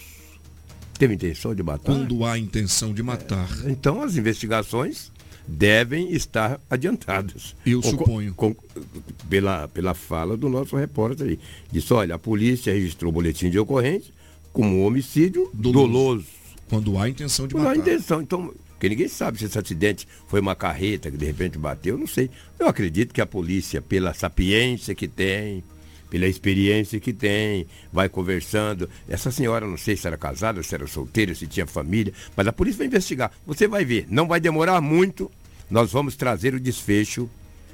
Teve 0.99 1.15
intenção 1.15 1.55
de 1.55 1.63
matar? 1.63 1.93
Quando 1.93 2.25
há 2.25 2.39
intenção 2.39 2.95
de 2.95 3.03
matar. 3.03 3.49
É, 3.65 3.71
então 3.71 4.03
as 4.03 4.17
investigações 4.17 5.13
devem 5.47 6.13
estar 6.13 6.61
adiantadas. 6.69 7.55
Eu 7.65 7.83
com, 7.83 7.91
suponho. 7.91 8.35
Com, 8.35 8.57
pela, 9.29 9.69
pela 9.69 9.95
fala 9.95 10.37
do 10.37 10.49
nosso 10.49 10.77
repórter 10.77 11.29
aí. 11.29 11.39
Disse, 11.71 11.93
olha, 11.93 12.15
a 12.15 12.19
polícia 12.19 12.73
registrou 12.73 13.11
o 13.11 13.13
boletim 13.13 13.51
de 13.51 13.59
ocorrência 13.59 14.13
como 14.53 14.87
homicídio 14.87 15.51
doloso. 15.53 15.93
doloso. 15.93 16.27
Quando 16.69 16.99
há 16.99 17.09
intenção 17.09 17.47
de 17.47 17.55
Quando 17.55 17.65
matar. 17.65 17.77
Quando 17.77 17.89
há 17.89 17.93
intenção. 17.93 18.23
Então, 18.23 18.55
porque 18.71 18.89
ninguém 18.89 19.09
sabe 19.09 19.39
se 19.39 19.45
esse 19.45 19.59
acidente 19.59 20.09
foi 20.27 20.41
uma 20.41 20.55
carreta 20.55 21.11
que 21.11 21.17
de 21.17 21.25
repente 21.25 21.59
bateu, 21.59 21.97
não 21.97 22.07
sei. 22.07 22.31
Eu 22.59 22.67
acredito 22.67 23.13
que 23.13 23.21
a 23.21 23.27
polícia, 23.27 23.81
pela 23.81 24.13
sapiência 24.13 24.95
que 24.95 25.07
tem, 25.07 25.63
pela 26.11 26.27
experiência 26.27 27.01
que 27.01 27.13
tem, 27.13 27.67
vai 27.93 28.09
conversando. 28.09 28.89
Essa 29.09 29.31
senhora, 29.31 29.67
não 29.67 29.77
sei 29.77 29.97
se 29.97 30.07
era 30.07 30.17
casada, 30.17 30.63
se 30.63 30.75
era 30.75 30.87
solteira, 30.87 31.35
se 31.35 31.47
tinha 31.47 31.67
família, 31.67 32.13
mas 32.37 32.47
a 32.47 32.53
polícia 32.53 32.79
vai 32.79 32.87
investigar. 32.87 33.33
Você 33.47 33.67
vai 33.67 33.85
ver, 33.85 34.07
não 34.09 34.27
vai 34.27 34.41
demorar 34.41 34.81
muito, 34.81 35.31
nós 35.71 35.93
vamos 35.93 36.17
trazer 36.17 36.55
o 36.55 36.61
desfecho 36.61 37.29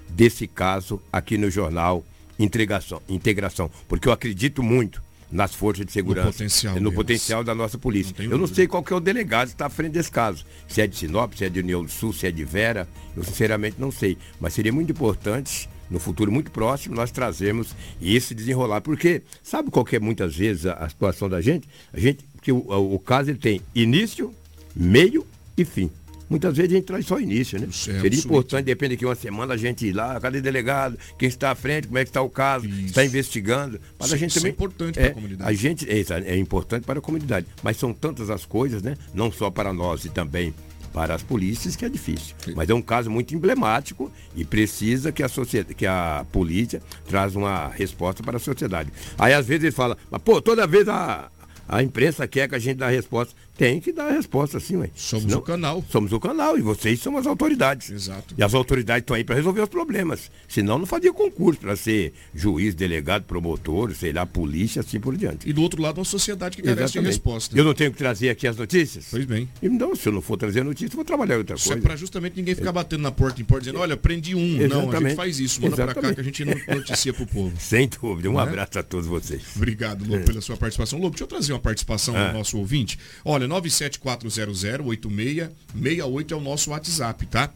desse 0.09 0.47
caso 0.47 1.01
aqui 1.13 1.39
no 1.39 1.51
jornal 1.51 2.05
integração, 2.39 3.01
integração, 3.09 3.71
porque 3.89 4.09
eu 4.09 4.13
acredito 4.13 4.63
muito 4.63 5.03
nas 5.31 5.55
forças 5.55 5.87
de 5.87 5.93
segurança, 5.93 6.27
No 6.27 6.33
potencial 6.33 6.81
no 6.81 6.93
potencial 6.93 7.45
da 7.45 7.55
nossa 7.55 7.79
polícia. 7.79 8.15
tenho 8.15 8.31
eu 8.31 8.37
não 8.39 8.47
sei 8.47 8.67
qual 8.67 8.83
que 8.83 8.93
é 8.93 8.97
o 8.97 9.01
delegado 9.01 9.49
que 9.49 9.55
está 9.55 9.67
à 9.67 9.71
frente 9.71 9.93
desse 9.93 10.11
caso. 10.11 10.45
Se 10.69 10.83
é 10.83 10.87
de 10.87 10.95
Sinop, 10.95 11.33
se 11.35 11.45
é 11.45 11.49
de 11.49 11.61
União 11.61 11.83
do 11.83 11.91
Sul, 11.91 12.13
se 12.13 12.27
é 12.27 12.31
de 12.31 12.45
Vera, 12.45 12.87
eu 13.17 13.25
sinceramente 13.25 13.77
não 13.79 13.91
sei. 13.91 14.19
Mas 14.39 14.53
seria 14.53 14.73
muito 14.73 14.93
importante, 14.93 15.71
no 15.93 16.01
futuro 16.01 16.33
muito 16.33 16.51
próximo, 16.51 16.95
nós 16.95 17.11
trazermos 17.11 17.77
esse 18.01 18.35
desenrolar. 18.35 18.81
Porque 18.81 19.23
sabe 19.43 19.71
qual 19.71 19.85
que 19.85 19.97
é 19.97 20.01
muitas 20.01 20.35
vezes 20.35 20.67
a, 20.67 20.73
a 20.75 20.89
situação 20.89 21.29
da 21.29 21.41
gente? 21.41 21.69
A 21.93 22.01
gente, 22.01 22.25
que 22.41 22.51
o, 22.51 22.59
o 22.95 22.99
caso 22.99 23.31
ele 23.31 23.39
tem 23.39 23.61
início, 23.75 24.35
meio 24.75 25.27
e 25.57 25.65
fim. 25.65 25.91
Muitas 26.31 26.57
vezes 26.57 26.73
a 26.73 26.77
gente 26.77 26.87
traz 26.87 27.05
só 27.05 27.21
início, 27.21 27.61
né? 27.61 27.69
Seria 27.71 27.99
absoluto. 28.01 28.25
importante, 28.27 28.65
depende 28.65 28.97
que 28.97 29.05
uma 29.05 29.15
semana 29.15 29.53
a 29.53 29.57
gente 29.57 29.87
ir 29.87 29.93
lá, 29.93 30.19
cadê 30.19 30.41
delegado, 30.41 30.99
quem 31.19 31.29
está 31.29 31.51
à 31.51 31.55
frente, 31.55 31.89
como 31.89 31.99
é 31.99 32.05
que 32.05 32.09
está 32.09 32.23
o 32.23 32.31
caso, 32.31 32.67
está 32.67 33.05
investigando. 33.05 33.79
Mas 33.99 34.07
Isso- 34.07 34.15
a 34.15 34.19
gente 34.19 34.31
isso 34.31 34.39
é 34.39 34.41
também. 34.41 34.53
importante 34.53 34.95
para 34.95 35.09
a 35.09 35.13
comunidade. 35.13 35.51
A 35.51 35.53
gente, 35.53 35.91
é, 35.91 35.99
isso, 35.99 36.13
é 36.15 36.37
importante 36.39 36.85
para 36.87 37.01
a 37.01 37.03
comunidade. 37.03 37.47
Mas 37.63 37.77
são 37.77 37.93
tantas 37.93 38.31
as 38.31 38.47
coisas, 38.47 38.83
né? 38.83 38.97
Não 39.13 39.31
só 39.31 39.51
para 39.51 39.75
nós 39.75 40.07
e 40.07 40.09
também 40.09 40.55
para 40.93 41.15
as 41.15 41.23
polícias, 41.23 41.75
que 41.75 41.85
é 41.85 41.89
difícil. 41.89 42.35
Mas 42.55 42.69
é 42.69 42.75
um 42.75 42.83
caso 42.83 43.11
muito 43.11 43.35
emblemático 43.35 44.11
e 44.37 44.45
precisa 44.45 45.11
que 45.11 45.23
a, 45.23 45.29
sociedade, 45.29 45.75
que 45.75 45.87
a 45.87 46.25
polícia 46.31 46.83
traz 47.09 47.35
uma 47.35 47.69
resposta 47.69 48.23
para 48.23 48.37
a 48.37 48.41
sociedade. 48.41 48.93
Aí 49.19 49.33
às 49.33 49.47
vezes 49.47 49.65
ele 49.65 49.73
fala, 49.73 49.97
mas 50.11 50.21
pô, 50.23 50.41
toda 50.41 50.67
vez 50.67 50.89
a, 50.89 51.31
a 51.69 51.83
imprensa 51.83 52.27
quer 52.27 52.49
que 52.49 52.55
a 52.55 52.59
gente 52.59 52.79
dê 52.79 52.85
a 52.85 52.89
resposta. 52.89 53.35
Tem 53.57 53.79
que 53.81 53.93
dar 53.93 54.07
a 54.09 54.13
resposta 54.13 54.59
sim, 54.59 54.77
ué. 54.77 54.91
Somos 54.95 55.33
o 55.33 55.41
canal. 55.43 55.85
Somos 55.91 56.11
o 56.13 56.19
canal 56.19 56.59
e 56.59 56.63
vocês 56.63 56.99
são 57.01 57.17
as 57.19 57.27
autoridades. 57.27 57.91
Exato. 57.91 58.35
E 58.37 58.43
as 58.43 58.55
autoridades 58.55 59.03
estão 59.03 59.15
aí 59.15 59.23
para 59.23 59.35
resolver 59.37 59.61
os 59.61 59.69
problemas. 59.69 60.31
Senão 60.49 60.79
não 60.79 60.87
fazia 60.87 61.13
concurso 61.13 61.61
para 61.61 61.77
ser 61.77 62.15
juiz, 62.35 62.75
delegado, 62.75 63.25
promotor, 63.25 63.95
sei 63.95 64.13
lá, 64.13 64.25
polícia, 64.25 64.81
assim 64.81 64.99
por 64.99 65.17
diante. 65.17 65.49
E 65.49 65.53
do 65.53 65.63
outro 65.63 65.83
lado, 65.83 65.99
uma 65.99 66.05
sociedade 66.05 66.57
que 66.57 66.63
carece 66.63 66.79
de 66.79 66.83
Exatamente. 66.99 67.09
resposta. 67.11 67.57
Eu 67.59 67.63
não 67.65 67.75
tenho 67.75 67.93
que 67.93 67.99
trazer 67.99 68.31
aqui 68.31 68.47
as 68.47 68.57
notícias? 68.57 69.09
Pois 69.11 69.25
bem. 69.27 69.49
Então, 69.63 69.95
se 69.95 70.09
eu 70.09 70.13
não 70.13 70.23
for 70.23 70.37
trazer 70.39 70.65
notícias, 70.65 70.93
eu 70.93 70.97
vou 70.97 71.05
trabalhar 71.05 71.35
em 71.35 71.39
outra 71.39 71.57
Isso 71.57 71.69
é 71.69 71.73
coisa. 71.73 71.83
para 71.87 71.97
justamente 71.97 72.37
ninguém 72.37 72.55
ficar 72.55 72.73
batendo 72.73 73.03
na 73.03 73.13
porta 73.13 73.41
em 73.41 73.45
porta 73.45 73.65
dizendo, 73.65 73.81
olha, 73.81 73.97
prendi 73.97 74.35
um. 74.35 74.41
Não, 74.41 74.57
a 74.57 74.63
gente 74.63 74.73
Exatamente. 74.73 75.15
faz 75.17 75.39
isso, 75.39 75.61
manda 75.61 75.77
para 75.77 75.87
cá 75.87 75.91
Exatamente. 76.01 76.15
que 76.15 76.21
a 76.21 76.25
gente 76.25 76.45
não 76.69 76.77
noticia 76.77 77.13
pro 77.13 77.27
povo. 77.27 77.53
Sem 77.61 77.87
dúvida. 77.89 78.31
Um 78.31 78.35
Né? 78.37 78.43
abraço 78.43 78.79
a 78.79 78.83
todos 78.83 79.07
vocês. 79.07 79.43
Obrigado, 79.55 80.09
Lobo, 80.09 80.25
pela 80.25 80.41
sua 80.41 80.57
participação. 80.57 80.99
Lobo, 80.99 81.11
deixa 81.11 81.25
eu 81.25 81.29
trazer 81.29 81.53
uma 81.53 81.59
participação 81.61 82.17
Ah. 82.17 82.29
do 82.29 82.39
nosso 82.39 82.57
ouvinte. 82.59 82.99
Olha, 83.25 83.42
974008668 83.49 86.33
é 86.33 86.35
o 86.35 86.41
nosso 86.41 86.71
WhatsApp, 86.71 87.27
tá? 87.27 87.51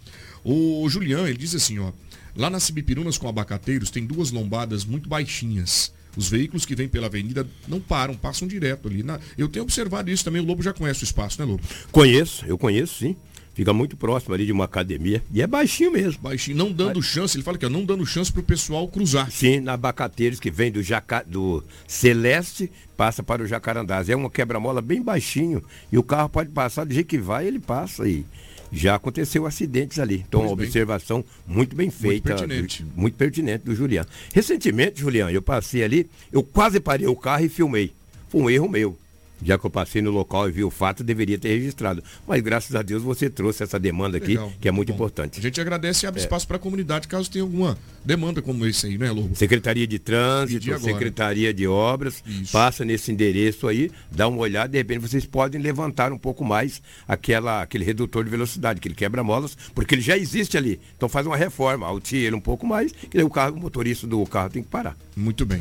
O 0.45 0.89
Julião, 0.89 1.27
ele 1.27 1.39
diz 1.39 1.55
assim, 1.55 1.79
ó. 1.79 1.93
Lá 2.37 2.51
nas 2.51 2.63
Cibipirunas 2.65 3.17
com 3.19 3.29
abacateiro 3.29 3.89
tem 3.91 4.05
duas 4.07 4.31
lombadas 4.31 4.85
muito 4.85 5.09
baixinhas. 5.09 5.93
Os 6.17 6.29
veículos 6.29 6.65
que 6.65 6.75
vêm 6.75 6.89
pela 6.89 7.07
avenida 7.07 7.47
não 7.69 7.81
param, 7.81 8.15
passam 8.15 8.47
direto 8.49 8.89
ali. 8.89 9.03
Na- 9.03 9.21
Eu 9.37 9.49
tenho 9.49 9.65
observado 9.65 10.11
isso 10.11 10.25
também. 10.25 10.41
O 10.41 10.45
Lobo 10.45 10.63
já 10.63 10.73
conhece 10.73 11.03
o 11.03 11.05
espaço, 11.05 11.39
né, 11.41 11.45
Lobo? 11.47 11.63
Conheço, 11.93 12.45
eu 12.47 12.57
conheço 12.57 12.99
sim. 13.01 13.17
Fica 13.57 13.73
muito 13.73 13.97
próximo 13.97 14.35
ali 14.35 14.45
de 14.45 14.53
uma 14.53 14.67
academia. 14.67 15.23
E 15.33 15.41
é 15.41 15.47
baixinho 15.47 15.91
mesmo. 15.91 16.21
Baixinho, 16.21 16.59
não 16.59 16.71
dando 16.71 17.03
chance, 17.03 17.35
ele 17.37 17.43
fala 17.43 17.57
que 17.57 17.65
é 17.65 17.69
não 17.71 17.87
dando 17.87 18.05
chance 18.05 18.31
pro 18.31 18.43
pessoal 18.43 18.87
cruzar. 18.87 19.31
Sim, 19.31 19.61
na 19.61 19.73
Abacateiros, 19.73 20.39
que 20.39 20.51
vem 20.51 20.71
do, 20.71 20.83
Jaca... 20.83 21.25
do 21.27 21.65
Celeste, 21.89 22.71
passa 22.99 23.23
para 23.23 23.43
o 23.43 23.47
Jacarandás. 23.47 24.11
É 24.11 24.15
um 24.17 24.29
quebra-mola 24.29 24.83
bem 24.83 25.01
baixinho. 25.03 25.65
E 25.91 25.97
o 25.97 26.03
carro 26.03 26.29
pode 26.29 26.51
passar 26.51 26.85
do 26.85 26.93
jeito 26.93 27.07
que 27.07 27.17
vai, 27.19 27.47
ele 27.47 27.59
passa. 27.59 28.07
E 28.07 28.27
já 28.71 28.95
aconteceu 28.97 29.47
acidentes 29.47 29.99
ali. 29.99 30.23
Então, 30.29 30.41
Pois 30.41 30.51
uma 30.51 30.57
bem. 30.59 30.67
observação 30.67 31.25
muito 31.47 31.75
bem 31.75 31.89
feita. 31.91 32.35
pertinente. 32.35 32.83
do- 32.83 33.01
muito 33.01 33.15
pertinente 33.15 33.65
do 33.65 33.75
Juliano. 33.75 34.07
Recentemente, 34.35 35.01
Juliano, 35.01 35.31
eu 35.31 35.41
passei 35.41 35.83
ali, 35.83 36.11
eu 36.31 36.43
quase 36.43 36.79
parei 36.79 37.07
o 37.07 37.17
carro 37.17 37.45
e 37.47 37.49
filmei. 37.49 37.91
Foi 38.29 38.43
um 38.43 38.51
erro 38.51 38.69
meu. 38.69 38.99
Já 39.43 39.59
que 39.59 39.67
eu 39.67 39.71
passei 39.71 40.01
no 40.01 40.11
local 40.11 40.49
e 40.49 40.53
vi 40.53 40.65
o 40.65 40.71
fato, 40.71 41.05
deveria 41.05 41.39
ter 41.39 41.49
registrado. 41.49 42.03
Mas 42.27 42.41
graças 42.43 42.75
a 42.75 42.83
Deus 42.83 43.03
você 43.03 43.29
trouxe 43.29 43.63
essa 43.63 43.79
demanda 43.79 44.17
aqui, 44.17 44.29
Legal. 44.29 44.53
que 44.61 44.69
é 44.69 44.73
muito 44.73 44.89
Bom, 44.89 44.95
importante. 44.95 45.39
A 45.39 45.43
gente 45.43 45.61
agradece 45.61 46.05
e 46.05 46.09
abre 46.09 46.21
É. 46.21 46.25
espaço 46.25 46.47
para 46.47 46.57
a 46.57 46.61
comunidade 46.61 47.07
caso 47.07 47.31
tenha 47.31 47.43
alguma 47.45 47.77
demanda 48.05 48.41
como 48.41 48.65
esse 48.67 48.87
aí, 48.87 48.97
né, 48.97 49.11
Lobo? 49.11 49.35
Secretaria 49.37 49.87
de 49.87 49.99
Trânsito, 49.99 50.67
agora. 50.73 50.83
Secretaria 50.83 51.53
de 51.53 51.67
Obras, 51.67 52.23
passa 52.51 52.85
nesse 52.85 53.13
endereço 53.13 53.69
aí, 53.69 53.91
dá 54.11 54.27
uma 54.29 54.39
olhada, 54.39 54.69
de 54.69 54.79
repente 54.79 55.01
vocês 55.01 55.27
podem 55.27 55.61
levantar 55.61 56.13
um 56.13 56.19
pouco 56.19 56.45
mais 56.45 56.81
aquela, 57.07 57.63
aquele 57.63 57.85
redutor 57.85 58.25
de 58.25 58.31
velocidade, 58.31 58.79
aquele 58.79 58.95
quebra-molas, 58.95 59.57
porque 59.75 59.95
ele 59.95 60.03
já 60.03 60.17
existe 60.17 60.57
ali. 60.57 60.81
Então 60.97 61.09
faz 61.09 61.27
uma 61.27 61.37
reforma, 61.37 61.87
altia 61.87 62.27
ele 62.27 62.37
um 62.37 62.41
pouco 62.41 62.67
mais, 62.67 62.93
que 62.93 63.17
daí 63.17 63.25
o, 63.25 63.31
carro, 63.31 63.57
o 63.57 63.61
motorista 63.61 64.07
do 64.07 64.25
carro 64.27 64.51
tem 64.51 64.63
que 64.63 64.69
parar. 64.69 64.97
Muito 65.17 65.45
bem. 65.45 65.61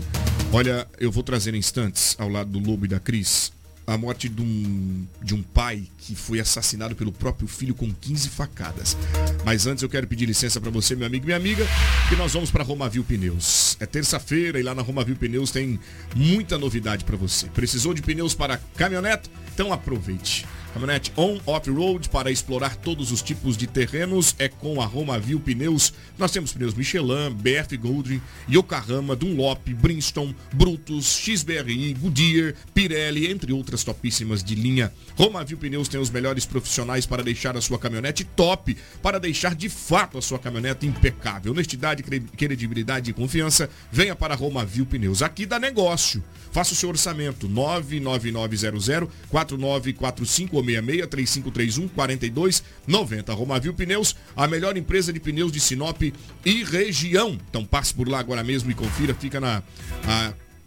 Olha, 0.52 0.88
eu 1.00 1.12
vou 1.12 1.24
trazer 1.24 1.54
instantes, 1.56 2.16
ao 2.20 2.30
lado 2.30 2.50
do 2.52 2.60
Lobo 2.70 2.86
e 2.86 2.88
da 2.88 3.00
Cris, 3.00 3.52
a 3.88 3.98
morte 3.98 4.28
de 4.28 4.42
um, 4.42 5.06
de 5.22 5.36
um 5.36 5.44
pai 5.44 5.84
que 5.98 6.16
foi 6.16 6.40
assassinado 6.40 6.96
pelo 6.96 7.12
próprio 7.12 7.48
filho 7.48 7.76
com 7.76 7.92
15 7.94 8.30
facadas. 8.30 8.98
Mas 9.44 9.68
antes 9.68 9.84
eu 9.84 9.90
quero 9.90 10.08
pedir 10.08 10.26
licença 10.26 10.60
para 10.60 10.72
você, 10.72 10.96
meu 10.96 11.06
amigo 11.06 11.26
e 11.26 11.28
minha 11.28 11.38
amiga, 11.38 11.66
que 12.10 12.16
nós 12.16 12.34
vamos 12.34 12.50
para 12.50 12.64
Romavil 12.64 13.04
Pneus. 13.04 13.78
É 13.80 13.86
terça-feira 13.86 14.60
e 14.60 14.64
lá 14.64 14.74
na 14.74 14.82
Romavil 14.82 15.16
Pneus 15.16 15.52
tem 15.52 15.80
muita 16.16 16.58
novidade 16.58 17.04
para 17.04 17.16
você. 17.16 17.48
Precisou 17.48 17.94
de 17.94 18.02
pneus 18.02 18.34
para 18.34 18.58
caminhonete? 18.76 19.30
Então 19.54 19.72
aproveite. 19.72 20.46
Caminhonete 20.76 21.14
on, 21.16 21.40
off-road 21.46 22.10
para 22.10 22.30
explorar 22.30 22.76
todos 22.76 23.10
os 23.10 23.22
tipos 23.22 23.56
de 23.56 23.66
terrenos 23.66 24.36
é 24.38 24.50
com 24.50 24.82
a 24.82 24.86
Romavil 24.86 25.40
Pneus. 25.40 25.94
Nós 26.18 26.32
temos 26.32 26.52
pneus 26.52 26.74
Michelin, 26.74 27.34
BF 27.34 27.78
Goldwyn, 27.78 28.22
Yokohama, 28.50 29.16
Dunlop, 29.16 29.74
Bridgestone, 29.74 30.36
Brutus, 30.52 31.06
XBRI, 31.18 31.94
Goodyear, 31.94 32.56
Pirelli, 32.74 33.32
entre 33.32 33.54
outras 33.54 33.86
topíssimas 33.86 34.44
de 34.44 34.54
linha. 34.54 34.92
Romavil 35.16 35.58
Pneus 35.58 35.88
tem 35.88 35.98
os 35.98 36.10
melhores 36.10 36.46
profissionais 36.46 37.06
para 37.06 37.24
deixar 37.24 37.56
a 37.56 37.62
sua 37.62 37.80
caminhonete 37.80 38.26
top, 38.26 38.76
para 39.02 39.18
deixar 39.18 39.56
de 39.56 39.70
fato 39.70 40.18
a 40.18 40.22
sua 40.22 40.38
caminhonete 40.40 40.86
impecável. 40.86 41.54
Honestidade, 41.54 42.04
cre- 42.04 42.20
credibilidade 42.36 43.12
e 43.12 43.14
confiança, 43.14 43.70
venha 43.90 44.14
para 44.14 44.36
Romavil 44.36 44.86
Pneus. 44.86 45.22
Aqui 45.22 45.46
dá 45.46 45.58
negócio. 45.58 46.22
Faça 46.52 46.74
o 46.74 46.76
seu 46.76 46.90
orçamento 46.90 47.48
99900 47.48 49.10
4945 49.30 50.65
ou 50.66 50.82
66 50.82 51.08
3531 51.08 51.88
4290. 51.90 53.34
Romavil 53.34 53.74
Pneus, 53.74 54.16
a 54.36 54.48
melhor 54.48 54.76
empresa 54.78 55.14
de 55.14 55.20
pneus 55.20 55.52
de 55.52 55.60
Sinop 55.60 56.02
e 56.02 56.64
região. 56.64 57.38
Então 57.50 57.66
passe 57.66 57.94
por 57.94 58.08
lá 58.08 58.20
agora 58.20 58.44
mesmo 58.44 58.72
e 58.72 58.74
confira, 58.74 59.14
fica 59.14 59.40
na 59.40 59.64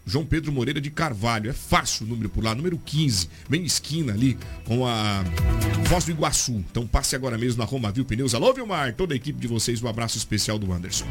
João 0.05 0.25
Pedro 0.25 0.51
Moreira 0.51 0.81
de 0.81 0.89
Carvalho. 0.89 1.49
É 1.49 1.53
fácil 1.53 2.05
o 2.05 2.09
número 2.09 2.29
por 2.29 2.43
lá, 2.43 2.55
número 2.55 2.77
15, 2.77 3.29
bem 3.47 3.63
esquina 3.63 4.13
ali 4.13 4.37
com 4.65 4.85
a 4.85 5.23
Foz 5.87 6.05
do 6.05 6.11
Iguaçu. 6.11 6.53
Então 6.69 6.87
passe 6.87 7.15
agora 7.15 7.37
mesmo 7.37 7.59
na 7.59 7.65
Romavil 7.65 8.05
Pneus. 8.05 8.33
Alô, 8.33 8.53
Vilmar, 8.53 8.95
toda 8.95 9.13
a 9.13 9.17
equipe 9.17 9.39
de 9.39 9.47
vocês, 9.47 9.81
um 9.81 9.87
abraço 9.87 10.17
especial 10.17 10.57
do 10.57 10.73
Anderson. 10.73 11.05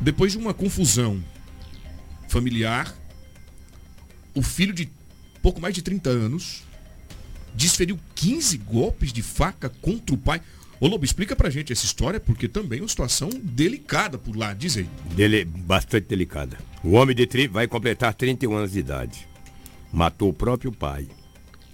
Depois 0.00 0.32
de 0.32 0.38
uma 0.38 0.54
confusão 0.54 1.22
familiar, 2.28 2.94
o 4.34 4.42
filho 4.42 4.72
de 4.72 4.88
pouco 5.46 5.60
mais 5.60 5.72
de 5.72 5.80
30 5.80 6.10
anos 6.10 6.64
desferiu 7.54 7.96
15 8.16 8.58
golpes 8.58 9.12
de 9.12 9.22
faca 9.22 9.68
contra 9.80 10.12
o 10.12 10.18
pai. 10.18 10.42
Ô 10.80 10.88
Lobo, 10.88 11.04
explica 11.04 11.36
pra 11.36 11.48
gente 11.48 11.72
essa 11.72 11.84
história, 11.84 12.18
porque 12.18 12.48
também 12.48 12.80
é 12.80 12.82
uma 12.82 12.88
situação 12.88 13.30
delicada 13.30 14.18
por 14.18 14.36
lá, 14.36 14.52
diz 14.52 14.76
aí. 14.76 14.88
Dele, 15.14 15.44
bastante 15.44 16.08
delicada. 16.08 16.58
O 16.82 16.94
homem 16.94 17.14
de 17.14 17.28
tri, 17.28 17.46
vai 17.46 17.68
completar 17.68 18.12
31 18.12 18.56
anos 18.56 18.72
de 18.72 18.80
idade. 18.80 19.28
Matou 19.92 20.30
o 20.30 20.34
próprio 20.34 20.72
pai. 20.72 21.06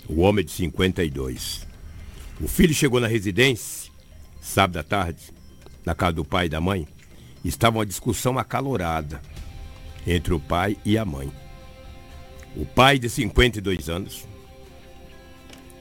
O 0.06 0.20
homem 0.20 0.44
de 0.44 0.50
52. 0.50 1.66
O 2.42 2.48
filho 2.48 2.74
chegou 2.74 3.00
na 3.00 3.06
residência, 3.06 3.90
sábado 4.38 4.80
à 4.80 4.82
tarde, 4.82 5.32
na 5.82 5.94
casa 5.94 6.12
do 6.12 6.26
pai 6.26 6.44
e 6.44 6.50
da 6.50 6.60
mãe. 6.60 6.86
Estava 7.42 7.78
uma 7.78 7.86
discussão 7.86 8.38
acalorada 8.38 9.22
entre 10.06 10.34
o 10.34 10.38
pai 10.38 10.76
e 10.84 10.98
a 10.98 11.06
mãe. 11.06 11.32
O 12.54 12.66
pai 12.66 12.98
de 12.98 13.08
52 13.08 13.88
anos 13.88 14.26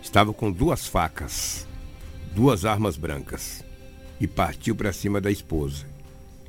estava 0.02 0.34
com 0.34 0.50
duas 0.50 0.88
facas, 0.88 1.68
duas 2.34 2.64
armas 2.64 2.96
brancas, 2.96 3.64
e 4.22 4.28
partiu 4.28 4.74
para 4.74 4.94
cima 4.94 5.20
da 5.20 5.30
esposa, 5.30 5.86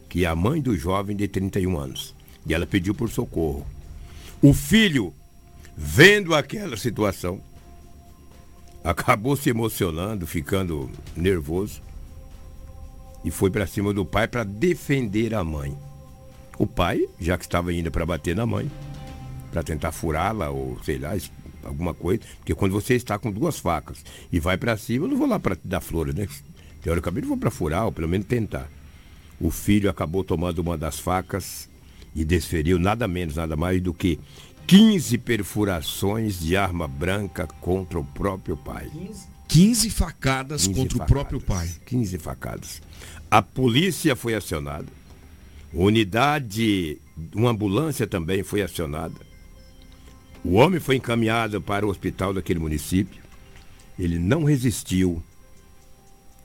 que 0.08 0.24
é 0.24 0.28
a 0.28 0.36
mãe 0.36 0.60
do 0.60 0.76
jovem 0.76 1.16
de 1.16 1.26
31 1.26 1.76
anos. 1.76 2.14
E 2.46 2.54
ela 2.54 2.66
pediu 2.66 2.94
por 2.94 3.10
socorro. 3.10 3.66
O 4.40 4.54
filho, 4.54 5.12
vendo 5.76 6.34
aquela 6.34 6.76
situação, 6.76 7.40
acabou 8.84 9.36
se 9.36 9.50
emocionando, 9.50 10.26
ficando 10.26 10.90
nervoso, 11.16 11.82
e 13.24 13.30
foi 13.30 13.50
para 13.50 13.66
cima 13.66 13.92
do 13.92 14.04
pai 14.04 14.28
para 14.28 14.44
defender 14.44 15.34
a 15.34 15.42
mãe. 15.42 15.76
O 16.58 16.66
pai, 16.66 17.08
já 17.20 17.36
que 17.36 17.44
estava 17.44 17.72
indo 17.72 17.90
para 17.90 18.06
bater 18.06 18.36
na 18.36 18.46
mãe, 18.46 18.70
para 19.52 19.62
tentar 19.62 19.92
furá-la 19.92 20.48
ou 20.48 20.78
sei 20.82 20.98
lá, 20.98 21.14
alguma 21.62 21.94
coisa, 21.94 22.22
porque 22.38 22.54
quando 22.54 22.72
você 22.72 22.94
está 22.94 23.18
com 23.18 23.30
duas 23.30 23.58
facas 23.58 24.02
e 24.32 24.40
vai 24.40 24.56
para 24.56 24.76
cima, 24.76 25.04
eu 25.04 25.10
não 25.10 25.16
vou 25.16 25.28
lá 25.28 25.38
para 25.38 25.56
dar 25.62 25.80
flores, 25.80 26.14
né? 26.14 26.26
Teoricamente 26.80 27.24
eu 27.24 27.28
vou 27.28 27.36
para 27.36 27.50
furar 27.50 27.84
ou 27.84 27.92
pelo 27.92 28.08
menos 28.08 28.26
tentar. 28.26 28.68
o 29.40 29.50
filho 29.50 29.90
acabou 29.90 30.24
tomando 30.24 30.60
uma 30.60 30.76
das 30.78 30.98
facas 30.98 31.68
e 32.14 32.24
desferiu 32.24 32.78
nada 32.78 33.06
menos, 33.06 33.36
nada 33.36 33.56
mais 33.56 33.80
do 33.80 33.92
que 33.92 34.18
15 34.66 35.18
perfurações 35.18 36.38
de 36.40 36.56
arma 36.56 36.88
branca 36.88 37.46
contra 37.60 37.98
o 37.98 38.04
próprio 38.04 38.56
pai. 38.56 38.90
15 39.48 39.90
facadas 39.90 40.66
15 40.66 40.80
contra 40.80 40.98
facadas, 40.98 41.10
o 41.10 41.14
próprio 41.14 41.40
pai. 41.40 41.70
15 41.86 42.18
facadas. 42.18 42.82
A 43.30 43.42
polícia 43.42 44.16
foi 44.16 44.34
acionada. 44.34 44.86
Unidade, 45.74 46.98
uma 47.34 47.50
ambulância 47.50 48.06
também 48.06 48.42
foi 48.42 48.62
acionada. 48.62 49.31
O 50.44 50.54
homem 50.54 50.80
foi 50.80 50.96
encaminhado 50.96 51.60
para 51.60 51.86
o 51.86 51.90
hospital 51.90 52.34
daquele 52.34 52.58
município. 52.58 53.22
Ele 53.98 54.18
não 54.18 54.44
resistiu 54.44 55.22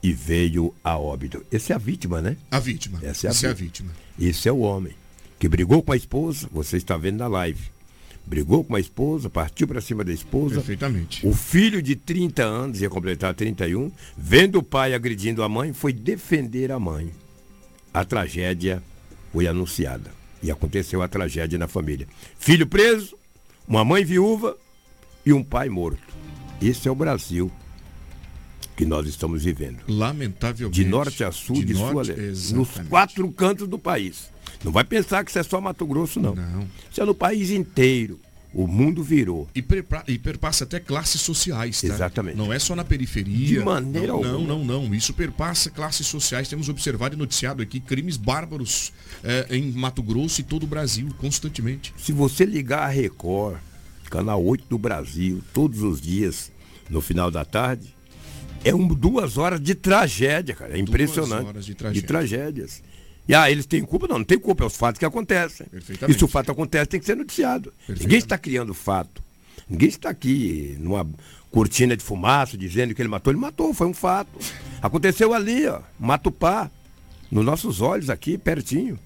e 0.02 0.12
veio 0.12 0.72
a 0.84 0.96
óbito. 0.96 1.44
Essa 1.50 1.72
é 1.72 1.76
a 1.76 1.78
vítima, 1.78 2.20
né? 2.22 2.36
A 2.50 2.60
vítima. 2.60 2.98
Essa 3.02 3.26
é 3.26 3.28
a, 3.28 3.30
Essa 3.30 3.48
vítima. 3.48 3.48
é 3.48 3.50
a 3.50 3.54
vítima. 3.54 3.92
Esse 4.30 4.48
é 4.48 4.52
o 4.52 4.60
homem 4.60 4.94
que 5.38 5.48
brigou 5.48 5.82
com 5.82 5.92
a 5.92 5.96
esposa, 5.96 6.48
você 6.52 6.76
está 6.76 6.96
vendo 6.96 7.18
na 7.18 7.28
live. 7.28 7.70
Brigou 8.26 8.62
com 8.62 8.74
a 8.74 8.80
esposa, 8.80 9.30
partiu 9.30 9.66
para 9.66 9.80
cima 9.80 10.04
da 10.04 10.12
esposa. 10.12 10.56
Perfeitamente. 10.56 11.26
O 11.26 11.32
filho 11.32 11.80
de 11.80 11.96
30 11.96 12.44
anos, 12.44 12.80
ia 12.80 12.90
completar 12.90 13.34
31, 13.34 13.90
vendo 14.16 14.58
o 14.58 14.62
pai 14.62 14.92
agredindo 14.94 15.42
a 15.42 15.48
mãe, 15.48 15.72
foi 15.72 15.92
defender 15.92 16.70
a 16.70 16.78
mãe. 16.78 17.10
A 17.94 18.04
tragédia 18.04 18.82
foi 19.32 19.46
anunciada. 19.46 20.10
E 20.42 20.50
aconteceu 20.50 21.00
a 21.02 21.08
tragédia 21.08 21.58
na 21.58 21.66
família. 21.66 22.06
Filho 22.38 22.66
preso, 22.66 23.16
uma 23.68 23.84
mãe 23.84 24.04
viúva 24.04 24.56
e 25.24 25.32
um 25.32 25.44
pai 25.44 25.68
morto. 25.68 26.02
Esse 26.60 26.88
é 26.88 26.90
o 26.90 26.94
Brasil 26.94 27.52
que 28.74 28.86
nós 28.86 29.06
estamos 29.06 29.44
vivendo. 29.44 29.80
Lamentavelmente. 29.86 30.82
De 30.82 30.88
norte 30.88 31.22
a 31.22 31.30
sul, 31.30 31.56
de, 31.56 31.66
de 31.66 31.74
sul 31.74 32.00
a 32.00 32.02
leste. 32.02 32.54
Nos 32.54 32.68
quatro 32.88 33.30
cantos 33.32 33.68
do 33.68 33.78
país. 33.78 34.30
Não 34.64 34.72
vai 34.72 34.84
pensar 34.84 35.24
que 35.24 35.30
isso 35.30 35.38
é 35.38 35.42
só 35.42 35.60
Mato 35.60 35.86
Grosso, 35.86 36.20
não. 36.20 36.34
Não. 36.34 36.66
Isso 36.90 37.00
é 37.00 37.04
no 37.04 37.14
país 37.14 37.50
inteiro. 37.50 38.18
O 38.58 38.66
mundo 38.66 39.04
virou. 39.04 39.46
E, 39.54 39.62
perpa- 39.62 40.02
e 40.08 40.18
perpassa 40.18 40.64
até 40.64 40.80
classes 40.80 41.20
sociais, 41.20 41.80
tá? 41.80 41.86
Exatamente. 41.86 42.36
Não 42.36 42.52
é 42.52 42.58
só 42.58 42.74
na 42.74 42.82
periferia. 42.84 43.46
De 43.46 43.64
maneira 43.64 44.08
não, 44.08 44.20
não, 44.20 44.30
alguma. 44.32 44.48
não, 44.64 44.82
não. 44.88 44.94
Isso 44.96 45.14
perpassa 45.14 45.70
classes 45.70 46.08
sociais. 46.08 46.48
Temos 46.48 46.68
observado 46.68 47.14
e 47.14 47.18
noticiado 47.18 47.62
aqui 47.62 47.78
crimes 47.78 48.16
bárbaros 48.16 48.92
eh, 49.22 49.46
em 49.50 49.70
Mato 49.70 50.02
Grosso 50.02 50.40
e 50.40 50.44
todo 50.44 50.64
o 50.64 50.66
Brasil, 50.66 51.08
constantemente. 51.18 51.94
Se 51.96 52.10
você 52.10 52.44
ligar 52.44 52.80
a 52.80 52.88
Record, 52.88 53.58
canal 54.10 54.44
8 54.44 54.64
do 54.68 54.76
Brasil, 54.76 55.40
todos 55.54 55.80
os 55.80 56.00
dias, 56.00 56.50
no 56.90 57.00
final 57.00 57.30
da 57.30 57.44
tarde, 57.44 57.94
é 58.64 58.74
um, 58.74 58.88
duas 58.88 59.38
horas 59.38 59.60
de 59.60 59.76
tragédia, 59.76 60.56
cara. 60.56 60.76
É 60.76 60.80
impressionante. 60.80 61.46
horas 61.46 61.64
de 61.64 61.76
tragédia. 61.76 62.08
tragédias. 62.08 62.82
E 63.28 63.34
ah, 63.34 63.50
eles 63.50 63.66
têm 63.66 63.82
culpa? 63.84 64.08
Não, 64.08 64.18
não 64.18 64.24
tem 64.24 64.38
culpa, 64.38 64.64
é 64.64 64.66
os 64.66 64.76
fatos 64.76 64.98
que 64.98 65.04
acontecem. 65.04 65.66
E 66.08 66.14
se 66.14 66.24
o 66.24 66.28
fato 66.28 66.50
acontece, 66.50 66.86
tem 66.86 66.98
que 66.98 67.04
ser 67.06 67.14
noticiado. 67.16 67.72
Ninguém 67.86 68.18
está 68.18 68.38
criando 68.38 68.72
fato. 68.72 69.22
Ninguém 69.68 69.88
está 69.90 70.08
aqui 70.08 70.76
numa 70.80 71.06
cortina 71.50 71.94
de 71.94 72.02
fumaça 72.02 72.56
dizendo 72.56 72.94
que 72.94 73.02
ele 73.02 73.08
matou. 73.08 73.30
Ele 73.30 73.40
matou, 73.40 73.74
foi 73.74 73.86
um 73.86 73.92
fato. 73.92 74.30
Aconteceu 74.80 75.34
ali, 75.34 75.66
ó, 75.66 75.80
Matupá, 75.98 76.70
nos 77.30 77.44
nossos 77.44 77.82
olhos 77.82 78.08
aqui, 78.08 78.38
pertinho. 78.38 78.98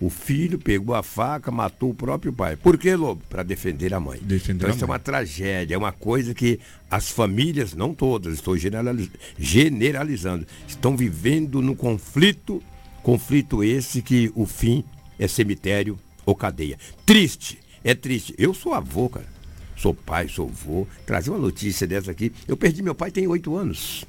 O 0.00 0.10
filho 0.10 0.58
pegou 0.58 0.94
a 0.94 1.02
faca, 1.02 1.50
matou 1.50 1.90
o 1.90 1.94
próprio 1.94 2.30
pai. 2.32 2.54
Por 2.54 2.76
que, 2.76 2.94
Lobo? 2.94 3.22
Para 3.30 3.42
defender 3.42 3.94
a 3.94 3.98
mãe. 3.98 4.20
Defender 4.22 4.58
então 4.58 4.68
a 4.68 4.74
isso 4.74 4.84
é 4.84 4.86
mãe. 4.86 4.92
uma 4.92 4.98
tragédia, 4.98 5.74
é 5.74 5.78
uma 5.78 5.90
coisa 5.90 6.34
que 6.34 6.60
as 6.90 7.08
famílias, 7.08 7.72
não 7.74 7.94
todas, 7.94 8.34
estou 8.34 8.56
generaliz- 8.58 9.10
generalizando, 9.38 10.46
estão 10.68 10.94
vivendo 10.96 11.62
num 11.62 11.74
conflito, 11.74 12.62
conflito 13.06 13.62
esse 13.62 14.02
que 14.02 14.32
o 14.34 14.44
fim 14.44 14.82
é 15.16 15.28
cemitério 15.28 15.96
ou 16.24 16.34
cadeia. 16.34 16.76
Triste, 17.06 17.56
é 17.84 17.94
triste. 17.94 18.34
Eu 18.36 18.52
sou 18.52 18.74
avô, 18.74 19.08
cara. 19.08 19.28
Sou 19.76 19.94
pai, 19.94 20.26
sou 20.28 20.48
avô. 20.48 20.88
Trazer 21.06 21.30
uma 21.30 21.38
notícia 21.38 21.86
dessa 21.86 22.10
aqui. 22.10 22.32
Eu 22.48 22.56
perdi 22.56 22.82
meu 22.82 22.96
pai 22.96 23.12
tem 23.12 23.24
oito 23.28 23.54
anos. 23.54 24.04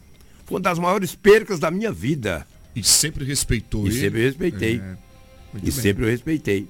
Foi 0.45 0.55
uma 0.55 0.61
das 0.61 0.79
maiores 0.79 1.13
percas 1.13 1.59
da 1.59 1.69
minha 1.69 1.91
vida. 1.91 2.47
E 2.75 2.81
sempre 2.83 3.23
respeitou 3.23 3.85
E 3.85 3.89
ele. 3.91 3.99
sempre 3.99 4.21
respeitei. 4.23 4.79
É, 4.79 4.95
E 5.57 5.61
bem. 5.61 5.71
sempre 5.71 6.03
eu 6.03 6.09
respeitei. 6.09 6.67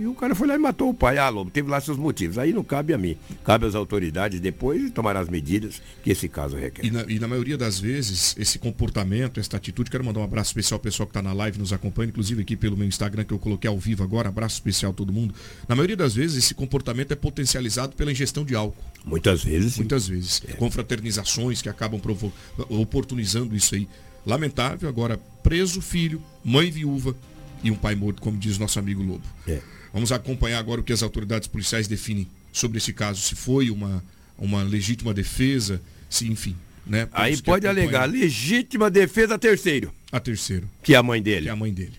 E 0.00 0.06
o 0.06 0.14
cara 0.14 0.34
foi 0.34 0.48
lá 0.48 0.54
e 0.54 0.58
matou 0.58 0.88
o 0.88 0.94
pai. 0.94 1.18
Ah, 1.18 1.28
Lobo, 1.28 1.50
teve 1.50 1.68
lá 1.68 1.78
seus 1.78 1.98
motivos. 1.98 2.38
Aí 2.38 2.54
não 2.54 2.64
cabe 2.64 2.94
a 2.94 2.98
mim. 2.98 3.18
Cabe 3.44 3.66
às 3.66 3.74
autoridades 3.74 4.40
depois 4.40 4.90
tomar 4.92 5.14
as 5.14 5.28
medidas 5.28 5.82
que 6.02 6.10
esse 6.10 6.26
caso 6.26 6.56
requer. 6.56 6.86
E 6.86 6.90
na, 6.90 7.04
e 7.06 7.18
na 7.18 7.28
maioria 7.28 7.58
das 7.58 7.78
vezes, 7.78 8.34
esse 8.38 8.58
comportamento, 8.58 9.38
essa 9.38 9.58
atitude, 9.58 9.90
quero 9.90 10.02
mandar 10.02 10.20
um 10.20 10.24
abraço 10.24 10.52
especial 10.52 10.78
ao 10.78 10.82
pessoal 10.82 11.06
que 11.06 11.10
está 11.10 11.20
na 11.20 11.34
live, 11.34 11.58
nos 11.58 11.70
acompanha, 11.70 12.08
inclusive 12.08 12.40
aqui 12.40 12.56
pelo 12.56 12.78
meu 12.78 12.88
Instagram 12.88 13.24
que 13.24 13.34
eu 13.34 13.38
coloquei 13.38 13.68
ao 13.68 13.78
vivo 13.78 14.02
agora, 14.02 14.30
abraço 14.30 14.54
especial 14.54 14.92
a 14.92 14.94
todo 14.94 15.12
mundo. 15.12 15.34
Na 15.68 15.74
maioria 15.74 15.98
das 15.98 16.14
vezes, 16.14 16.44
esse 16.44 16.54
comportamento 16.54 17.12
é 17.12 17.16
potencializado 17.16 17.94
pela 17.94 18.10
ingestão 18.10 18.42
de 18.42 18.54
álcool. 18.54 18.82
Muitas 19.04 19.44
vezes. 19.44 19.74
sim. 19.74 19.80
Muitas 19.80 20.08
vezes. 20.08 20.42
Confraternizações 20.56 21.60
que 21.60 21.68
acabam 21.68 22.00
oportunizando 22.70 23.54
isso 23.54 23.74
aí. 23.74 23.86
Lamentável, 24.24 24.88
agora 24.88 25.18
preso 25.42 25.82
filho, 25.82 26.22
mãe 26.42 26.70
viúva 26.70 27.14
e 27.62 27.70
um 27.70 27.74
pai 27.74 27.94
morto, 27.94 28.22
como 28.22 28.38
diz 28.38 28.56
nosso 28.56 28.78
amigo 28.78 29.02
Lobo. 29.02 29.24
É. 29.46 29.60
Vamos 29.92 30.12
acompanhar 30.12 30.58
agora 30.58 30.80
o 30.80 30.84
que 30.84 30.92
as 30.92 31.02
autoridades 31.02 31.48
policiais 31.48 31.88
definem 31.88 32.28
sobre 32.52 32.78
esse 32.78 32.92
caso, 32.92 33.20
se 33.20 33.34
foi 33.34 33.70
uma, 33.70 34.02
uma 34.38 34.62
legítima 34.62 35.12
defesa, 35.14 35.80
se 36.08 36.26
enfim. 36.26 36.56
Né? 36.86 37.08
Aí 37.12 37.36
pode 37.40 37.66
acompanhar. 37.66 38.02
alegar 38.02 38.04
legítima 38.06 38.90
defesa 38.90 39.34
a 39.34 39.38
terceiro, 39.38 39.92
A 40.10 40.18
terceiro, 40.18 40.68
que 40.82 40.94
é 40.94 40.96
a 40.96 41.02
mãe 41.02 41.22
dele. 41.22 41.42
que 41.42 41.48
é 41.48 41.52
a 41.52 41.56
mãe 41.56 41.72
dele. 41.72 41.92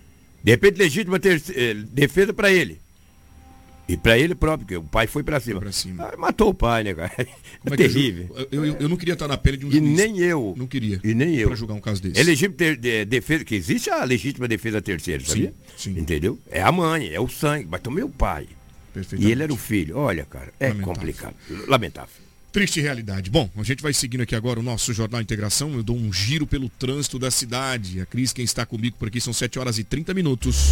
De 0.44 0.52
repente, 0.52 0.78
legítima 0.78 1.20
terce- 1.20 1.54
eh, 1.56 1.74
defesa 1.92 2.34
para 2.34 2.52
ele. 2.52 2.80
E 3.94 3.98
para 3.98 4.18
ele 4.18 4.34
próprio, 4.34 4.66
porque 4.66 4.76
o 4.78 4.84
pai 4.84 5.06
foi 5.08 5.22
para 5.24 5.40
cima. 5.40 5.60
pra 5.60 5.72
cima. 5.72 6.04
Ah, 6.14 6.18
matou 6.18 6.50
o 6.50 6.54
pai, 6.54 6.84
né, 6.84 6.94
cara? 6.94 7.12
É, 7.18 7.26
Como 7.26 7.74
é 7.74 7.78
que 7.78 7.84
terrível. 7.90 8.48
eu, 8.52 8.66
eu, 8.66 8.76
eu- 8.82 8.90
não 8.90 8.96
queria 8.98 9.14
estar 9.14 9.28
na 9.28 9.38
pele 9.38 9.58
de 9.58 9.66
um 9.66 9.70
E 9.70 9.74
juiz. 9.74 9.84
nem 9.98 10.18
eu. 10.20 10.54
Não 10.58 10.66
queria. 10.68 11.00
E 11.04 11.14
nem 11.14 11.36
eu. 11.36 11.48
Pra 11.50 11.58
julgar 11.58 11.74
um 11.76 11.82
caso 11.82 12.02
desse. 12.02 12.20
É 12.20 12.24
legítima 12.24 12.56
ter- 12.56 12.78
de- 12.78 13.06
defesa, 13.06 13.44
que 13.44 13.54
existe 13.56 13.90
a 13.90 14.04
legítima 14.04 14.48
defesa 14.48 14.78
a 14.78 14.82
terceiro, 14.82 15.26
sabia? 15.26 15.54
sim. 15.78 15.92
Entendeu? 16.00 16.40
É 16.50 16.62
a 16.62 16.72
mãe, 16.72 17.10
é 17.10 17.20
o 17.20 17.28
sangue, 17.28 17.68
mas 17.70 17.82
também 17.82 18.04
o 18.04 18.10
pai. 18.10 18.48
E 19.18 19.32
ele 19.32 19.44
era 19.44 19.54
o 19.54 19.58
filho. 19.58 19.98
Olha, 19.98 20.26
cara, 20.26 20.54
é 20.60 20.68
Lamentável. 20.70 20.94
complicado. 20.96 21.36
Lamentável. 21.68 22.14
Triste 22.52 22.82
realidade. 22.82 23.30
Bom, 23.30 23.50
a 23.56 23.64
gente 23.64 23.82
vai 23.82 23.94
seguindo 23.94 24.22
aqui 24.22 24.36
agora 24.36 24.60
o 24.60 24.64
nosso 24.64 24.92
Jornal 24.94 25.22
Integração. 25.22 25.74
Eu 25.74 25.82
dou 25.84 25.96
um 25.96 26.12
giro 26.12 26.46
pelo 26.46 26.68
trânsito 26.68 27.18
da 27.18 27.32
cidade. 27.32 28.02
A 28.02 28.06
Cris, 28.06 28.34
quem 28.34 28.44
está 28.44 28.66
comigo 28.66 28.98
por 29.00 29.08
aqui, 29.08 29.22
são 29.22 29.32
7 29.32 29.58
horas 29.58 29.78
e 29.80 29.84
30 29.86 30.14
minutos. 30.14 30.72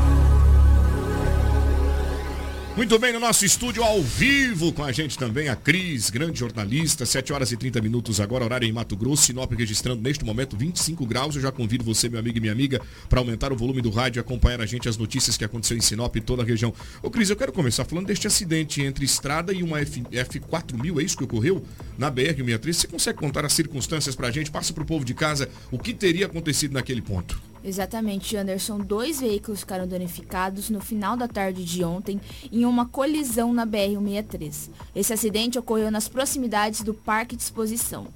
Muito 2.77 2.97
bem, 2.97 3.11
no 3.11 3.19
nosso 3.19 3.45
estúdio 3.45 3.83
ao 3.83 4.01
vivo 4.01 4.71
com 4.71 4.81
a 4.81 4.93
gente 4.93 5.17
também 5.17 5.49
a 5.49 5.57
Cris, 5.57 6.09
grande 6.09 6.39
jornalista, 6.39 7.05
7 7.05 7.33
horas 7.33 7.51
e 7.51 7.57
30 7.57 7.81
minutos 7.81 8.21
agora, 8.21 8.45
horário 8.45 8.65
em 8.65 8.71
Mato 8.71 8.95
Grosso, 8.95 9.23
Sinop 9.23 9.51
registrando 9.51 10.01
neste 10.01 10.23
momento 10.23 10.55
25 10.55 11.05
graus. 11.05 11.35
Eu 11.35 11.41
já 11.41 11.51
convido 11.51 11.83
você, 11.83 12.07
meu 12.07 12.17
amigo 12.17 12.37
e 12.37 12.41
minha 12.41 12.53
amiga, 12.53 12.81
para 13.09 13.19
aumentar 13.19 13.51
o 13.51 13.57
volume 13.57 13.81
do 13.81 13.89
rádio 13.89 14.19
e 14.19 14.21
acompanhar 14.21 14.61
a 14.61 14.65
gente 14.65 14.87
as 14.87 14.95
notícias 14.95 15.35
que 15.35 15.43
aconteceu 15.43 15.75
em 15.75 15.81
Sinop 15.81 16.15
e 16.15 16.21
toda 16.21 16.43
a 16.43 16.45
região. 16.45 16.73
Ô 17.03 17.11
Cris, 17.11 17.29
eu 17.29 17.35
quero 17.35 17.51
começar 17.51 17.83
falando 17.83 18.07
deste 18.07 18.25
acidente 18.25 18.81
entre 18.81 19.03
estrada 19.03 19.51
e 19.51 19.61
uma 19.61 19.81
F, 19.81 20.01
F4000, 20.03 21.01
é 21.01 21.03
isso 21.03 21.17
que 21.17 21.25
ocorreu 21.25 21.63
na 21.97 22.09
BR-63. 22.09 22.73
Você 22.73 22.87
consegue 22.87 23.19
contar 23.19 23.45
as 23.45 23.51
circunstâncias 23.51 24.15
para 24.15 24.29
a 24.29 24.31
gente? 24.31 24.49
Passa 24.49 24.71
para 24.71 24.83
o 24.83 24.85
povo 24.85 25.03
de 25.03 25.13
casa 25.13 25.49
o 25.71 25.77
que 25.77 25.93
teria 25.93 26.25
acontecido 26.25 26.71
naquele 26.71 27.01
ponto. 27.01 27.50
Exatamente, 27.63 28.35
Anderson. 28.35 28.79
Dois 28.79 29.19
veículos 29.19 29.59
ficaram 29.59 29.87
danificados 29.87 30.69
no 30.69 30.81
final 30.81 31.15
da 31.15 31.27
tarde 31.27 31.63
de 31.63 31.83
ontem 31.83 32.19
em 32.51 32.65
uma 32.65 32.87
colisão 32.87 33.53
na 33.53 33.65
BR-163. 33.65 34.69
Esse 34.95 35.13
acidente 35.13 35.59
ocorreu 35.59 35.91
nas 35.91 36.07
proximidades 36.07 36.81
do 36.81 36.93
Parque 36.93 37.35
de 37.35 37.43
Exposição. 37.43 38.07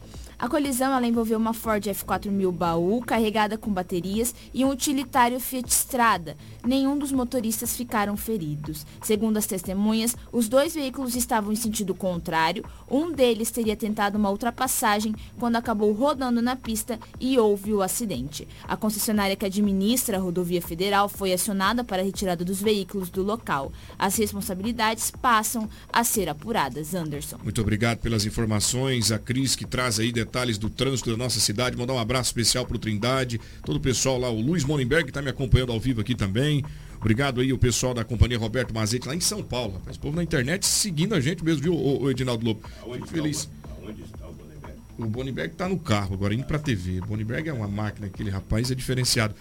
A 0.45 0.47
colisão 0.47 0.93
ela 0.93 1.07
envolveu 1.07 1.39
uma 1.39 1.55
Ford 1.55 1.83
F4000 1.83 2.51
baú 2.51 3.01
carregada 3.01 3.57
com 3.57 3.73
baterias 3.73 4.35
e 4.53 4.63
um 4.63 4.69
utilitário 4.69 5.39
Fiat 5.39 5.67
Strada. 5.71 6.37
Nenhum 6.63 6.99
dos 6.99 7.11
motoristas 7.11 7.75
ficaram 7.75 8.15
feridos. 8.15 8.85
Segundo 9.01 9.37
as 9.37 9.47
testemunhas, 9.47 10.15
os 10.31 10.47
dois 10.47 10.75
veículos 10.75 11.15
estavam 11.15 11.51
em 11.51 11.55
sentido 11.55 11.95
contrário. 11.95 12.63
Um 12.87 13.11
deles 13.11 13.49
teria 13.49 13.75
tentado 13.75 14.19
uma 14.19 14.29
ultrapassagem 14.29 15.15
quando 15.39 15.55
acabou 15.55 15.91
rodando 15.93 16.43
na 16.43 16.55
pista 16.55 16.99
e 17.19 17.39
houve 17.39 17.73
o 17.73 17.81
acidente. 17.81 18.47
A 18.67 18.77
concessionária 18.77 19.35
que 19.35 19.47
administra 19.47 20.17
a 20.17 20.21
rodovia 20.21 20.61
federal 20.61 21.09
foi 21.09 21.33
acionada 21.33 21.83
para 21.83 22.03
a 22.03 22.05
retirada 22.05 22.45
dos 22.45 22.61
veículos 22.61 23.09
do 23.09 23.23
local. 23.23 23.71
As 23.97 24.15
responsabilidades 24.15 25.09
passam 25.09 25.67
a 25.91 26.03
ser 26.03 26.29
apuradas. 26.29 26.93
Anderson. 26.93 27.39
Muito 27.41 27.61
obrigado 27.61 27.97
pelas 27.97 28.27
informações. 28.27 29.11
A 29.11 29.17
Cris 29.17 29.55
que 29.55 29.65
traz 29.65 29.99
aí 29.99 30.11
detalhes 30.11 30.34
detalhes 30.35 30.57
do 30.57 30.69
trânsito 30.69 31.11
da 31.11 31.17
nossa 31.17 31.39
cidade. 31.39 31.77
Mandar 31.77 31.93
um 31.93 31.99
abraço 31.99 32.27
especial 32.29 32.65
pro 32.65 32.77
Trindade, 32.77 33.39
todo 33.63 33.77
o 33.77 33.79
pessoal 33.79 34.19
lá, 34.19 34.29
o 34.29 34.41
Luiz 34.41 34.65
Monenberg 34.65 35.05
que 35.05 35.11
tá 35.13 35.21
me 35.21 35.29
acompanhando 35.29 35.71
ao 35.71 35.79
vivo 35.79 36.01
aqui 36.01 36.13
também. 36.13 36.63
Obrigado 36.99 37.39
aí 37.39 37.53
o 37.53 37.57
pessoal 37.57 37.93
da 37.93 38.03
companhia 38.03 38.37
Roberto 38.37 38.73
Mazete 38.73 39.07
lá 39.07 39.15
em 39.15 39.21
São 39.21 39.41
Paulo. 39.41 39.75
Rapaz, 39.75 39.95
o 39.95 39.99
povo 39.99 40.15
na 40.17 40.23
internet 40.23 40.65
seguindo 40.65 41.15
a 41.15 41.21
gente 41.21 41.43
mesmo, 41.43 41.61
viu, 41.63 41.73
o, 41.73 42.11
Edinaldo 42.11 42.45
Lobo? 42.45 42.61
Fico 42.93 43.07
feliz. 43.07 43.49
Onde 43.81 44.01
está 44.01 44.27
o 44.27 44.33
Bonenberg? 44.33 44.77
O 44.97 45.05
Bonenberg 45.05 45.55
tá 45.55 45.69
no 45.69 45.79
carro 45.79 46.15
agora, 46.15 46.33
indo 46.33 46.43
pra 46.43 46.59
TV. 46.59 46.99
O 46.99 47.05
Bonenberg 47.05 47.47
é 47.47 47.53
uma 47.53 47.67
máquina, 47.67 48.07
aquele 48.07 48.29
rapaz 48.29 48.69
é 48.71 48.75
diferenciado. 48.75 49.33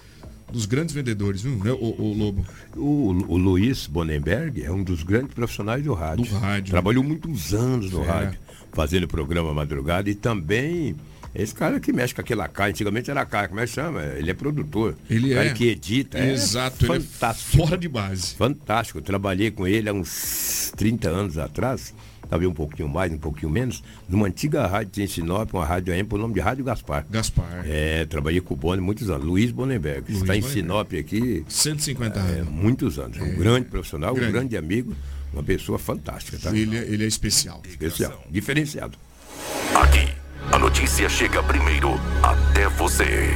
Dos 0.53 0.67
grandes 0.67 0.95
vendedores, 0.95 1.43
viu, 1.43 1.57
né, 1.57 1.73
o, 1.73 2.01
o 2.01 2.15
Lobo? 2.17 2.47
O, 2.77 3.33
o 3.33 3.37
Luiz 3.37 3.87
Bonenberg 3.89 4.63
é 4.63 4.71
um 4.71 4.85
dos 4.85 5.03
grandes 5.03 5.35
profissionais 5.35 5.83
do 5.83 5.95
rádio. 5.95 6.27
Do 6.27 6.37
rádio. 6.39 6.71
Trabalhou 6.71 7.03
muitos 7.03 7.53
anos 7.55 7.91
no 7.91 8.03
É. 8.05 8.07
rádio, 8.07 8.39
fazendo 8.75 9.09
programa 9.09 9.55
madrugada 9.55 10.11
e 10.11 10.15
também 10.15 10.95
esse 11.35 11.53
cara 11.53 11.81
que 11.81 11.93
mexe 11.93 12.15
com 12.15 12.21
aquela 12.21 12.47
cara, 12.47 12.71
antigamente 12.71 13.11
era 13.11 13.27
cara, 13.27 13.49
como 13.49 13.59
é 13.59 13.67
que 13.67 13.73
chama? 13.73 14.05
Ele 14.05 14.31
é 14.31 14.35
produtor. 14.35 14.95
Ele 15.11 15.35
cara 15.35 15.47
é. 15.47 15.53
que 15.53 15.67
edita. 15.67 16.19
é 16.19 16.33
Exato, 16.33 16.85
ele 16.85 16.93
é 16.93 17.01
fantástico. 17.01 17.57
fora 17.57 17.77
de 17.77 17.89
base. 17.89 18.35
Fantástico. 18.37 18.99
Eu 18.99 19.03
trabalhei 19.03 19.51
com 19.51 19.67
ele 19.67 19.89
há 19.89 19.93
uns 19.93 20.73
30 20.77 21.09
anos 21.09 21.37
atrás, 21.37 21.93
talvez 22.31 22.49
um 22.49 22.55
pouquinho 22.55 22.89
mais, 22.89 23.13
um 23.13 23.19
pouquinho 23.19 23.51
menos, 23.51 23.83
numa 24.09 24.29
antiga 24.29 24.65
rádio 24.65 25.03
em 25.03 25.09
Sinop, 25.09 25.53
uma 25.53 25.65
rádio 25.65 25.93
AM 25.93 26.05
por 26.05 26.21
nome 26.21 26.35
de 26.35 26.41
Rádio 26.41 26.65
Gaspar. 26.65 27.05
Gaspar. 27.11 27.65
É, 27.67 28.05
trabalhei 28.05 28.41
com 28.41 28.55
o 28.55 28.57
Boni 28.57 28.81
muitos 28.81 29.11
anos. 29.11 29.27
Luiz 29.27 29.51
Bonenberg, 29.51 30.05
Luiz 30.09 30.23
está 30.23 30.37
em 30.37 30.41
Bonenberg. 30.41 30.53
Sinop 30.53 30.93
aqui. 30.95 31.45
150 31.49 32.17
é, 32.17 32.23
anos. 32.23 32.49
Muitos 32.49 32.97
anos. 32.97 33.19
Um 33.19 33.35
grande 33.35 33.67
profissional, 33.67 34.15
Grande. 34.15 34.29
um 34.29 34.33
grande 34.33 34.57
amigo, 34.57 34.95
uma 35.35 35.43
pessoa 35.43 35.79
fantástica, 35.79 36.39
tá? 36.39 36.51
Ele, 36.57 36.77
é- 36.77 36.83
ele 36.83 37.05
é 37.05 37.07
especial. 37.07 37.63
Especial, 37.69 38.25
diferenciado. 38.31 38.97
Aqui, 39.75 40.13
a 40.53 40.59
notícia 40.59 41.09
chega 41.09 41.43
primeiro 41.43 41.91
até 42.23 42.69
você. 42.69 43.31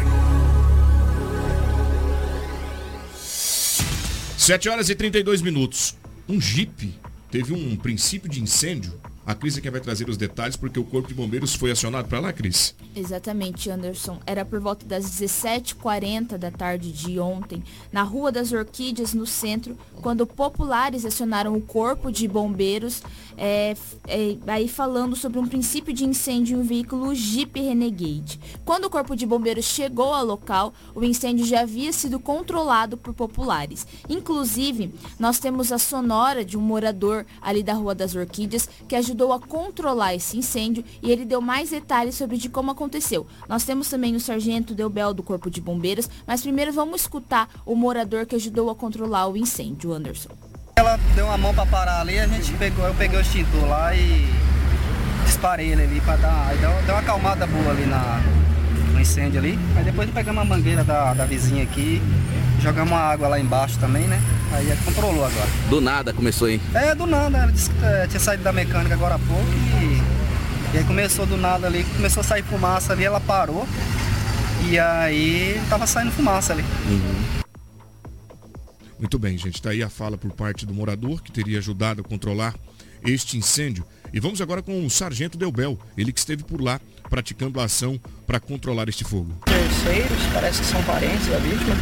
7 4.36 4.68
horas 4.68 4.88
e 4.88 4.94
32 4.94 5.42
minutos. 5.42 5.96
Um 6.28 6.40
Jeep 6.40 6.94
teve 7.30 7.52
um 7.52 7.76
princípio 7.76 8.28
de 8.30 8.40
incêndio. 8.42 8.94
A 9.28 9.34
Cris 9.34 9.58
é 9.58 9.60
quem 9.60 9.70
vai 9.70 9.78
trazer 9.78 10.08
os 10.08 10.16
detalhes 10.16 10.56
porque 10.56 10.80
o 10.80 10.84
Corpo 10.84 11.06
de 11.06 11.12
Bombeiros 11.12 11.54
foi 11.54 11.70
acionado 11.70 12.08
para 12.08 12.18
lá, 12.18 12.32
Cris. 12.32 12.74
Exatamente, 12.96 13.68
Anderson. 13.68 14.18
Era 14.24 14.42
por 14.42 14.58
volta 14.58 14.86
das 14.86 15.04
17h40 15.04 16.38
da 16.38 16.50
tarde 16.50 16.90
de 16.90 17.20
ontem, 17.20 17.62
na 17.92 18.02
Rua 18.02 18.32
das 18.32 18.52
Orquídeas, 18.52 19.12
no 19.12 19.26
centro, 19.26 19.76
quando 20.00 20.26
populares 20.26 21.04
acionaram 21.04 21.54
o 21.54 21.60
corpo 21.60 22.10
de 22.10 22.26
bombeiros, 22.26 23.02
é, 23.36 23.76
é, 24.06 24.36
aí 24.46 24.66
falando 24.66 25.14
sobre 25.14 25.38
um 25.38 25.46
princípio 25.46 25.92
de 25.92 26.06
incêndio 26.06 26.56
em 26.56 26.60
um 26.60 26.64
veículo 26.64 27.14
Jeep 27.14 27.60
Renegade. 27.60 28.40
Quando 28.64 28.86
o 28.86 28.90
corpo 28.90 29.14
de 29.14 29.26
bombeiros 29.26 29.66
chegou 29.66 30.14
ao 30.14 30.24
local, 30.24 30.72
o 30.94 31.04
incêndio 31.04 31.44
já 31.44 31.60
havia 31.60 31.92
sido 31.92 32.18
controlado 32.18 32.96
por 32.96 33.12
populares. 33.12 33.86
Inclusive, 34.08 34.94
nós 35.18 35.38
temos 35.38 35.70
a 35.70 35.78
sonora 35.78 36.42
de 36.42 36.56
um 36.56 36.62
morador 36.62 37.26
ali 37.42 37.62
da 37.62 37.74
Rua 37.74 37.94
das 37.94 38.14
Orquídeas 38.14 38.66
que 38.88 38.96
ajudou 38.96 39.17
a 39.32 39.40
controlar 39.40 40.14
esse 40.14 40.36
incêndio 40.36 40.84
e 41.02 41.10
ele 41.10 41.24
deu 41.24 41.40
mais 41.40 41.70
detalhes 41.70 42.14
sobre 42.14 42.36
de 42.36 42.48
como 42.48 42.70
aconteceu. 42.70 43.26
Nós 43.48 43.64
temos 43.64 43.88
também 43.88 44.14
o 44.14 44.20
sargento 44.20 44.74
Delbel 44.74 45.12
do 45.12 45.22
Corpo 45.22 45.50
de 45.50 45.60
Bombeiros, 45.60 46.08
mas 46.26 46.40
primeiro 46.40 46.72
vamos 46.72 47.02
escutar 47.02 47.48
o 47.66 47.74
morador 47.74 48.26
que 48.26 48.36
ajudou 48.36 48.70
a 48.70 48.74
controlar 48.74 49.26
o 49.26 49.36
incêndio, 49.36 49.92
Anderson. 49.92 50.30
Ela 50.76 50.96
deu 51.16 51.26
uma 51.26 51.36
mão 51.36 51.52
pra 51.52 51.66
parar 51.66 52.00
ali, 52.00 52.18
a 52.18 52.28
gente 52.28 52.52
pegou, 52.54 52.86
eu 52.86 52.94
peguei 52.94 53.18
o 53.18 53.20
extintor 53.20 53.68
lá 53.68 53.94
e 53.94 54.26
disparei 55.24 55.72
ele 55.72 55.82
ali 55.82 56.00
pra 56.00 56.16
dar. 56.16 56.54
Deu 56.86 56.94
uma 56.94 57.00
acalmada 57.00 57.46
boa 57.46 57.70
ali 57.70 57.84
na, 57.84 58.22
no 58.98 59.02
incêndio 59.02 59.38
ali. 59.38 59.58
Aí 59.76 59.84
depois 59.84 60.10
pegamos 60.10 60.42
a 60.42 60.44
mangueira 60.44 60.82
da, 60.82 61.14
da 61.14 61.24
vizinha 61.24 61.62
aqui, 61.62 62.02
jogamos 62.60 62.90
uma 62.90 63.00
água 63.00 63.28
lá 63.28 63.40
embaixo 63.40 63.78
também, 63.78 64.06
né? 64.06 64.20
Aí 64.52 64.76
controlou 64.84 65.24
agora. 65.24 65.48
Do 65.70 65.80
nada 65.80 66.12
começou, 66.12 66.48
hein? 66.48 66.60
É, 66.74 66.94
do 66.94 67.06
nada, 67.06 67.38
ela 67.38 67.52
disse 67.52 67.70
que 67.70 67.84
eh, 67.84 68.06
tinha 68.08 68.20
saído 68.20 68.42
da 68.42 68.52
mecânica 68.52 68.94
agora 68.94 69.14
há 69.14 69.18
pouco 69.18 69.46
e, 69.80 70.74
e 70.74 70.78
aí 70.78 70.84
começou 70.84 71.26
do 71.26 71.36
nada 71.36 71.66
ali, 71.66 71.84
começou 71.96 72.22
a 72.22 72.24
sair 72.24 72.42
fumaça 72.42 72.92
ali, 72.92 73.04
ela 73.04 73.20
parou 73.20 73.66
e 74.68 74.78
aí 74.78 75.60
tava 75.70 75.86
saindo 75.86 76.10
fumaça 76.10 76.52
ali. 76.52 76.64
Muito 78.98 79.18
bem, 79.18 79.38
gente. 79.38 79.56
Está 79.56 79.70
aí 79.70 79.82
a 79.82 79.88
fala 79.88 80.18
por 80.18 80.32
parte 80.32 80.66
do 80.66 80.74
morador 80.74 81.22
que 81.22 81.30
teria 81.30 81.58
ajudado 81.58 82.00
a 82.00 82.04
controlar 82.04 82.54
este 83.04 83.36
incêndio. 83.36 83.84
E 84.12 84.18
vamos 84.18 84.40
agora 84.40 84.60
com 84.60 84.84
o 84.84 84.90
sargento 84.90 85.38
Delbel, 85.38 85.78
ele 85.96 86.12
que 86.12 86.18
esteve 86.18 86.42
por 86.42 86.60
lá 86.60 86.80
praticando 87.08 87.60
ação 87.60 88.00
para 88.26 88.38
controlar 88.38 88.88
este 88.88 89.04
fogo. 89.04 89.34
terceiros, 89.44 90.18
parece 90.32 90.60
que 90.60 90.66
são 90.66 90.82
parentes 90.84 91.26
da 91.26 91.38
vítima, 91.38 91.74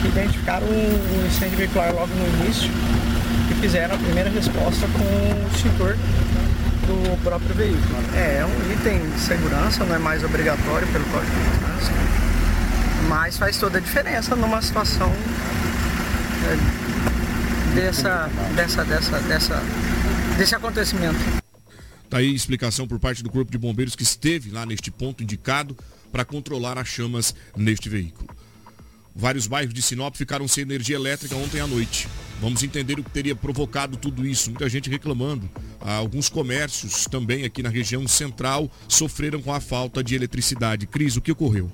que 0.00 0.08
identificaram 0.08 0.66
o 0.66 1.26
incêndio 1.26 1.58
veicular 1.58 1.94
logo 1.94 2.12
no 2.14 2.44
início 2.44 2.70
e 3.50 3.54
fizeram 3.60 3.94
a 3.94 3.98
primeira 3.98 4.30
resposta 4.30 4.86
com 4.88 4.98
o 4.98 5.50
extintor 5.54 5.96
do 6.86 7.22
próprio 7.22 7.54
veículo. 7.54 7.96
É, 8.14 8.38
é 8.38 8.46
um 8.46 8.72
item 8.72 9.10
de 9.10 9.20
segurança, 9.20 9.84
não 9.84 9.94
é 9.94 9.98
mais 9.98 10.24
obrigatório 10.24 10.86
pelo 10.88 11.04
Código 11.06 11.32
de 11.32 11.58
Trânsito, 11.58 11.92
mas 13.08 13.36
faz 13.36 13.56
toda 13.58 13.78
a 13.78 13.80
diferença 13.80 14.34
numa 14.34 14.60
situação 14.60 15.12
é, 16.44 17.74
dessa, 17.74 18.28
dessa, 18.54 18.84
dessa, 18.84 19.18
dessa, 19.20 19.62
desse 20.36 20.54
acontecimento. 20.54 21.41
Tá 22.12 22.18
aí 22.18 22.34
explicação 22.34 22.86
por 22.86 22.98
parte 22.98 23.22
do 23.22 23.30
Corpo 23.30 23.50
de 23.50 23.56
Bombeiros 23.56 23.96
que 23.96 24.02
esteve 24.02 24.50
lá 24.50 24.66
neste 24.66 24.90
ponto 24.90 25.22
indicado 25.22 25.74
para 26.12 26.26
controlar 26.26 26.76
as 26.76 26.86
chamas 26.86 27.34
neste 27.56 27.88
veículo. 27.88 28.28
Vários 29.16 29.46
bairros 29.46 29.72
de 29.72 29.80
Sinop 29.80 30.14
ficaram 30.14 30.46
sem 30.46 30.60
energia 30.60 30.96
elétrica 30.96 31.34
ontem 31.34 31.58
à 31.58 31.66
noite. 31.66 32.06
Vamos 32.38 32.62
entender 32.62 33.00
o 33.00 33.02
que 33.02 33.08
teria 33.08 33.34
provocado 33.34 33.96
tudo 33.96 34.26
isso. 34.26 34.50
Muita 34.50 34.68
gente 34.68 34.90
reclamando. 34.90 35.48
Ah, 35.80 35.94
Alguns 35.94 36.28
comércios 36.28 37.06
também 37.06 37.46
aqui 37.46 37.62
na 37.62 37.70
região 37.70 38.06
central 38.06 38.70
sofreram 38.86 39.40
com 39.40 39.50
a 39.50 39.58
falta 39.58 40.04
de 40.04 40.14
eletricidade. 40.14 40.86
Cris, 40.86 41.16
o 41.16 41.20
que 41.22 41.32
ocorreu? 41.32 41.72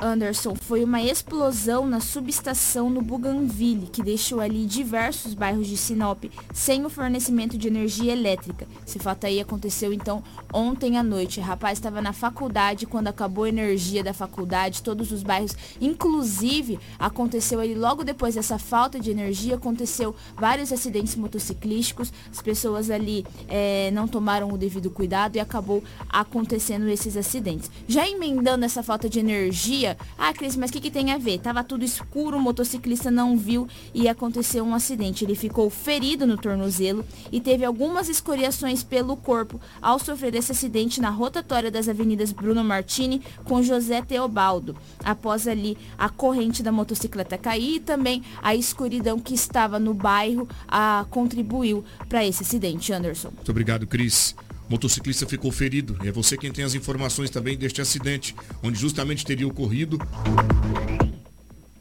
Anderson, 0.00 0.54
foi 0.54 0.82
uma 0.82 1.02
explosão 1.02 1.86
na 1.86 2.00
subestação 2.00 2.90
no 2.90 3.02
Bougainville, 3.02 3.86
que 3.86 4.02
deixou 4.02 4.40
ali 4.40 4.66
diversos 4.66 5.34
bairros 5.34 5.66
de 5.66 5.76
Sinop 5.76 6.24
sem 6.52 6.84
o 6.84 6.90
fornecimento 6.90 7.58
de 7.58 7.68
energia 7.68 8.12
elétrica. 8.12 8.66
Esse 8.86 8.98
fato 8.98 9.26
aí 9.26 9.40
aconteceu 9.40 9.92
então 9.92 10.22
ontem 10.52 10.96
à 10.96 11.02
noite. 11.02 11.40
O 11.40 11.42
rapaz 11.42 11.78
estava 11.78 12.00
na 12.00 12.12
faculdade 12.12 12.86
quando 12.86 13.08
acabou 13.08 13.44
a 13.44 13.48
energia 13.48 14.02
da 14.02 14.14
faculdade, 14.14 14.82
todos 14.82 15.12
os 15.12 15.22
bairros, 15.22 15.56
inclusive 15.80 16.78
aconteceu 16.98 17.60
ali 17.60 17.74
logo 17.74 18.04
depois 18.04 18.34
dessa 18.34 18.58
falta 18.58 18.98
de 18.98 19.10
energia, 19.10 19.56
aconteceu 19.56 20.14
vários 20.36 20.72
acidentes 20.72 21.14
motociclísticos, 21.16 22.12
as 22.30 22.40
pessoas 22.40 22.90
ali 22.90 23.26
eh, 23.48 23.90
não 23.92 24.08
tomaram 24.08 24.50
o 24.50 24.56
devido 24.56 24.90
cuidado 24.90 25.36
e 25.36 25.40
acabou 25.40 25.82
acontecendo 26.08 26.88
esses 26.88 27.16
acidentes. 27.16 27.70
Já 27.86 28.08
emendando 28.08 28.64
essa 28.64 28.82
falta 28.82 29.08
de 29.08 29.18
energia, 29.18 29.85
ah, 30.18 30.32
Cris, 30.32 30.56
mas 30.56 30.70
o 30.70 30.72
que, 30.72 30.80
que 30.80 30.90
tem 30.90 31.12
a 31.12 31.18
ver? 31.18 31.38
Tava 31.38 31.62
tudo 31.62 31.84
escuro, 31.84 32.38
o 32.38 32.40
motociclista 32.40 33.10
não 33.10 33.36
viu 33.36 33.68
e 33.94 34.08
aconteceu 34.08 34.64
um 34.64 34.74
acidente. 34.74 35.24
Ele 35.24 35.34
ficou 35.34 35.68
ferido 35.68 36.26
no 36.26 36.36
tornozelo 36.36 37.04
e 37.30 37.40
teve 37.40 37.64
algumas 37.64 38.08
escoriações 38.08 38.82
pelo 38.82 39.16
corpo 39.16 39.60
ao 39.80 39.98
sofrer 39.98 40.34
esse 40.34 40.52
acidente 40.52 41.00
na 41.00 41.10
rotatória 41.10 41.70
das 41.70 41.88
avenidas 41.88 42.32
Bruno 42.32 42.64
Martini 42.64 43.22
com 43.44 43.62
José 43.62 44.02
Teobaldo. 44.02 44.76
Após 45.04 45.46
ali 45.46 45.76
a 45.98 46.08
corrente 46.08 46.62
da 46.62 46.72
motocicleta 46.72 47.36
cair 47.36 47.76
e 47.76 47.80
também 47.80 48.22
a 48.42 48.54
escuridão 48.54 49.18
que 49.18 49.34
estava 49.34 49.78
no 49.78 49.92
bairro 49.92 50.48
ah, 50.68 51.04
contribuiu 51.10 51.84
para 52.08 52.24
esse 52.24 52.42
acidente, 52.42 52.92
Anderson. 52.92 53.30
Muito 53.34 53.50
obrigado, 53.50 53.86
Cris. 53.86 54.34
Motociclista 54.68 55.26
ficou 55.26 55.52
ferido. 55.52 55.96
E 56.02 56.08
é 56.08 56.12
você 56.12 56.36
quem 56.36 56.52
tem 56.52 56.64
as 56.64 56.74
informações 56.74 57.30
também 57.30 57.56
deste 57.56 57.80
acidente, 57.80 58.34
onde 58.62 58.78
justamente 58.78 59.24
teria 59.24 59.46
ocorrido. 59.46 59.98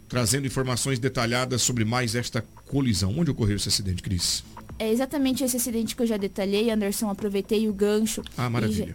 Trazendo 0.08 0.46
informações 0.46 1.00
detalhadas 1.00 1.62
sobre 1.62 1.84
mais 1.84 2.16
esta 2.16 2.46
colisão. 2.68 3.14
Onde 3.18 3.32
ocorreu 3.32 3.56
esse 3.56 3.70
acidente, 3.70 4.04
Cris? 4.04 4.44
É 4.78 4.92
exatamente 4.92 5.42
esse 5.42 5.56
acidente 5.56 5.96
que 5.96 6.02
eu 6.02 6.08
já 6.08 6.18
detalhei, 6.18 6.70
Anderson. 6.70 7.10
Aproveitei 7.10 7.68
o 7.70 7.74
gancho 7.74 8.22
Ah, 8.38 8.50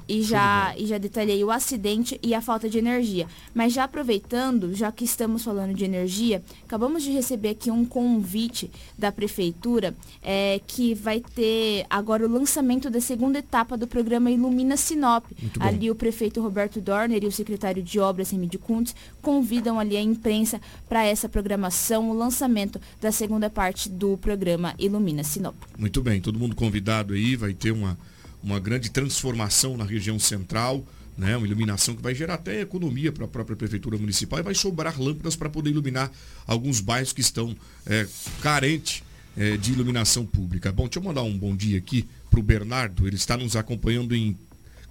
e, 0.08 0.18
e, 0.18 0.22
já, 0.22 0.74
e 0.76 0.86
já 0.86 0.98
detalhei 0.98 1.42
o 1.42 1.50
acidente 1.50 2.20
e 2.22 2.34
a 2.34 2.42
falta 2.42 2.68
de 2.68 2.76
energia. 2.76 3.26
Mas 3.54 3.72
já 3.72 3.84
aproveitando, 3.84 4.74
já 4.74 4.92
que 4.92 5.04
estamos 5.04 5.42
falando 5.42 5.72
de 5.74 5.84
energia, 5.84 6.42
acabamos 6.70 7.02
de 7.02 7.10
receber 7.10 7.48
aqui 7.48 7.68
um 7.68 7.84
convite 7.84 8.70
da 8.96 9.10
prefeitura 9.10 9.92
é, 10.22 10.60
que 10.68 10.94
vai 10.94 11.18
ter 11.18 11.84
agora 11.90 12.24
o 12.24 12.30
lançamento 12.30 12.88
da 12.88 13.00
segunda 13.00 13.40
etapa 13.40 13.76
do 13.76 13.88
programa 13.88 14.30
Ilumina 14.30 14.76
Sinop. 14.76 15.24
Ali 15.58 15.90
o 15.90 15.96
prefeito 15.96 16.40
Roberto 16.40 16.80
Dorner 16.80 17.24
e 17.24 17.26
o 17.26 17.32
secretário 17.32 17.82
de 17.82 17.98
Obras, 17.98 18.30
Remídio 18.30 18.60
Kuntz, 18.60 18.94
convidam 19.20 19.80
ali 19.80 19.96
a 19.96 20.00
imprensa 20.00 20.60
para 20.88 21.04
essa 21.04 21.28
programação, 21.28 22.08
o 22.08 22.14
lançamento 22.14 22.80
da 23.00 23.10
segunda 23.10 23.50
parte 23.50 23.88
do 23.88 24.16
programa 24.18 24.72
Ilumina 24.78 25.24
Sinop. 25.24 25.56
Muito 25.76 26.00
bem, 26.00 26.20
todo 26.20 26.38
mundo 26.38 26.54
convidado 26.54 27.14
aí, 27.14 27.34
vai 27.34 27.52
ter 27.52 27.72
uma, 27.72 27.98
uma 28.40 28.60
grande 28.60 28.92
transformação 28.92 29.76
na 29.76 29.84
região 29.84 30.20
central, 30.20 30.84
né? 31.20 31.36
Uma 31.36 31.46
iluminação 31.46 31.94
que 31.94 32.02
vai 32.02 32.14
gerar 32.14 32.34
até 32.34 32.62
economia 32.62 33.12
para 33.12 33.26
a 33.26 33.28
própria 33.28 33.54
prefeitura 33.54 33.98
municipal 33.98 34.38
e 34.38 34.42
vai 34.42 34.54
sobrar 34.54 35.00
lâmpadas 35.00 35.36
para 35.36 35.50
poder 35.50 35.70
iluminar 35.70 36.10
alguns 36.46 36.80
bairros 36.80 37.12
que 37.12 37.20
estão 37.20 37.54
é, 37.86 38.08
carentes 38.40 39.02
é, 39.36 39.56
de 39.58 39.72
iluminação 39.72 40.24
pública. 40.24 40.72
Bom, 40.72 40.84
deixa 40.84 40.98
eu 40.98 41.02
mandar 41.04 41.22
um 41.22 41.36
bom 41.36 41.54
dia 41.54 41.78
aqui 41.78 42.08
para 42.30 42.40
o 42.40 42.42
Bernardo. 42.42 43.06
Ele 43.06 43.16
está 43.16 43.36
nos 43.36 43.54
acompanhando 43.54 44.14
em 44.16 44.36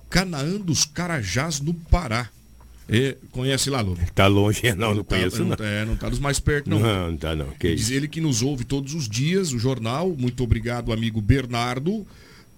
Canaã 0.09 0.57
dos 0.57 0.85
Carajás, 0.85 1.59
no 1.59 1.73
Pará. 1.73 2.29
É, 2.87 3.15
conhece 3.31 3.69
lá, 3.69 3.81
Lobo? 3.81 3.99
Tá 4.15 4.25
longe, 4.25 4.73
não, 4.73 4.95
não 4.95 5.03
tá, 5.03 5.15
conheço 5.15 5.43
não. 5.43 5.55
não. 5.55 5.65
É, 5.65 5.85
não 5.85 5.95
tá 5.95 6.09
dos 6.09 6.19
mais 6.19 6.39
perto, 6.39 6.69
não. 6.69 6.79
Não, 6.79 7.11
não 7.11 7.17
tá 7.17 7.35
não. 7.35 7.49
Que 7.51 7.75
Diz 7.75 7.85
isso. 7.85 7.93
ele 7.93 8.07
que 8.07 8.19
nos 8.21 8.41
ouve 8.41 8.63
todos 8.63 8.93
os 8.93 9.07
dias, 9.07 9.51
o 9.51 9.59
jornal. 9.59 10.15
Muito 10.17 10.43
obrigado, 10.43 10.91
amigo 10.91 11.21
Bernardo. 11.21 12.05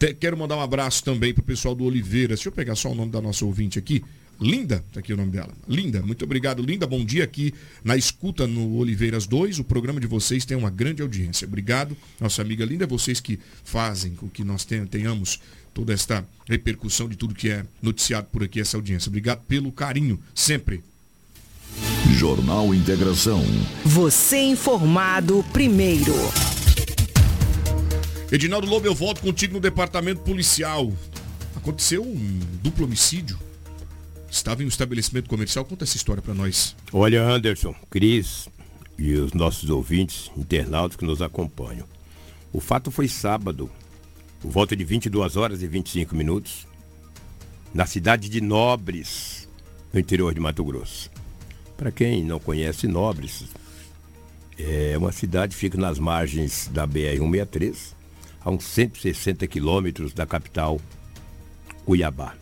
Te- 0.02 0.16
quero 0.16 0.36
mandar 0.36 0.58
um 0.58 0.62
abraço 0.62 1.04
também 1.04 1.32
pro 1.32 1.44
pessoal 1.44 1.76
do 1.76 1.84
Oliveiras. 1.84 2.40
Deixa 2.40 2.50
eu 2.50 2.54
pegar 2.54 2.74
só 2.76 2.92
o 2.92 2.96
nome 2.96 3.12
da 3.12 3.22
nossa 3.22 3.46
ouvinte 3.46 3.78
aqui. 3.78 4.04
Linda, 4.40 4.84
tá 4.92 5.00
aqui 5.00 5.14
o 5.14 5.18
nome 5.18 5.32
dela. 5.32 5.54
Linda, 5.70 6.02
muito 6.02 6.26
obrigado, 6.26 6.64
Linda. 6.64 6.88
Bom 6.88 7.06
dia 7.06 7.24
aqui 7.24 7.54
na 7.84 7.96
escuta 7.96 8.48
no 8.48 8.74
Oliveiras 8.78 9.28
2. 9.28 9.60
O 9.60 9.64
programa 9.64 10.00
de 10.00 10.08
vocês 10.08 10.44
tem 10.44 10.58
uma 10.58 10.72
grande 10.72 11.04
audiência. 11.04 11.46
Obrigado, 11.48 11.96
nossa 12.20 12.42
amiga 12.42 12.66
Linda. 12.66 12.86
É 12.86 12.88
vocês 12.88 13.20
que 13.20 13.38
fazem 13.64 14.16
com 14.16 14.28
que 14.28 14.44
nós 14.44 14.66
ten- 14.66 14.88
tenhamos 14.88 15.40
toda 15.76 15.94
esta 15.94 16.26
repercussão 16.50 17.08
de 17.08 17.16
tudo 17.16 17.36
que 17.36 17.50
é 17.52 17.64
noticiado 17.84 18.26
por 18.32 18.44
aqui, 18.44 18.60
essa 18.60 18.76
audiência. 18.78 19.10
Obrigado 19.10 19.42
pelo 19.48 19.72
carinho, 19.72 20.20
sempre. 20.34 20.82
Jornal 22.18 22.74
Integração. 22.74 23.44
Você 23.86 24.40
informado 24.40 25.46
primeiro. 25.54 26.14
Edinaldo 28.32 28.66
Lobo, 28.66 28.88
eu 28.88 28.96
volto 28.96 29.20
contigo 29.20 29.56
no 29.56 29.60
departamento 29.60 30.22
policial. 30.22 30.90
Aconteceu 31.54 32.02
um 32.02 32.40
duplo 32.64 32.86
homicídio. 32.86 33.38
Estava 34.30 34.64
em 34.64 34.66
um 34.66 34.70
estabelecimento 34.70 35.28
comercial. 35.28 35.66
Conta 35.66 35.84
essa 35.84 35.98
história 35.98 36.22
para 36.22 36.34
nós. 36.34 36.74
Olha, 36.94 37.22
Anderson, 37.22 37.76
Cris 37.90 38.48
e 38.98 39.16
os 39.16 39.34
nossos 39.34 39.70
ouvintes, 39.70 40.32
internautas 40.38 40.96
que 40.96 41.04
nos 41.04 41.22
acompanham. 41.22 41.86
O 42.54 42.62
fato 42.62 42.90
foi 42.90 43.10
sábado, 43.10 43.70
por 44.40 44.50
volta 44.50 44.78
de 44.78 44.86
22 44.86 45.36
horas 45.36 45.62
e 45.62 45.68
25 45.68 46.16
minutos, 46.16 46.66
na 47.74 47.86
cidade 47.86 48.30
de 48.30 48.40
Nobres, 48.40 49.50
no 49.92 50.00
interior 50.00 50.34
de 50.34 50.40
Mato 50.40 50.64
Grosso. 50.64 51.12
Para 51.76 51.92
quem 51.92 52.24
não 52.24 52.40
conhece 52.40 52.88
Nobres, 52.88 53.44
é 54.58 54.98
uma 54.98 55.12
cidade 55.12 55.54
que 55.54 55.60
fica 55.60 55.78
nas 55.78 56.00
margens 56.00 56.70
da 56.72 56.88
BR-163, 56.88 58.00
a 58.44 58.50
uns 58.50 58.64
160 58.64 59.46
quilômetros 59.48 60.14
da 60.14 60.26
capital 60.26 60.80
Cuiabá. 61.86 62.36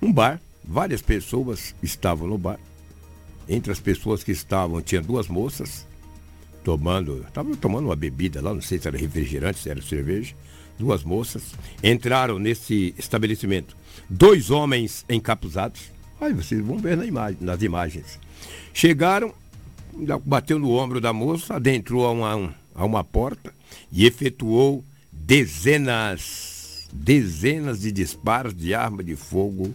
Um 0.00 0.12
bar, 0.12 0.40
várias 0.64 1.02
pessoas 1.02 1.74
estavam 1.82 2.28
no 2.28 2.38
bar. 2.38 2.58
Entre 3.48 3.72
as 3.72 3.80
pessoas 3.80 4.22
que 4.22 4.30
estavam, 4.30 4.80
tinha 4.82 5.00
duas 5.00 5.26
moças 5.26 5.86
tomando, 6.62 7.24
estavam 7.26 7.54
tomando 7.54 7.86
uma 7.86 7.96
bebida 7.96 8.42
lá, 8.42 8.52
não 8.52 8.60
sei 8.60 8.78
se 8.78 8.86
era 8.86 8.98
refrigerante, 8.98 9.58
se 9.58 9.70
era 9.70 9.80
cerveja. 9.80 10.34
Duas 10.78 11.02
moças 11.02 11.54
entraram 11.82 12.38
nesse 12.38 12.94
estabelecimento. 12.96 13.76
Dois 14.08 14.50
homens 14.50 15.04
encapuzados. 15.08 15.90
Aí 16.20 16.32
vocês 16.32 16.60
vão 16.60 16.78
ver 16.78 16.96
na 16.96 17.04
imagem, 17.04 17.38
nas 17.40 17.62
imagens. 17.62 18.18
Chegaram, 18.72 19.32
bateu 20.24 20.58
no 20.58 20.70
ombro 20.70 21.00
da 21.00 21.12
moça, 21.12 21.54
adentrou 21.54 22.06
a 22.06 22.12
uma, 22.12 22.54
a 22.78 22.84
uma 22.84 23.02
porta 23.02 23.52
e 23.90 24.06
efetuou 24.06 24.84
dezenas, 25.12 26.88
dezenas 26.92 27.80
de 27.80 27.90
disparos 27.90 28.54
de 28.54 28.72
arma 28.72 29.02
de 29.02 29.16
fogo 29.16 29.74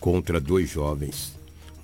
contra 0.00 0.40
dois 0.40 0.68
jovens. 0.68 1.34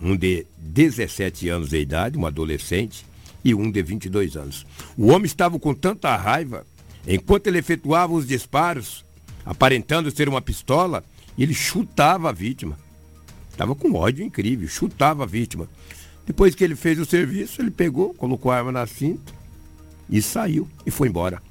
Um 0.00 0.16
de 0.16 0.44
17 0.58 1.48
anos 1.48 1.70
de 1.70 1.78
idade, 1.78 2.18
um 2.18 2.26
adolescente, 2.26 3.06
e 3.44 3.54
um 3.54 3.70
de 3.70 3.82
22 3.82 4.36
anos. 4.36 4.66
O 4.96 5.08
homem 5.08 5.26
estava 5.26 5.58
com 5.60 5.72
tanta 5.72 6.16
raiva, 6.16 6.66
enquanto 7.06 7.46
ele 7.46 7.58
efetuava 7.58 8.12
os 8.12 8.26
disparos, 8.26 9.04
aparentando 9.46 10.10
ser 10.10 10.28
uma 10.28 10.42
pistola, 10.42 11.04
ele 11.38 11.54
chutava 11.54 12.30
a 12.30 12.32
vítima. 12.32 12.76
Estava 13.48 13.76
com 13.76 13.94
ódio 13.94 14.24
incrível, 14.24 14.66
chutava 14.66 15.22
a 15.22 15.26
vítima. 15.26 15.68
Depois 16.26 16.54
que 16.54 16.64
ele 16.64 16.74
fez 16.74 16.98
o 16.98 17.04
serviço, 17.04 17.60
ele 17.60 17.70
pegou, 17.70 18.12
colocou 18.14 18.50
a 18.50 18.56
arma 18.56 18.72
na 18.72 18.86
cinta 18.86 19.41
e 20.12 20.20
saiu 20.20 20.68
e 20.84 20.90
foi 20.90 21.08
embora. 21.08 21.42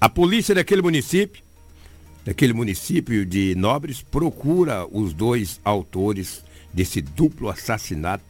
A 0.00 0.08
polícia 0.08 0.54
daquele 0.54 0.80
município, 0.80 1.42
daquele 2.24 2.52
município 2.52 3.26
de 3.26 3.54
Nobres, 3.56 4.00
procura 4.00 4.86
os 4.86 5.12
dois 5.12 5.60
autores 5.64 6.44
desse 6.72 7.00
duplo 7.00 7.50
assassinato 7.50 8.24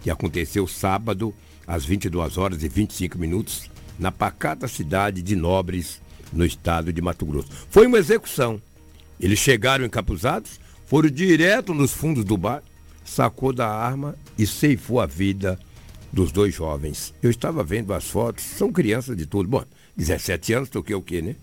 que 0.00 0.10
aconteceu 0.10 0.66
sábado 0.66 1.34
às 1.66 1.84
22 1.84 2.38
horas 2.38 2.62
e 2.62 2.68
25 2.68 3.18
minutos 3.18 3.68
na 3.98 4.10
pacata 4.12 4.66
cidade 4.66 5.20
de 5.20 5.36
Nobres, 5.36 6.00
no 6.32 6.44
estado 6.44 6.92
de 6.92 7.02
Mato 7.02 7.26
Grosso. 7.26 7.48
Foi 7.68 7.86
uma 7.86 7.98
execução. 7.98 8.62
Eles 9.18 9.38
chegaram 9.38 9.84
encapuzados, 9.84 10.60
foram 10.86 11.10
direto 11.10 11.74
nos 11.74 11.92
fundos 11.92 12.24
do 12.24 12.36
bar, 12.36 12.62
sacou 13.04 13.52
da 13.52 13.68
arma 13.68 14.14
e 14.38 14.46
ceifou 14.46 15.00
a 15.00 15.06
vida 15.06 15.58
dos 16.12 16.32
dois 16.32 16.54
jovens. 16.54 17.14
Eu 17.22 17.30
estava 17.30 17.62
vendo 17.62 17.92
as 17.92 18.04
fotos, 18.08 18.44
são 18.44 18.72
crianças 18.72 19.16
de 19.16 19.26
tudo. 19.26 19.48
Bom, 19.48 19.64
17 19.96 20.52
anos, 20.52 20.68
toquei 20.68 20.94
o 20.94 21.02
quê, 21.02 21.22
né? 21.22 21.36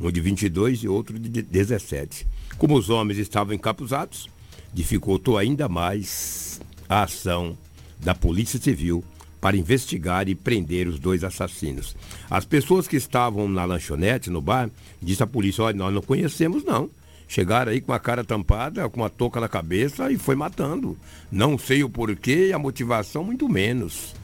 Um 0.00 0.10
de 0.10 0.20
22 0.20 0.82
e 0.84 0.88
outro 0.88 1.18
de 1.18 1.42
17. 1.42 2.26
Como 2.58 2.74
os 2.76 2.90
homens 2.90 3.18
estavam 3.18 3.54
encapuzados, 3.54 4.28
dificultou 4.72 5.38
ainda 5.38 5.68
mais 5.68 6.60
a 6.88 7.04
ação 7.04 7.56
da 8.00 8.14
Polícia 8.14 8.60
Civil 8.60 9.04
para 9.40 9.56
investigar 9.56 10.28
e 10.28 10.34
prender 10.34 10.88
os 10.88 10.98
dois 10.98 11.22
assassinos. 11.22 11.94
As 12.30 12.44
pessoas 12.44 12.88
que 12.88 12.96
estavam 12.96 13.46
na 13.46 13.64
lanchonete, 13.64 14.30
no 14.30 14.40
bar, 14.40 14.70
disse 15.02 15.22
à 15.22 15.26
polícia, 15.26 15.64
olha, 15.64 15.76
nós 15.76 15.92
não 15.92 16.00
conhecemos 16.00 16.64
não. 16.64 16.88
Chegaram 17.34 17.72
aí 17.72 17.80
com 17.80 17.92
a 17.92 17.98
cara 17.98 18.22
tampada, 18.22 18.88
com 18.88 19.00
uma 19.00 19.10
touca 19.10 19.40
na 19.40 19.48
cabeça 19.48 20.08
e 20.12 20.16
foi 20.16 20.36
matando. 20.36 20.96
Não 21.32 21.58
sei 21.58 21.82
o 21.82 21.88
porquê 21.90 22.46
e 22.50 22.52
a 22.52 22.58
motivação 22.60 23.24
muito 23.24 23.48
menos. 23.48 24.14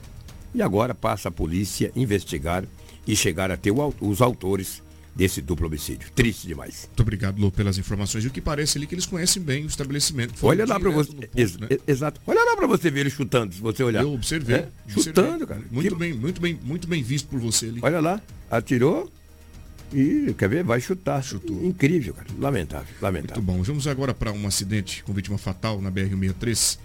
E 0.55 0.63
agora 0.63 0.95
passa 0.95 1.29
a 1.29 1.33
polícia 1.33 1.91
investigar 1.97 2.63
e 3.05 3.17
chegar 3.17 3.51
a 3.51 3.57
ter 3.57 3.73
o 3.73 3.83
au- 3.83 3.95
os 4.01 4.21
autores 4.23 4.81
desse 5.13 5.41
duplo 5.43 5.67
homicídio. 5.67 6.09
Triste 6.15 6.47
demais. 6.47 6.85
Muito 6.87 7.01
obrigado, 7.01 7.41
Lô, 7.41 7.51
pelas 7.51 7.77
informações. 7.79 8.23
E 8.25 8.29
o 8.29 8.31
que 8.31 8.41
parece 8.41 8.79
ali 8.79 8.87
que 8.87 8.95
eles 8.95 9.07
conhecem 9.07 9.43
bem 9.43 9.65
o 9.65 9.67
estabelecimento. 9.67 10.37
Foram 10.37 10.51
Olha 10.63 10.67
lá 10.73 10.79
para 10.79 10.91
você. 10.91 11.11
ponto, 11.13 11.29
ex- 11.37 11.57
né? 11.59 11.67
Exato. 11.89 12.21
Olha 12.29 12.45
lá 12.45 12.55
para 12.57 12.69
você 12.69 12.93
ver 12.93 13.01
ele 13.01 13.11
chutando, 13.11 13.53
se 13.53 13.61
você 13.61 13.83
olhar. 13.83 14.03
Eu 14.05 14.13
observei. 14.15 14.55
É, 14.55 14.69
observei. 14.85 15.03
Chutando, 15.03 15.47
cara. 15.49 15.63
Muito 15.69 15.89
Que- 15.89 15.99
bem, 15.99 16.13
muito 16.15 16.41
bem, 16.41 16.57
muito 16.63 16.87
bem 16.87 17.03
visto 17.03 17.29
por 17.29 17.41
você 17.41 17.67
ali. 17.67 17.81
Olha 17.83 17.99
lá, 17.99 18.21
atirou 18.49 19.11
e 19.93 20.35
quer 20.35 20.49
ver? 20.49 20.65
Vai 20.65 20.81
chutar. 20.81 21.23
Chutou. 21.23 21.65
Incrível, 21.65 22.15
cara. 22.15 22.29
Lamentável, 22.39 22.95
lamentável. 23.01 23.43
Muito 23.43 23.59
bom. 23.59 23.63
Vamos 23.63 23.87
agora 23.87 24.15
para 24.15 24.33
um 24.33 24.47
acidente 24.47 25.03
com 25.05 25.13
vítima 25.13 25.39
fatal 25.39 25.81
na 25.81 25.91
BR-163. 25.91 26.79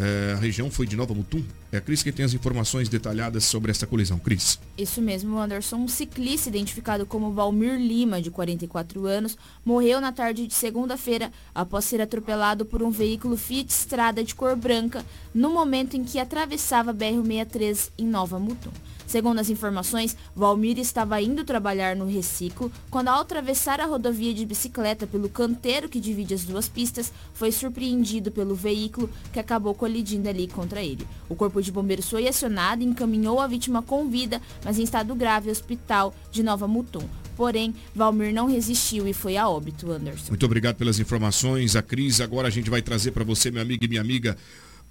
É, 0.00 0.34
a 0.34 0.36
região 0.36 0.70
foi 0.70 0.86
de 0.86 0.94
Nova 0.94 1.12
Mutum. 1.12 1.42
É 1.72 1.78
a 1.78 1.80
Cris 1.80 2.04
que 2.04 2.12
tem 2.12 2.24
as 2.24 2.32
informações 2.32 2.88
detalhadas 2.88 3.44
sobre 3.44 3.72
essa 3.72 3.84
colisão. 3.84 4.18
Cris. 4.18 4.58
Isso 4.78 5.02
mesmo, 5.02 5.36
Anderson. 5.36 5.76
Um 5.76 5.88
ciclista 5.88 6.48
identificado 6.48 7.04
como 7.04 7.32
Valmir 7.32 7.74
Lima, 7.74 8.22
de 8.22 8.30
44 8.30 9.06
anos, 9.06 9.36
morreu 9.64 10.00
na 10.00 10.12
tarde 10.12 10.46
de 10.46 10.54
segunda-feira 10.54 11.32
após 11.52 11.84
ser 11.84 12.00
atropelado 12.00 12.64
por 12.64 12.80
um 12.80 12.90
veículo 12.90 13.36
Fiat 13.36 13.72
Strada 13.72 14.22
de 14.22 14.36
cor 14.36 14.54
branca 14.54 15.04
no 15.34 15.50
momento 15.50 15.96
em 15.96 16.04
que 16.04 16.20
atravessava 16.20 16.92
a 16.92 16.94
BR-163 16.94 17.90
em 17.98 18.06
Nova 18.06 18.38
Mutum. 18.38 18.70
Segundo 19.08 19.38
as 19.38 19.48
informações, 19.48 20.14
Valmir 20.36 20.78
estava 20.78 21.18
indo 21.22 21.42
trabalhar 21.42 21.96
no 21.96 22.04
reciclo 22.04 22.70
quando, 22.90 23.08
ao 23.08 23.22
atravessar 23.22 23.80
a 23.80 23.86
rodovia 23.86 24.34
de 24.34 24.44
bicicleta 24.44 25.06
pelo 25.06 25.30
canteiro 25.30 25.88
que 25.88 25.98
divide 25.98 26.34
as 26.34 26.44
duas 26.44 26.68
pistas, 26.68 27.10
foi 27.32 27.50
surpreendido 27.50 28.30
pelo 28.30 28.54
veículo 28.54 29.08
que 29.32 29.40
acabou 29.40 29.74
colidindo 29.74 30.28
ali 30.28 30.46
contra 30.46 30.82
ele. 30.82 31.08
O 31.26 31.34
corpo 31.34 31.62
de 31.62 31.72
bombeiros 31.72 32.10
foi 32.10 32.28
acionado 32.28 32.82
e 32.82 32.84
encaminhou 32.84 33.40
a 33.40 33.46
vítima 33.46 33.80
com 33.80 34.10
vida, 34.10 34.42
mas 34.62 34.78
em 34.78 34.82
estado 34.82 35.14
grave 35.14 35.48
ao 35.48 35.52
hospital 35.52 36.14
de 36.30 36.42
Nova 36.42 36.68
Mutum. 36.68 37.08
Porém, 37.34 37.74
Valmir 37.94 38.34
não 38.34 38.46
resistiu 38.46 39.08
e 39.08 39.14
foi 39.14 39.38
a 39.38 39.48
óbito, 39.48 39.90
Anderson. 39.90 40.28
Muito 40.28 40.44
obrigado 40.44 40.76
pelas 40.76 40.98
informações. 40.98 41.76
A 41.76 41.80
Cris, 41.82 42.20
agora 42.20 42.48
a 42.48 42.50
gente 42.50 42.68
vai 42.68 42.82
trazer 42.82 43.12
para 43.12 43.24
você, 43.24 43.50
meu 43.50 43.62
amigo 43.62 43.82
e 43.82 43.88
minha 43.88 44.02
amiga, 44.02 44.36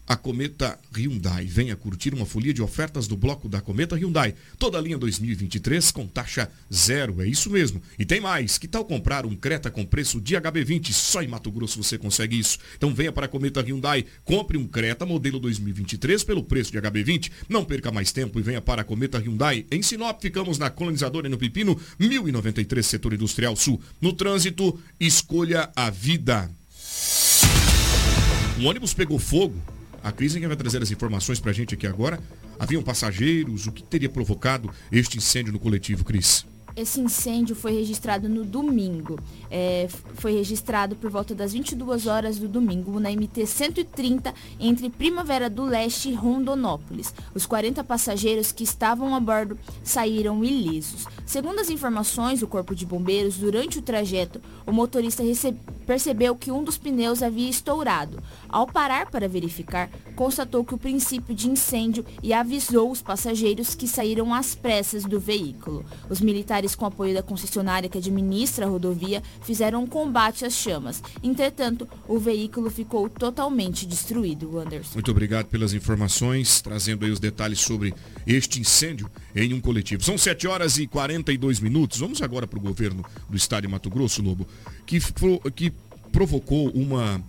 a 0.07 0.15
Cometa 0.15 0.79
Hyundai. 0.95 1.45
Venha 1.45 1.75
curtir 1.75 2.13
uma 2.13 2.25
folia 2.25 2.53
de 2.53 2.61
ofertas 2.61 3.07
do 3.07 3.17
bloco 3.17 3.49
da 3.49 3.59
Cometa 3.59 3.95
Hyundai. 3.95 4.33
Toda 4.57 4.77
a 4.77 4.81
linha 4.81 4.97
2023 4.97 5.91
com 5.91 6.07
taxa 6.07 6.49
zero. 6.73 7.21
É 7.21 7.27
isso 7.27 7.49
mesmo. 7.49 7.81
E 7.99 8.05
tem 8.05 8.21
mais. 8.21 8.57
Que 8.57 8.67
tal 8.67 8.85
comprar 8.85 9.25
um 9.25 9.35
Creta 9.35 9.69
com 9.69 9.85
preço 9.85 10.21
de 10.21 10.35
HB20? 10.35 10.93
Só 10.93 11.21
em 11.21 11.27
Mato 11.27 11.51
Grosso 11.51 11.83
você 11.83 11.97
consegue 11.97 12.39
isso. 12.39 12.57
Então 12.77 12.93
venha 12.93 13.11
para 13.11 13.25
a 13.25 13.29
Cometa 13.29 13.61
Hyundai. 13.61 14.05
Compre 14.23 14.57
um 14.57 14.65
Creta 14.65 15.05
modelo 15.05 15.39
2023 15.39 16.23
pelo 16.23 16.43
preço 16.43 16.71
de 16.71 16.79
HB20. 16.79 17.31
Não 17.49 17.65
perca 17.65 17.91
mais 17.91 18.11
tempo 18.11 18.39
e 18.39 18.41
venha 18.41 18.61
para 18.61 18.81
a 18.81 18.85
Cometa 18.85 19.17
Hyundai. 19.19 19.65
Em 19.69 19.81
Sinop 19.81 20.21
ficamos 20.21 20.57
na 20.57 20.69
colonizadora 20.69 21.27
e 21.27 21.29
no 21.29 21.37
Pepino, 21.37 21.79
1093 21.99 22.85
Setor 22.85 23.13
Industrial 23.13 23.55
Sul. 23.55 23.81
No 23.99 24.13
trânsito, 24.13 24.79
escolha 24.99 25.69
a 25.75 25.89
vida. 25.89 26.49
Um 28.59 28.65
ônibus 28.65 28.93
pegou 28.93 29.19
fogo. 29.19 29.76
A 30.03 30.11
Cris 30.11 30.33
vai 30.35 30.55
trazer 30.55 30.81
as 30.81 30.91
informações 30.91 31.39
pra 31.39 31.51
gente 31.51 31.73
aqui 31.73 31.87
agora. 31.87 32.19
Haviam 32.59 32.81
passageiros? 32.81 33.67
O 33.67 33.71
que 33.71 33.83
teria 33.83 34.09
provocado 34.09 34.69
este 34.91 35.17
incêndio 35.17 35.53
no 35.53 35.59
coletivo, 35.59 36.03
Cris? 36.03 36.45
Esse 36.77 37.01
incêndio 37.01 37.55
foi 37.55 37.71
registrado 37.73 38.29
no 38.29 38.45
domingo. 38.45 39.19
É, 39.49 39.87
foi 40.13 40.33
registrado 40.33 40.95
por 40.95 41.09
volta 41.09 41.33
das 41.33 41.51
22 41.51 42.05
horas 42.05 42.37
do 42.37 42.47
domingo 42.47 42.99
na 42.99 43.09
MT 43.09 43.47
130 43.47 44.31
entre 44.59 44.87
Primavera 44.87 45.49
do 45.49 45.65
Leste 45.65 46.09
e 46.09 46.13
Rondonópolis. 46.13 47.15
Os 47.33 47.47
40 47.47 47.83
passageiros 47.83 48.51
que 48.51 48.63
estavam 48.63 49.15
a 49.15 49.19
bordo 49.19 49.57
saíram 49.83 50.43
ilesos. 50.43 51.07
Segundo 51.27 51.59
as 51.59 51.69
informações 51.69 52.39
do 52.39 52.47
Corpo 52.47 52.73
de 52.73 52.85
Bombeiros, 52.85 53.35
durante 53.35 53.79
o 53.79 53.81
trajeto, 53.81 54.41
o 54.65 54.71
motorista 54.71 55.21
percebeu 55.85 56.33
que 56.37 56.49
um 56.49 56.63
dos 56.63 56.77
pneus 56.77 57.21
havia 57.21 57.49
estourado. 57.49 58.23
Ao 58.47 58.65
parar 58.65 59.11
para 59.11 59.27
verificar, 59.27 59.89
constatou 60.15 60.63
que 60.63 60.73
o 60.73 60.77
princípio 60.77 61.35
de 61.35 61.49
incêndio 61.49 62.05
e 62.23 62.31
avisou 62.31 62.89
os 62.89 63.01
passageiros 63.01 63.75
que 63.75 63.89
saíram 63.89 64.33
às 64.33 64.55
pressas 64.55 65.03
do 65.03 65.19
veículo. 65.19 65.85
Os 66.09 66.21
militares, 66.21 66.75
com 66.75 66.85
apoio 66.85 67.13
da 67.13 67.21
concessionária 67.21 67.89
que 67.89 67.97
administra 67.97 68.65
a 68.65 68.69
rodovia, 68.69 69.21
fizeram 69.41 69.83
um 69.83 69.87
combate 69.87 70.45
às 70.45 70.53
chamas. 70.53 71.03
Entretanto, 71.21 71.85
o 72.07 72.17
veículo 72.17 72.69
ficou 72.69 73.09
totalmente 73.09 73.85
destruído, 73.85 74.57
Anderson. 74.57 74.93
Muito 74.93 75.11
obrigado 75.11 75.47
pelas 75.47 75.73
informações, 75.73 76.61
trazendo 76.61 77.03
aí 77.03 77.11
os 77.11 77.19
detalhes 77.19 77.59
sobre 77.59 77.93
este 78.25 78.61
incêndio 78.61 79.11
em 79.35 79.53
um 79.53 79.59
coletivo. 79.59 80.03
São 80.03 80.17
7 80.17 80.47
horas 80.47 80.77
e 80.77 80.87
42 81.17 81.59
minutos. 81.59 81.99
Vamos 81.99 82.21
agora 82.21 82.45
para 82.45 82.59
o 82.59 82.61
governo 82.61 83.03
do 83.29 83.35
estado 83.35 83.63
de 83.63 83.67
Mato 83.67 83.89
Grosso, 83.89 84.21
Lobo, 84.21 84.47
que, 84.85 84.99
que 85.55 85.73
provocou 86.11 86.69
uma 86.69 87.21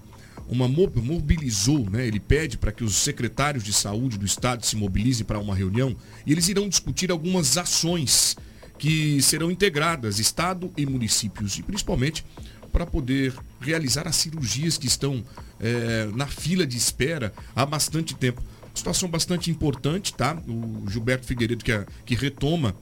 uma 0.51 0.67
mobilizou, 0.67 1.91
né? 1.91 2.07
Ele 2.07 2.19
pede 2.19 2.57
para 2.57 2.73
que 2.73 2.83
os 2.83 2.97
secretários 2.97 3.63
de 3.63 3.71
saúde 3.71 4.17
do 4.17 4.25
estado 4.25 4.65
se 4.65 4.77
mobilizem 4.77 5.27
para 5.27 5.39
uma 5.39 5.55
reunião 5.55 5.95
e 6.25 6.33
eles 6.33 6.49
irão 6.49 6.67
discutir 6.67 7.11
algumas 7.11 7.59
ações 7.59 8.35
que 8.79 9.21
serão 9.21 9.51
integradas 9.51 10.19
estado 10.19 10.73
e 10.75 10.87
municípios 10.87 11.59
e 11.59 11.63
principalmente 11.63 12.25
para 12.73 12.87
poder 12.87 13.35
realizar 13.61 14.09
as 14.09 14.17
cirurgias 14.17 14.79
que 14.79 14.87
estão 14.87 15.23
é, 15.61 16.07
na 16.15 16.27
fila 16.27 16.67
de 16.67 16.79
espera 16.79 17.31
há 17.55 17.67
bastante 17.67 18.15
tempo. 18.15 18.43
Situação 18.75 19.07
bastante 19.07 19.51
importante, 19.51 20.15
tá? 20.15 20.35
O 20.49 20.89
Gilberto 20.89 21.27
Figueiredo 21.27 21.63
que, 21.63 21.73
é, 21.73 21.85
que 22.07 22.15
retoma 22.15 22.75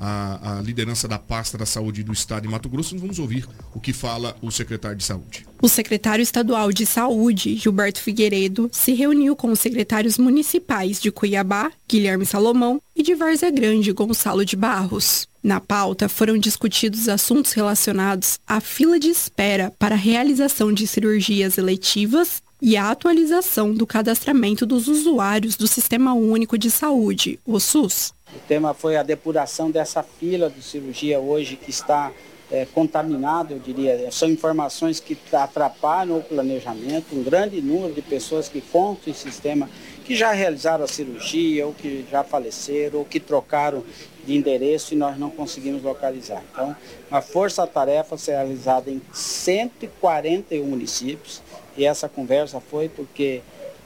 a, 0.00 0.58
a, 0.58 0.62
liderança 0.62 1.06
da 1.06 1.18
pasta 1.18 1.58
da 1.58 1.66
saúde 1.66 2.02
do 2.02 2.12
estado 2.12 2.42
de 2.42 2.48
Mato 2.48 2.68
Grosso. 2.68 2.98
Vamos 2.98 3.18
ouvir 3.18 3.46
o 3.74 3.78
que 3.78 3.92
fala 3.92 4.34
o 4.40 4.50
secretário 4.50 4.96
de 4.96 5.04
saúde. 5.04 5.46
O 5.60 5.68
secretário 5.68 6.22
estadual 6.22 6.72
de 6.72 6.86
saúde, 6.86 7.56
Gilberto 7.56 8.00
Figueiredo, 8.00 8.70
se 8.72 8.94
reuniu 8.94 9.36
com 9.36 9.52
os 9.52 9.60
secretários 9.60 10.16
municipais 10.16 11.00
de 11.00 11.12
Cuiabá, 11.12 11.70
Guilherme 11.86 12.24
Salomão, 12.24 12.80
e 12.96 13.02
de 13.02 13.14
Várzea 13.14 13.50
Grande, 13.50 13.92
Gonçalo 13.92 14.44
de 14.44 14.56
Barros. 14.56 15.28
Na 15.42 15.60
pauta 15.60 16.08
foram 16.08 16.38
discutidos 16.38 17.08
assuntos 17.08 17.52
relacionados 17.52 18.38
à 18.46 18.60
fila 18.60 18.98
de 18.98 19.08
espera 19.08 19.72
para 19.78 19.94
a 19.94 19.98
realização 19.98 20.72
de 20.72 20.86
cirurgias 20.86 21.56
eletivas 21.56 22.42
e 22.62 22.76
a 22.76 22.90
atualização 22.90 23.72
do 23.72 23.86
cadastramento 23.86 24.66
dos 24.66 24.88
usuários 24.88 25.56
do 25.56 25.66
Sistema 25.66 26.12
Único 26.14 26.58
de 26.58 26.70
Saúde, 26.70 27.38
o 27.46 27.58
SUS. 27.58 28.12
O 28.34 28.38
tema 28.46 28.74
foi 28.74 28.96
a 28.96 29.02
depuração 29.02 29.70
dessa 29.70 30.02
fila 30.02 30.50
de 30.50 30.62
cirurgia 30.62 31.18
hoje 31.18 31.56
que 31.56 31.70
está 31.70 32.12
é, 32.50 32.66
contaminada, 32.66 33.54
eu 33.54 33.58
diria. 33.58 34.10
São 34.10 34.28
informações 34.28 35.00
que 35.00 35.16
atrapalham 35.32 36.18
o 36.18 36.22
planejamento. 36.22 37.14
Um 37.14 37.22
grande 37.22 37.60
número 37.62 37.94
de 37.94 38.02
pessoas 38.02 38.48
que 38.48 38.60
contam 38.60 39.12
em 39.12 39.14
sistema 39.14 39.68
que 40.04 40.16
já 40.16 40.32
realizaram 40.32 40.84
a 40.84 40.88
cirurgia, 40.88 41.66
ou 41.66 41.72
que 41.72 42.04
já 42.10 42.24
faleceram, 42.24 42.98
ou 42.98 43.04
que 43.04 43.20
trocaram 43.20 43.84
de 44.26 44.36
endereço 44.36 44.92
e 44.92 44.96
nós 44.96 45.16
não 45.16 45.30
conseguimos 45.30 45.82
localizar. 45.82 46.42
Então, 46.52 46.74
uma 47.10 47.22
força-tarefa 47.22 48.18
será 48.18 48.38
realizada 48.38 48.90
em 48.90 49.00
141 49.12 50.64
municípios 50.66 51.40
e 51.80 51.84
essa 51.86 52.10
conversa 52.10 52.60
foi 52.60 52.90
porque 52.90 53.40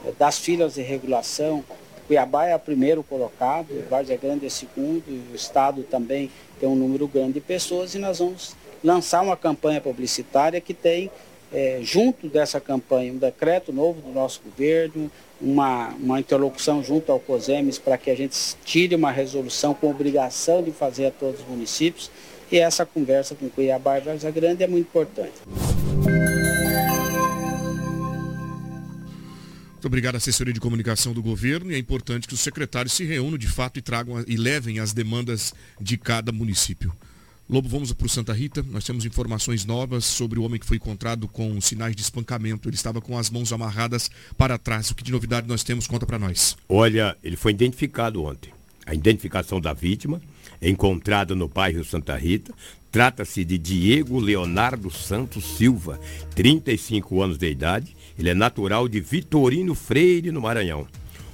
é, 0.04 0.10
das 0.18 0.36
filas 0.36 0.74
de 0.74 0.82
regulação, 0.82 1.62
Cuiabá 2.08 2.46
é 2.46 2.56
o 2.56 2.58
primeiro 2.58 3.04
colocado, 3.04 3.68
Várzea 3.88 4.16
Grande 4.16 4.44
é 4.44 4.48
segundo, 4.48 5.04
o 5.32 5.34
estado 5.34 5.84
também 5.84 6.28
tem 6.58 6.68
um 6.68 6.74
número 6.74 7.06
grande 7.06 7.34
de 7.34 7.40
pessoas 7.40 7.94
e 7.94 7.98
nós 7.98 8.18
vamos 8.18 8.56
lançar 8.82 9.22
uma 9.22 9.36
campanha 9.36 9.80
publicitária 9.80 10.60
que 10.60 10.74
tem, 10.74 11.08
é, 11.52 11.78
junto 11.82 12.28
dessa 12.28 12.60
campanha, 12.60 13.12
um 13.12 13.16
decreto 13.16 13.72
novo 13.72 14.00
do 14.00 14.10
nosso 14.10 14.40
governo, 14.44 15.08
uma, 15.40 15.90
uma 15.90 16.18
interlocução 16.18 16.82
junto 16.82 17.12
ao 17.12 17.20
COSEMES 17.20 17.78
para 17.78 17.96
que 17.96 18.10
a 18.10 18.16
gente 18.16 18.36
tire 18.64 18.96
uma 18.96 19.12
resolução 19.12 19.72
com 19.72 19.88
obrigação 19.88 20.64
de 20.64 20.72
fazer 20.72 21.06
a 21.06 21.10
todos 21.12 21.42
os 21.42 21.46
municípios 21.46 22.10
e 22.50 22.58
essa 22.58 22.84
conversa 22.84 23.36
com 23.36 23.48
Cuiabá 23.48 23.98
e 23.98 24.00
Várzea 24.00 24.32
Grande 24.32 24.64
é 24.64 24.66
muito 24.66 24.88
importante. 24.88 25.34
Muito 29.84 29.92
obrigado 29.92 30.16
assessoria 30.16 30.54
de 30.54 30.60
comunicação 30.60 31.12
do 31.12 31.22
governo 31.22 31.70
e 31.70 31.74
é 31.74 31.78
importante 31.78 32.26
que 32.26 32.32
os 32.32 32.40
secretários 32.40 32.94
se 32.94 33.04
reúnam 33.04 33.36
de 33.36 33.46
fato 33.46 33.78
e 33.78 33.82
tragam 33.82 34.24
e 34.26 34.34
levem 34.34 34.78
as 34.78 34.94
demandas 34.94 35.52
de 35.78 35.98
cada 35.98 36.32
município. 36.32 36.90
Lobo, 37.46 37.68
vamos 37.68 37.92
para 37.92 38.06
o 38.06 38.08
Santa 38.08 38.32
Rita. 38.32 38.64
Nós 38.70 38.82
temos 38.82 39.04
informações 39.04 39.66
novas 39.66 40.06
sobre 40.06 40.38
o 40.38 40.42
homem 40.42 40.58
que 40.58 40.64
foi 40.64 40.78
encontrado 40.78 41.28
com 41.28 41.60
sinais 41.60 41.94
de 41.94 42.00
espancamento. 42.00 42.66
Ele 42.66 42.76
estava 42.76 42.98
com 43.02 43.18
as 43.18 43.28
mãos 43.28 43.52
amarradas 43.52 44.10
para 44.38 44.56
trás. 44.56 44.90
O 44.90 44.94
que 44.94 45.04
de 45.04 45.12
novidade 45.12 45.46
nós 45.46 45.62
temos? 45.62 45.86
Conta 45.86 46.06
para 46.06 46.18
nós. 46.18 46.56
Olha, 46.66 47.14
ele 47.22 47.36
foi 47.36 47.52
identificado 47.52 48.24
ontem. 48.24 48.54
A 48.86 48.94
identificação 48.94 49.60
da 49.60 49.74
vítima 49.74 50.18
é 50.62 50.70
encontrada 50.70 51.34
no 51.34 51.46
bairro 51.46 51.84
Santa 51.84 52.16
Rita. 52.16 52.54
Trata-se 52.90 53.44
de 53.44 53.58
Diego 53.58 54.18
Leonardo 54.18 54.90
Santos 54.90 55.44
Silva, 55.58 56.00
35 56.34 57.22
anos 57.22 57.36
de 57.36 57.50
idade 57.50 57.94
ele 58.18 58.30
é 58.30 58.34
natural 58.34 58.88
de 58.88 59.00
Vitorino 59.00 59.74
Freire, 59.74 60.30
no 60.30 60.40
Maranhão. 60.40 60.86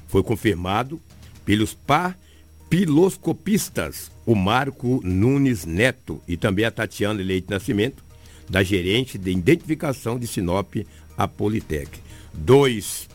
Foi 0.08 0.22
confirmado 0.22 1.00
pelos 1.44 1.74
papiloscopistas, 1.74 4.10
o 4.24 4.34
Marco 4.34 5.00
Nunes 5.04 5.64
Neto 5.64 6.20
e 6.26 6.36
também 6.36 6.64
a 6.64 6.70
Tatiana 6.70 7.22
Leite 7.22 7.50
Nascimento, 7.50 8.02
da 8.48 8.62
gerente 8.62 9.18
de 9.18 9.30
identificação 9.30 10.18
de 10.18 10.26
Sinop, 10.26 10.74
a 11.16 11.28
Politec. 11.28 12.00
Dois 12.32 13.08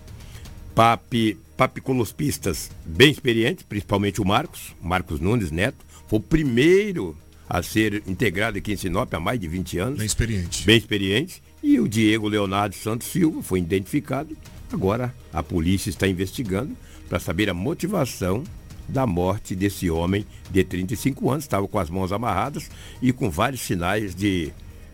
papi, 0.73 1.37
papiculospistas 1.57 2.71
bem 2.85 3.11
experientes, 3.11 3.65
principalmente 3.67 4.21
o 4.21 4.25
Marcos, 4.25 4.73
Marcos 4.81 5.19
Nunes 5.19 5.51
Neto, 5.51 5.83
foi 6.07 6.19
o 6.19 6.21
primeiro 6.21 7.17
a 7.49 7.61
ser 7.61 8.03
integrado 8.07 8.57
aqui 8.57 8.73
em 8.73 8.77
Sinop 8.77 9.13
há 9.13 9.19
mais 9.19 9.39
de 9.39 9.47
20 9.47 9.77
anos. 9.77 9.97
Bem 9.97 10.05
experiente. 10.05 10.65
Bem 10.65 10.77
experiente. 10.77 11.43
E 11.67 11.79
o 11.79 11.87
Diego 11.87 12.27
Leonardo 12.27 12.75
Santos 12.75 13.07
Silva 13.07 13.41
foi 13.41 13.57
identificado. 13.57 14.37
Agora 14.71 15.11
a 15.33 15.41
polícia 15.41 15.89
está 15.89 16.07
investigando 16.07 16.77
para 17.09 17.19
saber 17.19 17.49
a 17.49 17.55
motivação 17.55 18.43
da 18.87 19.07
morte 19.07 19.55
desse 19.55 19.89
homem 19.89 20.27
de 20.51 20.63
35 20.63 21.27
anos. 21.31 21.43
Estava 21.43 21.67
com 21.67 21.79
as 21.79 21.89
mãos 21.89 22.11
amarradas 22.11 22.69
e 23.01 23.11
com 23.11 23.31
vários 23.31 23.61
sinais 23.61 24.13
de 24.13 24.53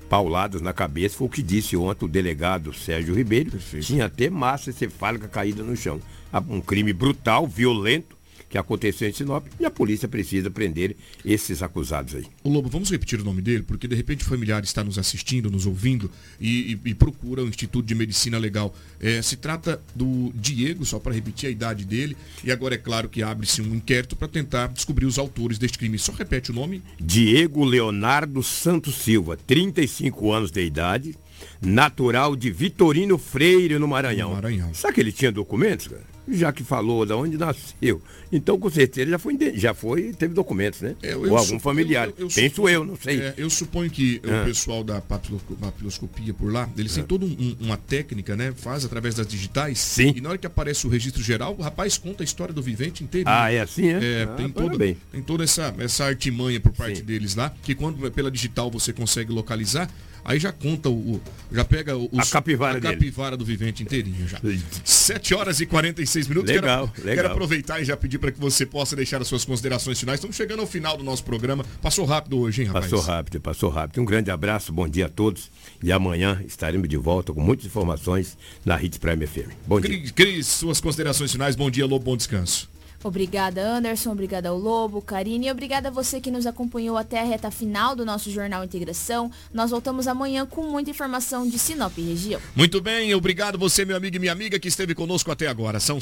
pauladas 0.09 0.61
na 0.61 0.71
cabeça. 0.71 1.17
Foi 1.17 1.27
o 1.27 1.29
que 1.29 1.43
disse 1.43 1.75
ontem 1.75 2.05
o 2.05 2.07
delegado 2.07 2.71
Sérgio 2.71 3.13
Ribeiro. 3.13 3.51
Perfeito. 3.51 3.85
Tinha 3.85 4.05
até 4.05 4.29
massa 4.29 4.69
encefálica 4.69 5.27
caída 5.27 5.63
no 5.63 5.75
chão. 5.75 5.99
Um 6.47 6.61
crime 6.61 6.93
brutal, 6.93 7.45
violento, 7.45 8.17
que 8.51 8.57
aconteceu 8.57 9.07
em 9.07 9.13
Sinop 9.13 9.47
e 9.57 9.65
a 9.65 9.71
polícia 9.71 10.09
precisa 10.09 10.51
prender 10.51 10.97
esses 11.23 11.63
acusados 11.63 12.13
aí. 12.15 12.25
O 12.43 12.49
Lobo, 12.49 12.67
vamos 12.69 12.91
repetir 12.91 13.19
o 13.21 13.23
nome 13.23 13.41
dele, 13.41 13.63
porque 13.63 13.87
de 13.87 13.95
repente 13.95 14.25
o 14.25 14.27
familiar 14.27 14.61
está 14.61 14.83
nos 14.83 14.99
assistindo, 14.99 15.49
nos 15.49 15.65
ouvindo 15.65 16.11
e, 16.39 16.77
e, 16.85 16.89
e 16.89 16.93
procura 16.93 17.41
o 17.41 17.47
Instituto 17.47 17.85
de 17.85 17.95
Medicina 17.95 18.37
Legal. 18.37 18.75
É, 18.99 19.21
se 19.21 19.37
trata 19.37 19.81
do 19.95 20.33
Diego, 20.35 20.85
só 20.85 20.99
para 20.99 21.13
repetir 21.13 21.47
a 21.47 21.51
idade 21.51 21.85
dele, 21.85 22.17
e 22.43 22.51
agora 22.51 22.75
é 22.75 22.77
claro 22.77 23.07
que 23.07 23.23
abre-se 23.23 23.61
um 23.61 23.73
inquérito 23.73 24.17
para 24.17 24.27
tentar 24.27 24.67
descobrir 24.67 25.05
os 25.05 25.17
autores 25.17 25.57
deste 25.57 25.77
crime. 25.77 25.97
Só 25.97 26.11
repete 26.11 26.51
o 26.51 26.53
nome. 26.53 26.83
Diego 26.99 27.63
Leonardo 27.63 28.43
Santos 28.43 28.95
Silva, 28.95 29.37
35 29.47 30.33
anos 30.33 30.51
de 30.51 30.61
idade, 30.61 31.15
natural 31.61 32.35
de 32.35 32.51
Vitorino 32.51 33.17
Freire, 33.17 33.79
no 33.79 33.87
Maranhão. 33.87 34.29
No 34.29 34.35
Maranhão. 34.35 34.73
Sabe 34.73 34.95
que 34.95 34.99
ele 34.99 35.11
tinha 35.13 35.31
documentos, 35.31 35.87
cara? 35.87 36.10
Já 36.37 36.51
que 36.51 36.63
falou 36.63 37.05
de 37.05 37.13
onde 37.13 37.37
nasceu, 37.37 38.01
então 38.31 38.59
com 38.59 38.69
certeza 38.69 39.09
já 39.11 39.19
foi, 39.19 39.37
já 39.55 39.73
foi 39.73 40.13
teve 40.13 40.33
documentos, 40.33 40.81
né? 40.81 40.95
É, 41.01 41.13
eu, 41.13 41.29
Ou 41.31 41.37
algum 41.37 41.59
familiar. 41.59 42.07
Eu, 42.09 42.13
eu, 42.19 42.27
Penso 42.27 42.55
suponho, 42.55 42.73
eu, 42.75 42.85
não 42.85 42.95
sei. 42.95 43.19
É, 43.21 43.33
eu 43.37 43.49
suponho 43.49 43.89
que 43.89 44.21
Ah. 44.23 44.41
o 44.41 44.45
pessoal 44.45 44.83
da 44.83 45.01
papilo- 45.01 45.41
papiloscopia 45.59 46.33
por 46.33 46.51
lá, 46.51 46.69
eles 46.77 46.93
têm 46.93 47.03
toda 47.03 47.25
um- 47.25 47.55
uma 47.59 47.77
técnica, 47.77 48.35
né? 48.35 48.53
Faz 48.55 48.85
através 48.85 49.15
das 49.15 49.27
digitais. 49.27 49.79
Sim. 49.79 50.13
E 50.15 50.21
na 50.21 50.29
hora 50.29 50.37
que 50.37 50.47
aparece 50.47 50.85
o 50.85 50.89
registro 50.89 51.21
geral, 51.23 51.55
o 51.57 51.61
rapaz 51.61 51.97
conta 51.97 52.23
a 52.23 52.25
história 52.25 52.53
do 52.53 52.61
vivente 52.61 53.03
inteiro. 53.03 53.29
Ah, 53.29 53.51
é 53.51 53.61
assim, 53.61 53.87
é? 53.89 54.23
Ah, 54.23 54.35
tem, 54.35 54.49
toda, 54.49 54.65
parabéns. 54.67 54.97
tem 55.11 55.21
toda 55.21 55.43
essa, 55.43 55.73
essa 55.79 56.05
artimanha 56.05 56.59
por 56.59 56.71
parte 56.71 57.01
deles 57.01 57.35
lá, 57.35 57.53
que 57.63 57.73
quando 57.75 58.09
pela 58.11 58.29
digital 58.31 58.69
você 58.69 58.91
consegue 58.93 59.31
localizar, 59.31 59.89
aí 60.23 60.39
já 60.39 60.51
conta 60.51 60.89
o. 60.89 61.21
já 61.51 61.63
pega 61.65 61.97
o, 61.97 62.09
A 62.17 62.25
capivara 62.25 62.77
a 62.77 62.79
dele. 62.79 62.93
capivara 62.95 63.35
do 63.37 63.43
vivente 63.45 63.83
inteirinho 63.83 64.27
já. 64.27 64.39
7 64.83 65.33
horas 65.33 65.59
e 65.59 65.65
46 65.65 66.27
minutos. 66.27 66.49
Legal, 66.51 66.87
quero, 66.87 67.07
legal. 67.07 67.23
Quero 67.23 67.33
aproveitar 67.33 67.81
e 67.81 67.85
já 67.85 67.97
pedir 67.97 68.17
para 68.17 68.31
que 68.31 68.39
você 68.39 68.65
possa 68.65 68.95
deixar 68.95 69.21
as 69.21 69.27
suas 69.27 69.43
considerações 69.45 69.99
finais. 69.99 70.19
Estamos 70.19 70.35
chegando 70.35 70.61
ao 70.61 70.67
final 70.67 70.97
do 70.97 71.03
nosso 71.03 71.23
programa. 71.23 71.65
Passou 71.81 72.05
rápido 72.05 72.39
hoje, 72.39 72.61
hein, 72.61 72.67
rapaz? 72.67 72.85
Passou 72.85 72.99
rápido, 73.01 73.41
passou 73.41 73.69
rápido. 73.69 74.01
Um 74.01 74.05
grande 74.05 74.31
abraço, 74.31 74.71
bom 74.71 74.87
dia 74.87 75.07
a 75.07 75.09
todos. 75.09 75.51
E 75.83 75.91
amanhã 75.91 76.41
estaremos 76.47 76.87
de 76.87 76.97
volta 76.97 77.33
com 77.33 77.41
muitas 77.41 77.65
informações 77.65 78.37
na 78.63 78.81
Hits 78.81 78.97
Prime 78.97 79.27
FM. 79.27 79.51
Bom 79.67 79.81
dia. 79.81 79.89
Cris, 79.89 80.11
Cris, 80.11 80.47
suas 80.47 80.79
considerações 80.79 81.31
finais. 81.31 81.55
Bom 81.55 81.69
dia, 81.69 81.85
Lobo, 81.85 82.05
bom 82.05 82.15
descanso. 82.15 82.70
Obrigada, 83.03 83.61
Anderson. 83.61 84.11
Obrigada 84.11 84.49
ao 84.49 84.57
Lobo, 84.57 85.01
Karine. 85.01 85.47
E 85.47 85.51
obrigada 85.51 85.89
a 85.89 85.91
você 85.91 86.21
que 86.21 86.29
nos 86.29 86.45
acompanhou 86.45 86.97
até 86.97 87.19
a 87.19 87.23
reta 87.23 87.49
final 87.49 87.95
do 87.95 88.05
nosso 88.05 88.29
Jornal 88.29 88.63
Integração. 88.63 89.31
Nós 89.53 89.71
voltamos 89.71 90.07
amanhã 90.07 90.45
com 90.45 90.63
muita 90.63 90.91
informação 90.91 91.47
de 91.47 91.57
Sinop 91.57 91.97
e 91.97 92.01
região. 92.01 92.41
Muito 92.55 92.79
bem, 92.81 93.13
obrigado 93.15 93.57
você, 93.57 93.83
meu 93.83 93.97
amigo 93.97 94.15
e 94.15 94.19
minha 94.19 94.31
amiga, 94.31 94.59
que 94.59 94.67
esteve 94.67 94.93
conosco 94.93 95.31
até 95.31 95.47
agora. 95.47 95.79
São 95.79 95.99